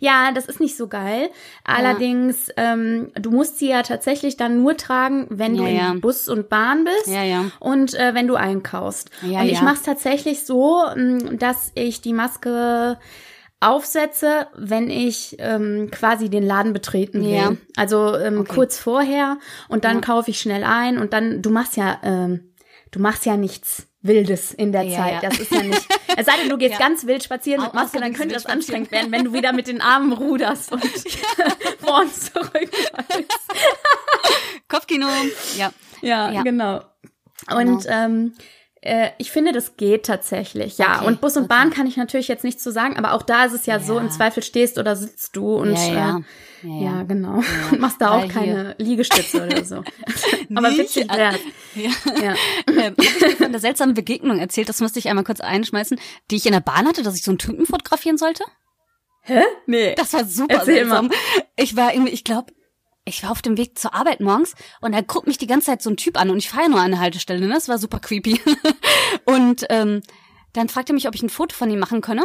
Ja, 0.00 0.32
das 0.32 0.46
ist 0.46 0.60
nicht 0.60 0.76
so 0.76 0.88
geil. 0.88 1.30
Allerdings, 1.64 2.48
ähm, 2.56 3.10
du 3.14 3.30
musst 3.30 3.58
sie 3.58 3.68
ja 3.68 3.82
tatsächlich 3.82 4.36
dann 4.36 4.62
nur 4.62 4.76
tragen, 4.76 5.26
wenn 5.30 5.56
du 5.56 5.64
Ja, 5.64 5.68
ja. 5.70 5.90
in 5.92 6.00
Bus 6.00 6.28
und 6.28 6.48
Bahn 6.48 6.84
bist 6.84 7.06
Ja, 7.06 7.22
ja. 7.22 7.44
und 7.60 7.94
äh, 7.94 8.14
wenn 8.14 8.26
du 8.26 8.34
einkaufst. 8.34 9.10
Ja, 9.22 9.40
und 9.40 9.46
ich 9.46 9.58
ja. 9.58 9.62
mache 9.62 9.76
es 9.76 9.82
tatsächlich 9.82 10.44
so, 10.44 10.82
ähm, 10.96 11.38
dass 11.38 11.70
ich 11.74 12.00
die 12.00 12.12
Maske 12.12 12.98
aufsetze, 13.60 14.46
wenn 14.56 14.90
ich 14.90 15.36
ähm, 15.38 15.88
quasi 15.90 16.28
den 16.28 16.42
Laden 16.44 16.72
betreten 16.72 17.24
will. 17.24 17.30
Ja. 17.34 17.52
Also 17.76 18.16
ähm, 18.16 18.40
Okay. 18.40 18.52
kurz 18.54 18.78
vorher 18.78 19.38
und 19.68 19.84
dann 19.84 19.96
Ja. 19.96 20.00
kaufe 20.02 20.30
ich 20.30 20.38
schnell 20.40 20.64
ein 20.64 20.98
und 20.98 21.12
dann, 21.12 21.40
du 21.40 21.50
machst 21.50 21.76
ja, 21.76 21.98
ähm, 22.02 22.50
du 22.94 23.00
machst 23.00 23.26
ja 23.26 23.36
nichts 23.36 23.86
Wildes 24.02 24.52
in 24.52 24.70
der 24.72 24.82
Ja, 24.82 24.98
Zeit. 24.98 25.22
ja. 25.22 25.28
Das 25.30 25.38
ist 25.40 25.50
ja 25.50 25.62
nicht. 25.62 25.86
Es 26.16 26.26
sei 26.26 26.36
denn, 26.38 26.48
du 26.48 26.56
gehst 26.58 26.72
Ja. 26.74 26.78
ganz 26.78 27.06
wild 27.06 27.24
spazieren 27.24 27.62
mit 27.62 27.74
Maske, 27.74 27.98
dann 28.00 28.12
könnte 28.12 28.34
das 28.34 28.46
anstrengend 28.46 28.90
werden, 28.92 29.10
wenn 29.10 29.24
du 29.24 29.32
wieder 29.32 29.52
mit 29.52 29.66
den 29.66 29.80
Armen 29.80 30.12
ruderst 30.12 30.70
und 30.72 30.84
vor 31.80 32.00
und 32.02 32.14
zurück. 32.14 32.70
Kopfkino. 34.68 35.06
Ja. 35.56 35.72
Ja, 36.02 36.30
Ja. 36.30 36.42
genau. 36.42 36.82
Und 37.54 37.84
ähm, 37.88 38.34
äh, 38.84 39.10
ich 39.16 39.30
finde, 39.32 39.52
das 39.52 39.76
geht 39.76 40.04
tatsächlich. 40.04 40.76
Ja, 40.76 40.98
Okay, 40.98 41.06
und 41.06 41.20
Bus 41.22 41.36
und 41.36 41.44
okay. 41.44 41.54
Bahn 41.54 41.70
kann 41.70 41.86
ich 41.86 41.96
natürlich 41.96 42.28
jetzt 42.28 42.44
nicht 42.44 42.60
so 42.60 42.70
sagen, 42.70 42.96
aber 42.98 43.14
auch 43.14 43.22
da 43.22 43.46
ist 43.46 43.54
es 43.54 43.64
ja, 43.66 43.80
so, 43.80 43.94
Ja. 43.94 44.00
im 44.02 44.10
Zweifel 44.10 44.42
stehst 44.42 44.78
oder 44.78 44.94
sitzt 44.94 45.34
du 45.36 45.54
und 45.56 45.72
ja, 45.72 45.92
ja. 45.92 46.20
äh, 46.62 46.84
ja, 46.84 47.02
genau. 47.02 47.42
Und 47.70 47.80
machst 47.80 48.00
da 48.00 48.10
auch 48.10 48.28
keine 48.28 48.74
Liegestütze 48.78 49.46
oder 49.46 49.64
so. 49.64 49.76
Aber 50.54 50.70
witzig 50.76 51.08
wär's. 51.10 51.36
Ja. 51.74 51.90
Ja. 52.22 52.34
Ähm, 52.68 52.94
hab 52.96 53.26
ich 53.28 53.34
von 53.36 53.50
der 53.52 53.60
seltsamen 53.60 53.94
Begegnung 53.94 54.38
erzählt, 54.38 54.68
das 54.68 54.80
musste 54.80 54.98
ich 54.98 55.08
einmal 55.08 55.24
kurz 55.24 55.40
einschmeißen, 55.40 55.98
die 56.30 56.36
ich 56.36 56.46
in 56.46 56.52
der 56.52 56.60
Bahn 56.60 56.86
hatte, 56.86 57.02
dass 57.02 57.16
ich 57.16 57.22
so 57.22 57.30
einen 57.30 57.38
Typen 57.38 57.66
fotografieren 57.66 58.16
sollte? 58.16 58.44
Hä? 59.22 59.42
Nee. 59.66 59.94
Das 59.96 60.12
war 60.12 60.24
super 60.24 60.56
Erzähl 60.56 60.74
seltsam. 60.76 61.10
Ich 61.56 61.74
war 61.74 61.92
irgendwie, 61.94 62.12
ich 62.12 62.22
glaube, 62.24 62.52
ich 63.04 63.22
war 63.22 63.30
auf 63.30 63.42
dem 63.42 63.56
Weg 63.58 63.78
zur 63.78 63.94
Arbeit 63.94 64.20
morgens 64.20 64.54
und 64.80 64.92
da 64.92 65.00
guckt 65.02 65.26
mich 65.26 65.38
die 65.38 65.46
ganze 65.46 65.66
Zeit 65.66 65.82
so 65.82 65.90
ein 65.90 65.96
Typ 65.96 66.18
an 66.18 66.30
und 66.30 66.38
ich 66.38 66.48
fahre 66.48 66.64
ja 66.64 66.68
nur 66.68 66.80
an 66.80 66.90
der 66.92 67.00
Haltestelle, 67.00 67.46
ne? 67.46 67.52
Das 67.54 67.68
war 67.68 67.78
super 67.78 67.98
creepy. 68.00 68.40
und 69.24 69.66
ähm, 69.70 70.02
dann 70.52 70.68
fragte 70.68 70.92
er 70.92 70.94
mich, 70.94 71.06
ob 71.08 71.14
ich 71.14 71.22
ein 71.22 71.28
Foto 71.30 71.54
von 71.54 71.70
ihm 71.70 71.78
machen 71.78 72.00
könne. 72.00 72.24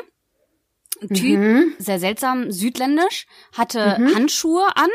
Ein 1.02 1.10
Typ, 1.10 1.38
Mhm. 1.40 1.74
sehr 1.80 2.00
seltsam, 2.00 2.52
südländisch, 2.52 3.26
hatte 3.54 3.98
Handschuhe 4.16 4.66
an, 4.76 4.90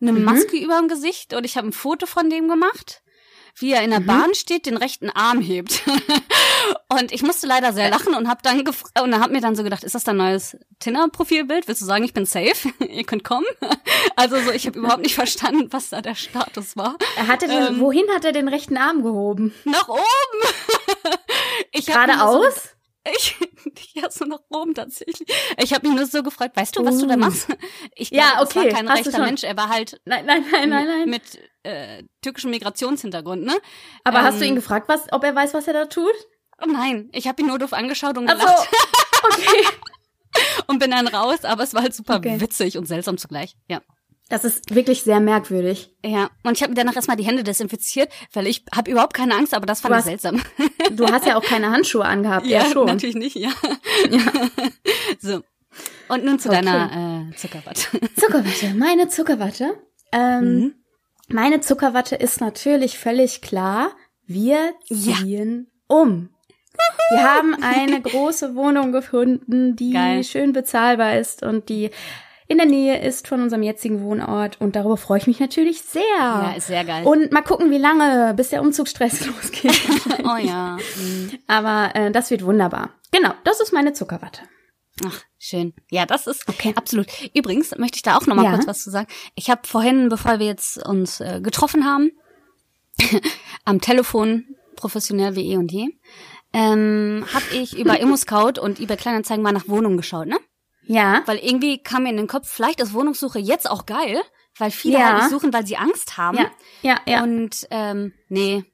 eine 0.00 0.12
Mhm. 0.12 0.24
Maske 0.24 0.56
über 0.56 0.78
dem 0.78 0.88
Gesicht 0.88 1.34
und 1.34 1.44
ich 1.44 1.56
habe 1.56 1.68
ein 1.68 1.72
Foto 1.72 2.06
von 2.06 2.28
dem 2.30 2.48
gemacht, 2.48 3.02
wie 3.56 3.72
er 3.72 3.82
in 3.82 3.90
der 3.90 4.00
Mhm. 4.00 4.06
Bahn 4.06 4.34
steht, 4.34 4.66
den 4.66 4.76
rechten 4.76 5.10
Arm 5.10 5.40
hebt. 5.40 5.82
und 6.88 7.12
ich 7.12 7.22
musste 7.22 7.46
leider 7.46 7.72
sehr 7.72 7.90
lachen 7.90 8.14
und 8.14 8.28
habe 8.28 8.40
dann 8.42 8.60
und 9.02 9.20
habe 9.20 9.32
mir 9.32 9.40
dann 9.40 9.54
so 9.56 9.62
gedacht, 9.62 9.84
ist 9.84 9.94
das 9.94 10.04
dein 10.04 10.16
neues 10.16 10.56
Tinder-Profilbild? 10.80 11.68
Willst 11.68 11.80
du 11.82 11.86
sagen, 11.86 12.04
ich 12.04 12.12
bin 12.14 12.26
safe? 12.26 12.72
Ihr 12.88 13.04
könnt 13.04 13.24
kommen? 13.24 13.46
Also 14.16 14.36
so, 14.40 14.50
ich 14.50 14.66
habe 14.66 14.78
überhaupt 14.78 15.02
nicht 15.02 15.14
verstanden, 15.14 15.68
was 15.70 15.88
da 15.88 16.02
der 16.02 16.14
Status 16.16 16.76
war. 16.76 16.96
Er 17.16 17.28
hatte 17.28 17.46
den, 17.48 17.66
Ähm. 17.66 17.80
wohin 17.80 18.04
hat 18.14 18.24
er 18.24 18.32
den 18.32 18.46
rechten 18.48 18.76
Arm 18.76 19.02
gehoben? 19.02 19.54
Nach 19.64 19.88
oben! 19.88 20.00
Ich 21.70 21.88
hab 21.88 22.06
Geradeaus? 22.06 22.70
So, 23.04 23.12
ich, 23.14 23.36
ja, 23.94 24.10
so 24.10 24.24
nach 24.24 24.40
oben 24.48 24.74
tatsächlich. 24.74 25.26
Ich 25.58 25.72
habe 25.74 25.86
mich 25.88 25.96
nur 25.96 26.06
so 26.06 26.22
gefragt, 26.22 26.56
weißt 26.56 26.76
du, 26.76 26.84
was 26.84 26.98
du 26.98 27.06
da 27.06 27.14
Uh. 27.14 27.18
machst? 27.18 27.48
Ich 27.94 28.10
Ja, 28.10 28.34
glaube, 28.36 28.54
war 28.54 28.62
okay, 28.64 28.72
kein 28.72 28.88
hast 28.88 29.04
du 29.06 29.08
rechter. 29.10 29.24
Mensch, 29.24 29.42
er 29.44 29.56
war 29.56 29.68
halt 29.68 30.00
Nein, 30.04 30.24
nein, 30.26 30.44
nein, 30.50 30.68
nein, 30.68 30.86
nein. 30.86 31.10
mit 31.10 31.22
äh, 31.64 32.04
türkischem 32.22 32.50
Migrationshintergrund, 32.50 33.44
ne? 33.44 33.56
aber 34.04 34.22
hast 34.22 34.40
du 34.40 34.44
ähm, 34.44 34.50
ihn 34.50 34.54
gefragt, 34.56 34.88
was, 34.88 35.12
ob 35.12 35.24
er 35.24 35.34
weiß, 35.34 35.54
was 35.54 35.66
er 35.66 35.74
da 35.74 35.86
tut? 35.86 36.14
Oh 36.62 36.66
nein, 36.70 37.08
ich 37.12 37.26
habe 37.28 37.42
ihn 37.42 37.48
nur 37.48 37.58
doof 37.58 37.72
angeschaut 37.72 38.16
und 38.18 38.26
gelacht 38.26 38.68
Okay. 39.24 39.66
und 40.66 40.78
bin 40.78 40.90
dann 40.90 41.06
raus, 41.08 41.44
aber 41.44 41.62
es 41.62 41.74
war 41.74 41.82
halt 41.82 41.94
super 41.94 42.16
Okay. 42.16 42.40
witzig 42.40 42.78
und 42.78 42.86
seltsam 42.86 43.18
zugleich. 43.18 43.56
Ja. 43.68 43.80
Das 44.28 44.44
ist 44.46 44.74
wirklich 44.74 45.02
sehr 45.02 45.20
merkwürdig. 45.20 45.94
Ja, 46.04 46.30
und 46.42 46.56
ich 46.56 46.62
habe 46.62 46.70
mir 46.72 46.76
danach 46.76 46.96
erstmal 46.96 47.16
die 47.18 47.24
Hände 47.24 47.44
desinfiziert, 47.44 48.10
weil 48.32 48.46
ich 48.46 48.64
habe 48.74 48.90
überhaupt 48.90 49.12
keine 49.14 49.34
Angst, 49.34 49.52
aber 49.52 49.66
das 49.66 49.80
fand 49.82 49.92
Du 49.92 49.94
ich 49.94 49.98
hast- 49.98 50.06
seltsam. 50.22 50.42
Du 50.96 51.06
hast 51.06 51.26
ja 51.26 51.36
auch 51.36 51.42
keine 51.44 51.70
Handschuhe 51.70 52.04
angehabt, 52.04 52.46
ja, 52.46 52.64
schon. 52.66 52.86
natürlich 52.86 53.14
nicht, 53.16 53.36
ja. 53.36 53.50
so. 55.20 55.42
Und 56.08 56.24
nun 56.24 56.38
zu 56.38 56.48
Okay. 56.50 56.62
deiner 56.62 57.28
äh, 57.32 57.36
Zuckerwatte. 57.36 57.86
Zuckerwatte, 58.20 58.74
meine 58.74 59.08
Zuckerwatte. 59.08 59.74
Ähm, 60.12 60.42
Mhm. 60.58 60.74
Meine 61.28 61.60
Zuckerwatte 61.60 62.14
ist 62.16 62.40
natürlich 62.42 62.98
völlig 62.98 63.40
klar. 63.40 63.92
Wir 64.26 64.74
Ja. 64.88 65.14
ziehen 65.16 65.70
um. 65.88 66.28
Wir 67.10 67.22
haben 67.22 67.54
eine 67.62 68.02
große 68.02 68.54
Wohnung 68.54 68.92
gefunden, 68.92 69.76
die 69.76 69.92
Geil. 69.92 70.24
schön 70.24 70.52
bezahlbar 70.52 71.16
ist 71.18 71.42
und 71.42 71.68
die 71.70 71.90
in 72.52 72.58
der 72.58 72.66
Nähe 72.66 73.00
ist 73.02 73.26
von 73.26 73.42
unserem 73.42 73.62
jetzigen 73.62 74.02
Wohnort. 74.02 74.60
Und 74.60 74.76
darüber 74.76 74.96
freue 74.96 75.18
ich 75.18 75.26
mich 75.26 75.40
natürlich 75.40 75.82
sehr. 75.82 76.02
Ja, 76.18 76.52
ist 76.56 76.68
sehr 76.68 76.84
geil. 76.84 77.04
Und 77.04 77.32
mal 77.32 77.42
gucken, 77.42 77.70
wie 77.70 77.78
lange, 77.78 78.34
bis 78.36 78.50
der 78.50 78.62
Umzugsstress 78.62 79.26
losgeht. 79.26 79.80
oh 80.24 80.36
ja. 80.36 80.76
Mhm. 80.96 81.30
Aber 81.48 81.94
äh, 81.96 82.10
das 82.12 82.30
wird 82.30 82.44
wunderbar. 82.44 82.90
Genau, 83.10 83.32
das 83.44 83.60
ist 83.60 83.72
meine 83.72 83.92
Zuckerwatte. 83.92 84.42
Ach, 85.04 85.22
schön. 85.38 85.72
Ja, 85.90 86.04
das 86.06 86.26
ist 86.26 86.48
Okay. 86.48 86.72
absolut. 86.76 87.06
Übrigens 87.34 87.76
möchte 87.78 87.96
ich 87.96 88.02
da 88.02 88.16
auch 88.16 88.26
noch 88.26 88.36
mal 88.36 88.44
Ja. 88.44 88.52
kurz 88.52 88.66
was 88.66 88.82
zu 88.84 88.90
sagen. 88.90 89.08
Ich 89.34 89.50
habe 89.50 89.62
vorhin, 89.66 90.08
bevor 90.10 90.38
wir 90.38 90.46
jetzt 90.46 90.86
uns 90.86 91.20
äh, 91.20 91.40
getroffen 91.42 91.84
haben, 91.86 92.12
am 93.64 93.80
Telefon, 93.80 94.44
professionell 94.76 95.34
wie 95.34 95.52
eh 95.52 95.56
und 95.56 95.72
je, 95.72 95.88
ähm, 96.52 97.24
habe 97.32 97.44
ich 97.54 97.78
über 97.78 97.98
ImmoScout 97.98 98.60
und 98.60 98.80
eBay 98.80 98.96
Kleinanzeigen 98.98 99.42
mal 99.42 99.52
nach 99.52 99.66
Wohnungen 99.68 99.96
geschaut, 99.96 100.26
ne? 100.26 100.36
Ja. 100.86 101.22
Weil 101.26 101.38
irgendwie 101.38 101.82
kam 101.82 102.02
mir 102.04 102.10
in 102.10 102.16
den 102.16 102.26
Kopf, 102.26 102.48
vielleicht 102.48 102.80
ist 102.80 102.92
Wohnungssuche 102.94 103.38
jetzt 103.38 103.70
auch 103.70 103.86
geil, 103.86 104.20
weil 104.58 104.70
viele 104.70 104.98
Ja. 104.98 105.06
halt 105.06 105.16
nicht 105.18 105.30
suchen, 105.30 105.52
weil 105.52 105.66
sie 105.66 105.76
Angst 105.76 106.16
haben. 106.18 106.36
Ja, 106.38 106.46
ja, 106.82 106.96
ja. 107.06 107.22
Und 107.22 107.66
ähm, 107.70 108.12
nee, 108.28 108.64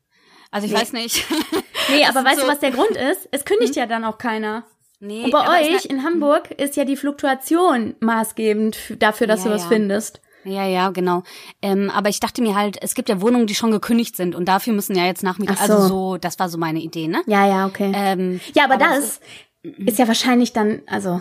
also 0.50 0.66
ich 0.66 0.72
Nee. 0.72 0.78
weiß 0.80 0.92
nicht. 0.94 1.24
nee, 1.90 2.04
aber 2.04 2.24
weißt 2.24 2.38
ist 2.38 2.42
du, 2.42 2.46
so- 2.46 2.52
was 2.52 2.60
der 2.60 2.70
Grund 2.70 2.90
ist? 2.92 3.28
Es 3.30 3.44
kündigt 3.44 3.76
ja 3.76 3.86
dann 3.86 4.04
auch 4.04 4.18
keiner. 4.18 4.64
nee, 5.00 5.24
Und 5.24 5.30
bei 5.30 5.60
euch 5.60 5.84
in 5.84 6.02
Hamburg 6.04 6.50
ist 6.50 6.76
ja 6.76 6.84
die 6.84 6.96
Fluktuation 6.96 7.94
maßgebend 8.00 8.96
dafür, 8.98 9.26
dass 9.26 9.40
Ja, 9.44 9.48
du 9.50 9.54
was 9.54 9.62
ja. 9.64 9.68
findest. 9.68 10.20
Ja, 10.44 10.64
ja, 10.66 10.90
genau. 10.90 11.24
Ähm, 11.60 11.90
aber 11.90 12.08
ich 12.08 12.20
dachte 12.20 12.40
mir 12.42 12.54
halt, 12.54 12.78
es 12.80 12.94
gibt 12.94 13.08
ja 13.08 13.20
Wohnungen, 13.20 13.46
die 13.46 13.54
schon 13.54 13.70
gekündigt 13.70 14.16
sind 14.16 14.34
und 14.34 14.46
dafür 14.48 14.72
müssen 14.72 14.96
ja 14.96 15.04
jetzt 15.04 15.22
Nachmieter. 15.22 15.54
Ach 15.58 15.66
so. 15.66 15.72
Also 15.74 15.88
so, 15.88 16.16
das 16.16 16.38
war 16.38 16.48
so 16.48 16.56
meine 16.58 16.78
Idee, 16.80 17.06
ne? 17.08 17.22
Ja, 17.26 17.46
ja, 17.46 17.66
okay. 17.66 17.92
Ähm, 17.94 18.40
ja, 18.54 18.64
aber, 18.64 18.74
aber 18.74 18.84
das 18.84 19.20
ist, 19.62 19.98
ja 19.98 20.06
wahrscheinlich 20.08 20.52
dann, 20.52 20.80
also 20.86 21.20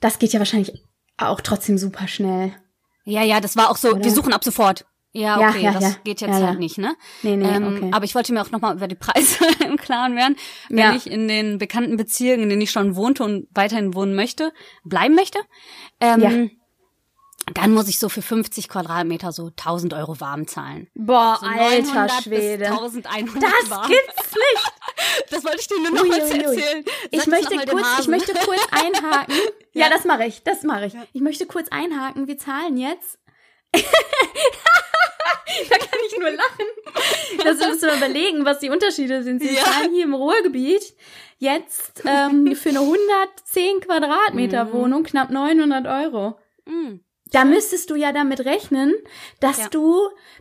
das 0.00 0.18
geht 0.18 0.32
ja 0.32 0.38
wahrscheinlich 0.38 0.72
auch 1.16 1.40
trotzdem 1.40 1.78
super 1.78 2.08
schnell. 2.08 2.52
ja, 3.04 3.22
ja, 3.22 3.40
das 3.40 3.56
war 3.56 3.70
auch 3.70 3.76
so, 3.76 3.90
Oder? 3.90 4.04
wir 4.04 4.10
suchen 4.12 4.32
ab 4.32 4.44
sofort. 4.44 4.86
Ja, 5.12 5.40
Ja, 5.40 5.48
okay, 5.50 5.62
ja, 5.62 5.72
das 5.72 5.82
ja. 5.82 5.90
geht 6.04 6.20
jetzt 6.20 6.30
Ja, 6.30 6.38
ja. 6.38 6.46
halt 6.48 6.60
nicht, 6.60 6.78
ne? 6.78 6.94
Nee, 7.22 7.34
nee, 7.36 7.44
ähm, 7.48 7.76
okay. 7.76 7.90
Aber 7.92 8.04
ich 8.04 8.14
wollte 8.14 8.32
mir 8.32 8.42
auch 8.42 8.50
nochmal 8.52 8.76
über 8.76 8.86
die 8.86 8.94
Preise 8.94 9.38
im 9.66 9.76
Klaren 9.76 10.14
werden. 10.14 10.36
Wenn 10.68 10.78
Ja. 10.78 10.94
ich 10.94 11.10
in 11.10 11.26
den 11.26 11.58
bekannten 11.58 11.96
Bezirken, 11.96 12.44
in 12.44 12.48
denen 12.48 12.62
ich 12.62 12.70
schon 12.70 12.94
wohnte 12.94 13.24
und 13.24 13.48
weiterhin 13.52 13.92
wohnen 13.94 14.14
möchte, 14.14 14.52
bleiben 14.84 15.16
möchte, 15.16 15.40
ähm, 16.00 16.20
Ja. 16.20 17.52
dann 17.54 17.72
muss 17.74 17.88
ich 17.88 17.98
so 17.98 18.08
für 18.08 18.22
50 18.22 18.68
Quadratmeter 18.68 19.32
so 19.32 19.50
1000 19.50 19.94
Euro 19.94 20.20
warm 20.20 20.46
zahlen. 20.46 20.86
Boah, 20.94 21.38
So 21.40 21.46
alter 21.46 21.82
900 21.82 22.22
Schwede. 22.22 22.58
Bis 22.58 22.68
1100 23.04 23.42
Das 23.42 23.70
warm. 23.70 23.88
gibt's 23.88 24.32
nicht. 24.32 24.72
Das 25.30 25.44
wollte 25.44 25.58
ich 25.60 25.66
dir 25.66 25.80
nur 25.80 25.90
noch 25.92 26.06
mal 26.06 26.18
erzählen. 26.18 26.84
Ich 27.10 27.22
Sag 27.22 27.30
das 27.30 27.50
möchte 27.50 27.66
kurz, 27.70 27.98
ich 28.00 28.08
möchte 28.08 28.32
kurz 28.44 28.60
einhaken. 28.70 29.34
Ja. 29.72 29.86
Ja. 29.86 29.90
das 29.90 30.04
mache 30.04 30.24
ich, 30.24 30.42
das 30.42 30.62
mache 30.62 30.86
ich. 30.86 30.94
Ich 31.12 31.20
möchte 31.20 31.46
kurz 31.46 31.68
einhaken. 31.70 32.26
Wir 32.28 32.38
zahlen 32.38 32.76
jetzt. 32.76 33.18
da 33.72 33.80
kann 35.78 35.98
ich 36.08 36.18
nur 36.18 36.30
lachen. 36.30 36.66
Das 37.44 37.58
müssen 37.58 37.88
wir 37.88 37.96
überlegen, 37.96 38.44
was 38.44 38.58
die 38.60 38.70
Unterschiede 38.70 39.22
sind. 39.22 39.42
Sie 39.42 39.54
Ja. 39.54 39.62
zahlen 39.62 39.92
hier 39.92 40.04
im 40.04 40.14
Ruhrgebiet 40.14 40.94
jetzt 41.38 42.02
ähm, 42.04 42.54
für 42.54 42.70
eine 42.70 42.80
110 42.80 43.80
Quadratmeter 43.80 44.72
Wohnung 44.72 45.04
knapp 45.04 45.30
900 45.30 45.86
Euro. 45.86 46.38
Mm. 46.66 47.00
Da 47.32 47.44
müsstest 47.44 47.88
du 47.90 47.94
ja 47.94 48.12
damit 48.12 48.44
rechnen, 48.44 48.92
dass 49.38 49.58
Ja. 49.58 49.68
du, 49.70 49.96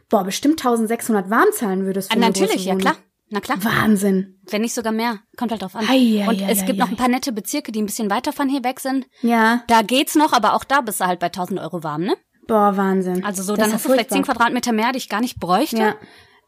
boah, 0.10 0.24
bestimmt 0.24 0.60
1600 0.60 1.30
warm 1.30 1.52
zahlen 1.54 1.86
würdest. 1.86 2.12
Für 2.12 2.18
Ah, 2.18 2.22
natürlich, 2.22 2.66
ja 2.66 2.76
klar. 2.76 2.96
Na 3.32 3.40
klar. 3.42 3.64
Wahnsinn. 3.64 4.40
Wenn 4.50 4.62
nicht 4.62 4.74
sogar 4.74 4.92
mehr. 4.92 5.20
Kommt 5.38 5.52
halt 5.52 5.62
drauf 5.62 5.76
an. 5.76 5.86
Ei, 5.88 6.24
ei, 6.24 6.28
und 6.28 6.42
ei, 6.42 6.52
es 6.52 6.66
gibt 6.66 6.80
noch 6.80 6.88
ei. 6.88 6.92
ein 6.92 6.98
paar 6.98 7.08
nette 7.10 7.32
Bezirke, 7.32 7.72
die 7.72 7.82
ein 7.82 7.86
bisschen 7.86 8.10
weiter 8.10 8.34
von 8.34 8.50
hier 8.50 8.64
weg 8.64 8.80
sind. 8.80 9.06
Ja. 9.22 9.64
Da 9.68 9.82
geht's 9.84 10.16
noch, 10.16 10.34
aber 10.34 10.54
auch 10.56 10.64
da 10.64 10.82
bist 10.82 11.00
du 11.00 11.06
halt 11.06 11.20
bei 11.20 11.28
1000 11.28 11.60
Euro 11.60 11.84
warm, 11.84 12.04
ne? 12.04 12.16
Boah, 12.48 12.76
Wahnsinn. 12.76 13.24
Also 13.24 13.44
so, 13.44 13.56
Das 13.56 13.66
dann 13.66 13.74
hast 13.76 13.86
du 13.86 13.90
vielleicht 13.90 14.10
10 14.10 14.18
furchtbar. 14.26 14.36
Quadratmeter 14.36 14.72
mehr, 14.72 14.92
die 14.92 14.98
ich 14.98 15.10
gar 15.10 15.22
nicht 15.22 15.40
bräuchte. 15.40 15.78
Ja. 15.78 15.96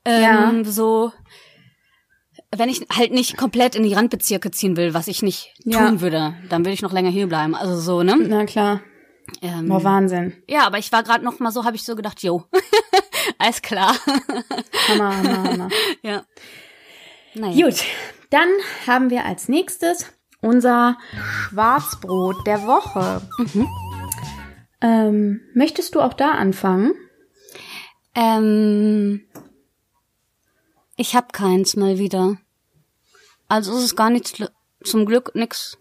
Ähm, 0.06 0.66
So, 0.66 1.12
wenn 2.56 2.70
ich 2.70 2.82
halt 2.92 3.12
nicht 3.14 3.38
komplett 3.38 3.76
in 3.76 3.84
die 3.84 3.94
Randbezirke 3.94 4.50
ziehen 4.50 4.76
will, 4.78 4.96
was 4.96 5.08
ich 5.08 5.22
nicht 5.22 5.54
Ja. 5.64 5.88
tun 5.88 6.02
würde, 6.02 6.34
dann 6.50 6.66
will 6.66 6.74
ich 6.74 6.82
noch 6.82 6.92
länger 6.92 7.12
hier 7.12 7.28
bleiben. 7.28 7.54
Also 7.54 7.80
so, 7.80 8.02
ne? 8.04 8.16
Na 8.18 8.46
klar. 8.46 8.82
Ähm, 9.44 9.70
Boah, 9.70 9.84
Wahnsinn. 9.84 10.34
ja, 10.48 10.66
aber 10.66 10.80
ich 10.80 10.92
war 10.92 11.04
gerade 11.04 11.24
noch 11.24 11.40
mal 11.40 11.52
so, 11.52 11.64
habe 11.64 11.76
ich 11.76 11.84
so 11.84 11.96
gedacht, 11.96 12.22
jo, 12.24 12.44
alles 13.38 13.62
klar. 13.62 13.96
Hammer, 14.90 15.16
hammer, 15.16 15.44
hammer. 15.44 15.70
ja. 16.02 16.24
Naja. 17.34 17.66
Gut, 17.66 17.84
dann 18.30 18.50
haben 18.88 19.10
wir 19.10 19.26
als 19.26 19.48
nächstes 19.48 20.06
unser 20.42 20.98
Schwarzbrot 21.16 22.46
der 22.46 22.66
Woche. 22.66 23.22
Mhm. 23.38 23.68
Ähm, 24.82 25.42
möchtest 25.54 25.96
du 25.96 26.02
auch 26.02 26.14
da 26.14 26.32
anfangen? 26.32 26.94
Ähm, 28.16 29.22
ich 30.96 31.16
hab 31.16 31.34
keins 31.34 31.76
mal 31.76 32.00
wieder. 32.00 32.38
Also 33.48 33.78
es 33.78 33.84
ist 33.84 33.96
gar 33.96 34.10
nichts, 34.10 34.34
zum 34.84 35.06
Glück 35.06 35.36
nix 35.36 35.78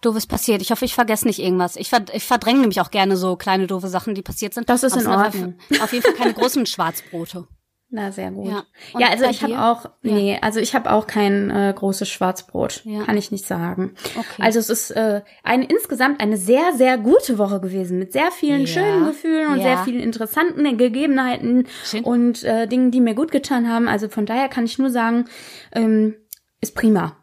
doofes 0.00 0.26
passiert. 0.26 0.62
Ich 0.62 0.70
hoffe, 0.70 0.84
ich 0.84 0.94
vergesse 0.94 1.26
nicht 1.26 1.40
irgendwas. 1.40 1.76
Ich, 1.76 1.90
verd 1.90 2.10
ich 2.14 2.24
verdränge 2.24 2.60
nämlich 2.60 2.80
auch 2.80 2.90
gerne 2.90 3.16
so 3.16 3.36
kleine 3.36 3.66
doofe 3.66 3.88
Sachen, 3.88 4.14
die 4.14 4.22
passiert 4.22 4.54
sind. 4.54 4.68
Das 4.68 4.82
ist 4.82 4.94
in 4.94 5.00
es 5.00 5.06
Ordnung. 5.06 5.58
Auf 5.82 5.92
jeden 5.92 6.04
Fall 6.04 6.14
keine 6.14 6.34
großen 6.34 6.64
Schwarzbrote. 6.66 7.48
Na, 7.92 8.12
sehr 8.12 8.30
gut. 8.30 8.46
Ja. 8.48 8.62
Ja, 8.96 9.08
also 9.08 9.24
ich 9.24 9.42
habe 9.42 9.60
auch, 9.60 9.86
nee, 10.02 10.38
also 10.40 10.60
ich 10.60 10.76
habe 10.76 10.92
auch 10.92 11.08
kein 11.08 11.50
äh, 11.50 11.74
großes 11.76 12.08
Schwarzbrot, 12.08 12.82
Ja. 12.84 13.02
kann 13.02 13.16
ich 13.16 13.32
nicht 13.32 13.44
sagen. 13.46 13.96
Okay. 14.16 14.42
Also 14.42 14.60
es 14.60 14.70
ist 14.70 14.92
äh, 14.92 15.22
ein, 15.42 15.62
insgesamt 15.62 16.20
eine 16.20 16.36
sehr, 16.36 16.72
sehr 16.74 16.98
gute 16.98 17.36
Woche 17.38 17.60
gewesen 17.60 17.98
mit 17.98 18.12
sehr 18.12 18.30
vielen 18.30 18.60
Ja. 18.60 18.66
schönen 18.68 19.06
Gefühlen 19.06 19.48
und 19.48 19.56
Ja. 19.56 19.62
sehr 19.64 19.78
vielen 19.78 19.98
interessanten 20.00 20.78
Gegebenheiten 20.78 21.66
Schön. 21.84 22.04
und 22.04 22.44
äh, 22.44 22.68
Dingen, 22.68 22.92
die 22.92 23.00
mir 23.00 23.14
gut 23.14 23.32
getan 23.32 23.68
haben. 23.68 23.88
Also 23.88 24.08
von 24.08 24.24
daher 24.24 24.48
kann 24.48 24.64
ich 24.66 24.78
nur 24.78 24.90
sagen, 24.90 25.24
ähm, 25.72 26.14
ist 26.60 26.76
prima. 26.76 27.16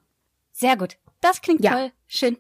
Sehr 0.51 0.75
gut. 0.75 0.97
Das 1.21 1.41
klingt 1.41 1.63
Ja. 1.63 1.71
toll. 1.71 1.91
Schön. 2.07 2.37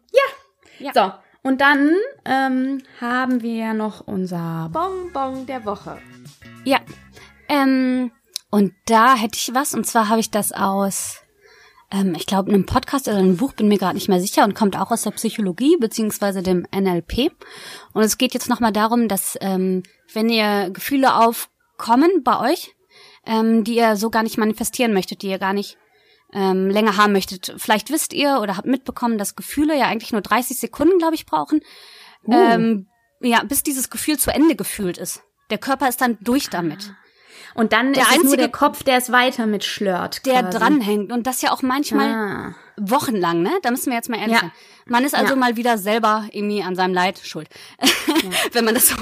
Ja. 0.79 0.91
So, 0.93 1.11
und 1.49 1.61
dann 1.61 1.91
ähm, 2.25 2.83
haben 2.99 3.41
wir 3.41 3.73
noch 3.73 4.05
unser 4.05 4.69
Bonbon 4.73 5.45
der 5.45 5.63
Woche. 5.65 5.97
Ja. 6.65 6.79
Ähm, 7.49 8.11
und 8.49 8.73
da 8.85 9.15
hätte 9.15 9.37
ich 9.37 9.53
was, 9.53 9.73
und 9.73 9.85
zwar 9.85 10.09
habe 10.09 10.19
ich 10.19 10.31
das 10.31 10.51
aus, 10.51 11.21
ähm, 11.91 12.15
ich 12.15 12.25
glaube, 12.25 12.51
einem 12.51 12.65
Podcast 12.65 13.07
oder 13.07 13.17
einem 13.17 13.37
Buch, 13.37 13.53
bin 13.53 13.67
mir 13.67 13.77
gerade 13.77 13.95
nicht 13.95 14.09
mehr 14.09 14.21
sicher, 14.21 14.43
und 14.43 14.55
kommt 14.55 14.77
auch 14.77 14.91
aus 14.91 15.03
der 15.03 15.11
Psychologie 15.11 15.77
beziehungsweise 15.77 16.41
dem 16.41 16.65
NLP. 16.73 17.31
Und 17.93 18.03
es 18.03 18.17
geht 18.17 18.33
jetzt 18.33 18.49
nochmal 18.49 18.71
darum, 18.71 19.07
dass 19.07 19.37
ähm, 19.41 19.83
wenn 20.13 20.29
ihr 20.29 20.69
Gefühle 20.71 21.15
aufkommen 21.15 22.23
bei 22.23 22.51
euch, 22.51 22.75
ähm, 23.25 23.63
die 23.63 23.75
ihr 23.75 23.97
so 23.97 24.09
gar 24.09 24.23
nicht 24.23 24.37
manifestieren 24.37 24.93
möchtet, 24.93 25.21
die 25.21 25.29
ihr 25.29 25.39
gar 25.39 25.53
nicht 25.53 25.77
ähm, 26.33 26.69
länger 26.69 26.97
haben 26.97 27.13
möchtet. 27.13 27.53
Vielleicht 27.57 27.89
wisst 27.89 28.13
ihr 28.13 28.39
oder 28.41 28.57
habt 28.57 28.67
mitbekommen, 28.67 29.17
dass 29.17 29.35
Gefühle 29.35 29.77
ja 29.77 29.85
eigentlich 29.85 30.11
nur 30.11 30.21
30 30.21 30.57
Sekunden, 30.59 30.97
glaube 30.97 31.15
ich, 31.15 31.25
brauchen, 31.25 31.61
Uh. 32.27 32.33
ähm, 32.33 32.87
ja, 33.21 33.43
bis 33.43 33.63
dieses 33.63 33.89
Gefühl 33.89 34.17
zu 34.19 34.33
Ende 34.33 34.55
gefühlt 34.55 34.97
ist. 34.97 35.23
Der 35.49 35.57
Körper 35.57 35.87
ist 35.87 36.01
dann 36.01 36.17
durch 36.21 36.49
damit. 36.49 36.93
Und 37.57 37.73
dann 37.73 37.91
Der 37.93 38.03
ist 38.03 38.09
es 38.09 38.15
nur 38.15 38.23
einzige- 38.25 38.37
der 38.43 38.49
Kopf, 38.51 38.83
der 38.83 38.97
es 38.97 39.11
weiter 39.11 39.45
mit 39.47 39.63
schlört. 39.65 40.25
der 40.25 40.43
quasi. 40.43 40.57
dranhängt 40.57 41.11
und 41.11 41.25
das 41.27 41.41
ja 41.41 41.51
auch 41.51 41.61
manchmal 41.63 42.09
Ah. 42.13 42.55
wochenlang, 42.77 43.41
ne? 43.41 43.51
Da 43.63 43.71
müssen 43.71 43.87
wir 43.89 43.95
jetzt 43.95 44.09
mal 44.09 44.17
ehrlich 44.19 44.35
Ja. 44.35 44.41
sein. 44.41 44.51
Man 44.85 45.03
ist 45.03 45.15
also 45.15 45.33
Ja. 45.33 45.39
mal 45.39 45.57
wieder 45.57 45.77
selber 45.77 46.27
irgendwie 46.31 46.61
an 46.63 46.75
seinem 46.75 46.93
Leid 46.93 47.19
schuld, 47.23 47.49
wenn 48.53 48.63
man 48.65 48.75
das 48.75 48.87
so 48.89 48.95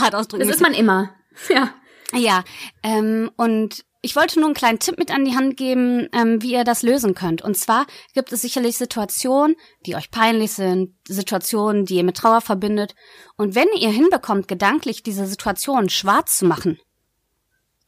hart 0.00 0.14
ausdrücken 0.14 0.46
Das 0.46 0.54
ist 0.56 0.62
man 0.62 0.74
immer. 0.74 1.10
Ja. 1.48 1.70
Ja, 2.14 2.44
ähm, 2.82 3.30
und 3.36 3.84
ich 4.02 4.14
wollte 4.16 4.38
nur 4.38 4.48
einen 4.48 4.54
kleinen 4.54 4.78
Tipp 4.80 4.98
mit 4.98 5.10
an 5.10 5.24
die 5.24 5.34
Hand 5.34 5.56
geben, 5.56 6.08
ähm, 6.12 6.42
wie 6.42 6.52
ihr 6.52 6.64
das 6.64 6.82
lösen 6.82 7.14
könnt. 7.14 7.40
Und 7.40 7.56
zwar 7.56 7.86
gibt 8.12 8.30
es 8.32 8.42
sicherlich 8.42 8.76
Situationen, 8.76 9.56
die 9.86 9.96
euch 9.96 10.10
peinlich 10.10 10.52
sind, 10.52 10.94
Situationen, 11.08 11.86
die 11.86 11.94
ihr 11.96 12.04
mit 12.04 12.18
Trauer 12.18 12.42
verbindet. 12.42 12.94
Und 13.38 13.54
wenn 13.54 13.68
ihr 13.78 13.88
hinbekommt, 13.88 14.46
gedanklich 14.46 15.02
diese 15.02 15.24
Situation 15.26 15.88
schwarz 15.88 16.36
zu 16.36 16.44
machen, 16.44 16.78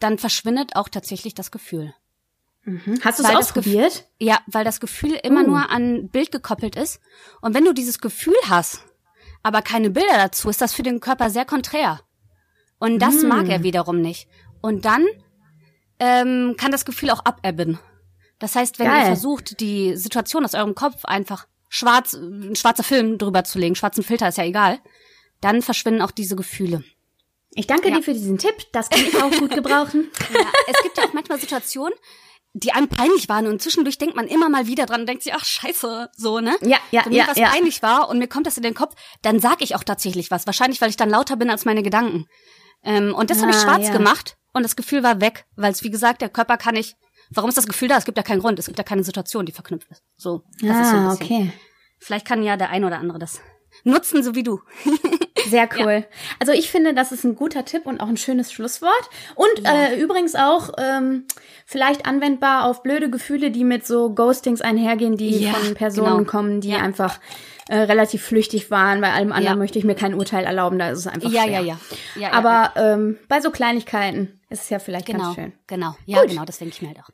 dann 0.01 0.19
verschwindet 0.19 0.77
auch 0.77 0.89
tatsächlich 0.89 1.35
das 1.35 1.51
Gefühl. 1.51 1.95
Hast 3.03 3.19
du 3.19 3.25
es 3.25 3.35
ausprobiert? 3.35 4.07
Ja, 4.19 4.39
weil 4.47 4.65
das 4.65 4.81
Gefühl 4.81 5.19
immer 5.23 5.43
Uh. 5.43 5.47
nur 5.49 5.71
an 5.71 6.09
Bild 6.09 6.33
gekoppelt 6.33 6.77
ist. 6.77 6.99
Und 7.43 7.55
wenn 7.55 7.65
du 7.65 7.75
dieses 7.75 7.99
Gefühl 8.01 8.37
hast, 8.49 8.83
aber 9.43 9.61
keine 9.61 9.91
Bilder 9.91 10.17
dazu, 10.17 10.49
ist 10.49 10.63
das 10.63 10.73
für 10.73 10.83
den 10.83 11.01
Körper 11.01 11.29
sehr 11.29 11.45
konträr. 11.45 12.01
Und 12.79 13.01
das 13.01 13.23
Mm. 13.23 13.29
mag 13.29 13.49
er 13.49 13.63
wiederum 13.63 14.01
nicht. 14.01 14.29
Und 14.63 14.87
dann 14.87 15.05
ähm, 16.01 16.55
kann 16.59 16.73
das 16.73 16.85
Gefühl 16.87 17.11
auch 17.11 17.25
abebben. 17.25 17.79
Das 18.39 18.57
heißt, 18.57 18.79
wenn 18.79 18.87
ihr 18.87 18.93
Geil. 18.93 19.07
versucht, 19.07 19.61
die 19.61 19.97
Situation 19.97 20.45
aus 20.45 20.55
eurem 20.55 20.75
Kopf 20.75 21.05
einfach 21.05 21.47
schwarz, 21.69 22.15
ein 22.15 22.57
schwarzer 22.57 22.83
Film 22.83 23.19
drüber 23.19 23.45
zu 23.45 23.59
legen, 23.59 23.75
schwarzen 23.77 24.03
Filter 24.03 24.29
ist 24.29 24.39
ja 24.39 24.45
egal, 24.45 24.81
dann 25.41 25.61
verschwinden 25.63 26.01
auch 26.03 26.11
diese 26.11 26.35
Gefühle. 26.35 26.83
Ich 27.55 27.67
danke 27.67 27.89
Ja. 27.89 27.97
dir 27.97 28.03
für 28.03 28.13
diesen 28.15 28.39
Tipp. 28.39 28.55
Das 28.73 28.91
kann 28.91 29.01
ich 29.01 29.17
auch 29.23 29.31
gut 29.31 29.51
gebrauchen. 29.55 30.11
Ja, 30.33 30.41
es 30.73 30.83
gibt 30.83 30.99
ja 30.99 31.05
auch 31.05 31.13
manchmal 31.13 31.39
Situationen, 31.39 31.95
die 32.53 32.73
einem 32.73 32.89
peinlich 32.89 33.29
waren 33.29 33.47
und 33.47 33.61
zwischendurch 33.63 33.99
denkt 33.99 34.15
man 34.17 34.27
immer 34.29 34.49
mal 34.49 34.67
wieder 34.67 34.87
dran 34.87 35.01
und 35.03 35.07
denkt 35.09 35.23
sich, 35.25 35.35
ach 35.35 35.45
scheiße, 35.45 36.11
so, 36.17 36.41
ne? 36.41 36.57
Ja, 36.63 36.79
ja, 36.93 37.05
Wenn 37.05 37.13
mir 37.13 37.19
ja, 37.19 37.29
was 37.29 37.37
ja. 37.39 37.49
peinlich 37.49 37.83
war 37.83 38.09
und 38.09 38.19
mir 38.19 38.29
kommt 38.29 38.47
das 38.47 38.57
in 38.57 38.63
den 38.63 38.75
Kopf, 38.75 38.95
dann 39.23 39.41
sag 39.41 39.61
ich 39.63 39.75
auch 39.75 39.85
tatsächlich 39.85 40.31
was. 40.31 40.47
Wahrscheinlich, 40.47 40.81
weil 40.81 40.91
ich 40.91 40.97
dann 40.97 41.11
lauter 41.11 41.37
bin 41.37 41.51
als 41.51 41.65
meine 41.65 41.83
Gedanken. 41.83 42.27
Ähm, 42.83 43.15
und 43.15 43.31
das 43.31 43.41
habe 43.41 43.51
ich 43.51 43.57
Ah, 43.57 43.61
schwarz 43.61 43.87
ja. 43.87 43.93
gemacht 43.93 44.37
und 44.53 44.63
das 44.63 44.77
Gefühl 44.77 45.03
war 45.03 45.21
weg, 45.21 45.47
weil 45.57 45.73
es, 45.73 45.83
wie 45.83 45.91
gesagt, 45.91 46.23
der 46.23 46.29
Körper 46.29 46.57
kann 46.57 46.75
nicht. 46.75 46.97
Warum 47.31 47.49
ist 47.49 47.57
das 47.57 47.67
Gefühl 47.67 47.89
da? 47.89 47.97
Es 47.97 48.05
gibt 48.05 48.19
ja 48.19 48.23
keinen 48.23 48.41
Grund. 48.41 48.59
Es 48.59 48.67
gibt 48.67 48.79
ja 48.79 48.85
keine 48.85 49.03
Situation, 49.03 49.47
die 49.47 49.53
verknüpft 49.53 49.91
ist. 49.91 50.03
So, 50.17 50.43
das 50.61 50.79
ist 50.79 50.91
so 50.91 50.97
ein 50.97 51.07
Ah, 51.07 51.09
bisschen. 51.17 51.25
okay. 51.27 51.53
Vielleicht 51.99 52.27
kann 52.27 52.43
ja 52.43 52.57
der 52.57 52.69
ein 52.71 52.85
oder 52.85 52.99
andere 52.99 53.19
das 53.19 53.41
nutzen, 53.85 54.23
so 54.23 54.35
wie 54.35 54.43
du. 54.43 54.61
Sehr 55.49 55.69
cool. 55.79 56.05
Also 56.41 56.53
ich 56.53 56.71
finde, 56.71 56.95
das 56.95 57.13
ist 57.13 57.25
ein 57.25 57.35
guter 57.35 57.65
Tipp 57.65 57.87
und 57.87 58.01
auch 58.01 58.09
ein 58.09 58.17
schönes 58.17 58.53
Schlusswort. 58.53 59.11
Und 59.35 59.65
äh, 59.65 59.97
übrigens 60.01 60.35
auch 60.35 60.71
ähm, 60.79 61.25
vielleicht 61.67 62.07
anwendbar 62.07 62.65
auf 62.67 62.83
blöde 62.83 63.11
Gefühle, 63.11 63.51
die 63.51 63.65
mit 63.65 63.87
so 63.87 64.15
Ghostings 64.15 64.61
einhergehen, 64.61 65.17
die 65.17 65.39
Ja, 65.45 65.53
von 65.55 65.75
Personen 65.75 66.19
genau. 66.19 66.31
kommen, 66.31 66.61
die 66.61 66.71
Ja. 66.71 66.79
einfach 66.79 67.19
äh, 67.69 67.77
relativ 67.79 68.23
flüchtig 68.23 68.71
waren. 68.71 69.01
Bei 69.01 69.13
allem 69.13 69.33
anderen 69.33 69.57
Ja. 69.57 69.57
möchte 69.57 69.79
ich 69.79 69.85
mir 69.87 69.95
kein 69.95 70.13
Urteil 70.15 70.45
erlauben, 70.45 70.79
da 70.79 70.91
ist 70.91 70.99
es 70.99 71.07
einfach 71.07 71.31
Ja, 71.31 71.45
schwer. 71.45 71.61
ja, 71.61 71.61
ja. 71.61 71.79
ja, 72.17 72.21
ja 72.29 72.33
Aber 72.33 72.73
ähm, 72.77 73.19
bei 73.29 73.41
so 73.41 73.51
Kleinigkeiten 73.51 74.39
ist 74.51 74.65
es 74.65 74.71
ja 74.71 74.79
vielleicht 74.79 75.07
genau, 75.07 75.25
ganz 75.25 75.35
schön. 75.37 75.53
genau. 75.67 75.97
Ja, 76.05 76.21
Gut. 76.21 76.31
genau, 76.31 76.45
das 76.45 76.59
denke 76.59 76.75
ich 76.75 76.83
mir 76.83 76.89
halt 76.89 77.01
auch. 77.01 77.09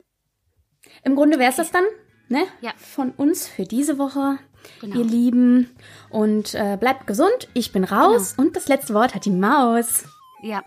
Im 1.03 1.15
Grunde 1.15 1.39
wäre 1.39 1.49
es 1.51 1.55
das 1.55 1.71
dann, 1.71 1.85
ne? 2.27 2.43
Ja. 2.59 2.71
Von 2.75 3.11
uns 3.11 3.47
für 3.47 3.63
diese 3.63 3.97
Woche, 3.97 4.39
Genau. 4.79 4.97
ihr 4.97 5.03
Lieben. 5.05 5.69
Und 6.09 6.53
äh, 6.55 6.77
bleibt 6.79 7.07
gesund. 7.07 7.47
Ich 7.53 7.71
bin 7.71 7.83
raus. 7.83 8.35
Genau. 8.35 8.47
Und 8.47 8.55
das 8.55 8.67
letzte 8.67 8.93
Wort 8.93 9.15
hat 9.15 9.25
die 9.25 9.31
Maus. 9.31 10.05
Ja. 10.41 10.63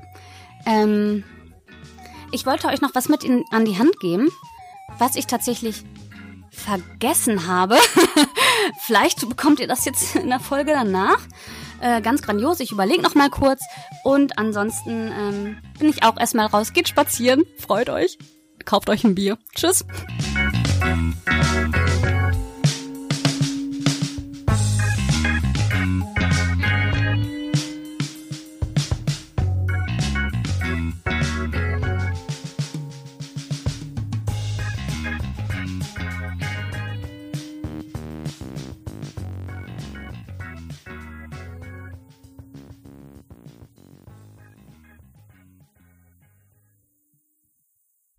Ähm, 0.67 1.25
ich 2.33 2.47
wollte 2.47 2.69
euch 2.69 2.81
noch 2.81 2.95
was 2.95 3.09
mit 3.09 3.25
in, 3.25 3.45
an 3.51 3.65
die 3.65 3.79
Hand 3.79 4.01
geben, 4.01 4.29
was 4.99 5.17
ich 5.17 5.27
tatsächlich 5.27 5.85
vergessen 6.51 7.47
habe. 7.47 7.77
Vielleicht 8.81 9.29
bekommt 9.29 9.61
ihr 9.61 9.69
das 9.69 9.85
jetzt 9.85 10.17
in 10.17 10.29
der 10.29 10.41
Folge 10.41 10.73
danach. 10.73 11.21
Äh, 11.81 12.01
ganz 12.01 12.23
grandios. 12.23 12.61
Ich 12.61 12.73
überlege 12.73 13.03
noch 13.03 13.15
mal 13.15 13.31
kurz. 13.31 13.61
Und 14.05 14.39
ansonsten 14.39 15.13
ähm, 15.13 15.57
bin 15.79 15.89
ich 15.89 16.03
auch 16.03 16.17
erstmal 16.19 16.47
raus. 16.47 16.73
Geht 16.73 16.89
spazieren. 16.89 17.45
Freut 17.59 17.91
euch. 17.91 18.19
Kauft 18.65 18.89
euch 18.89 19.05
ein 19.05 19.15
Bier. 19.15 19.37
Tschüss. 19.55 19.85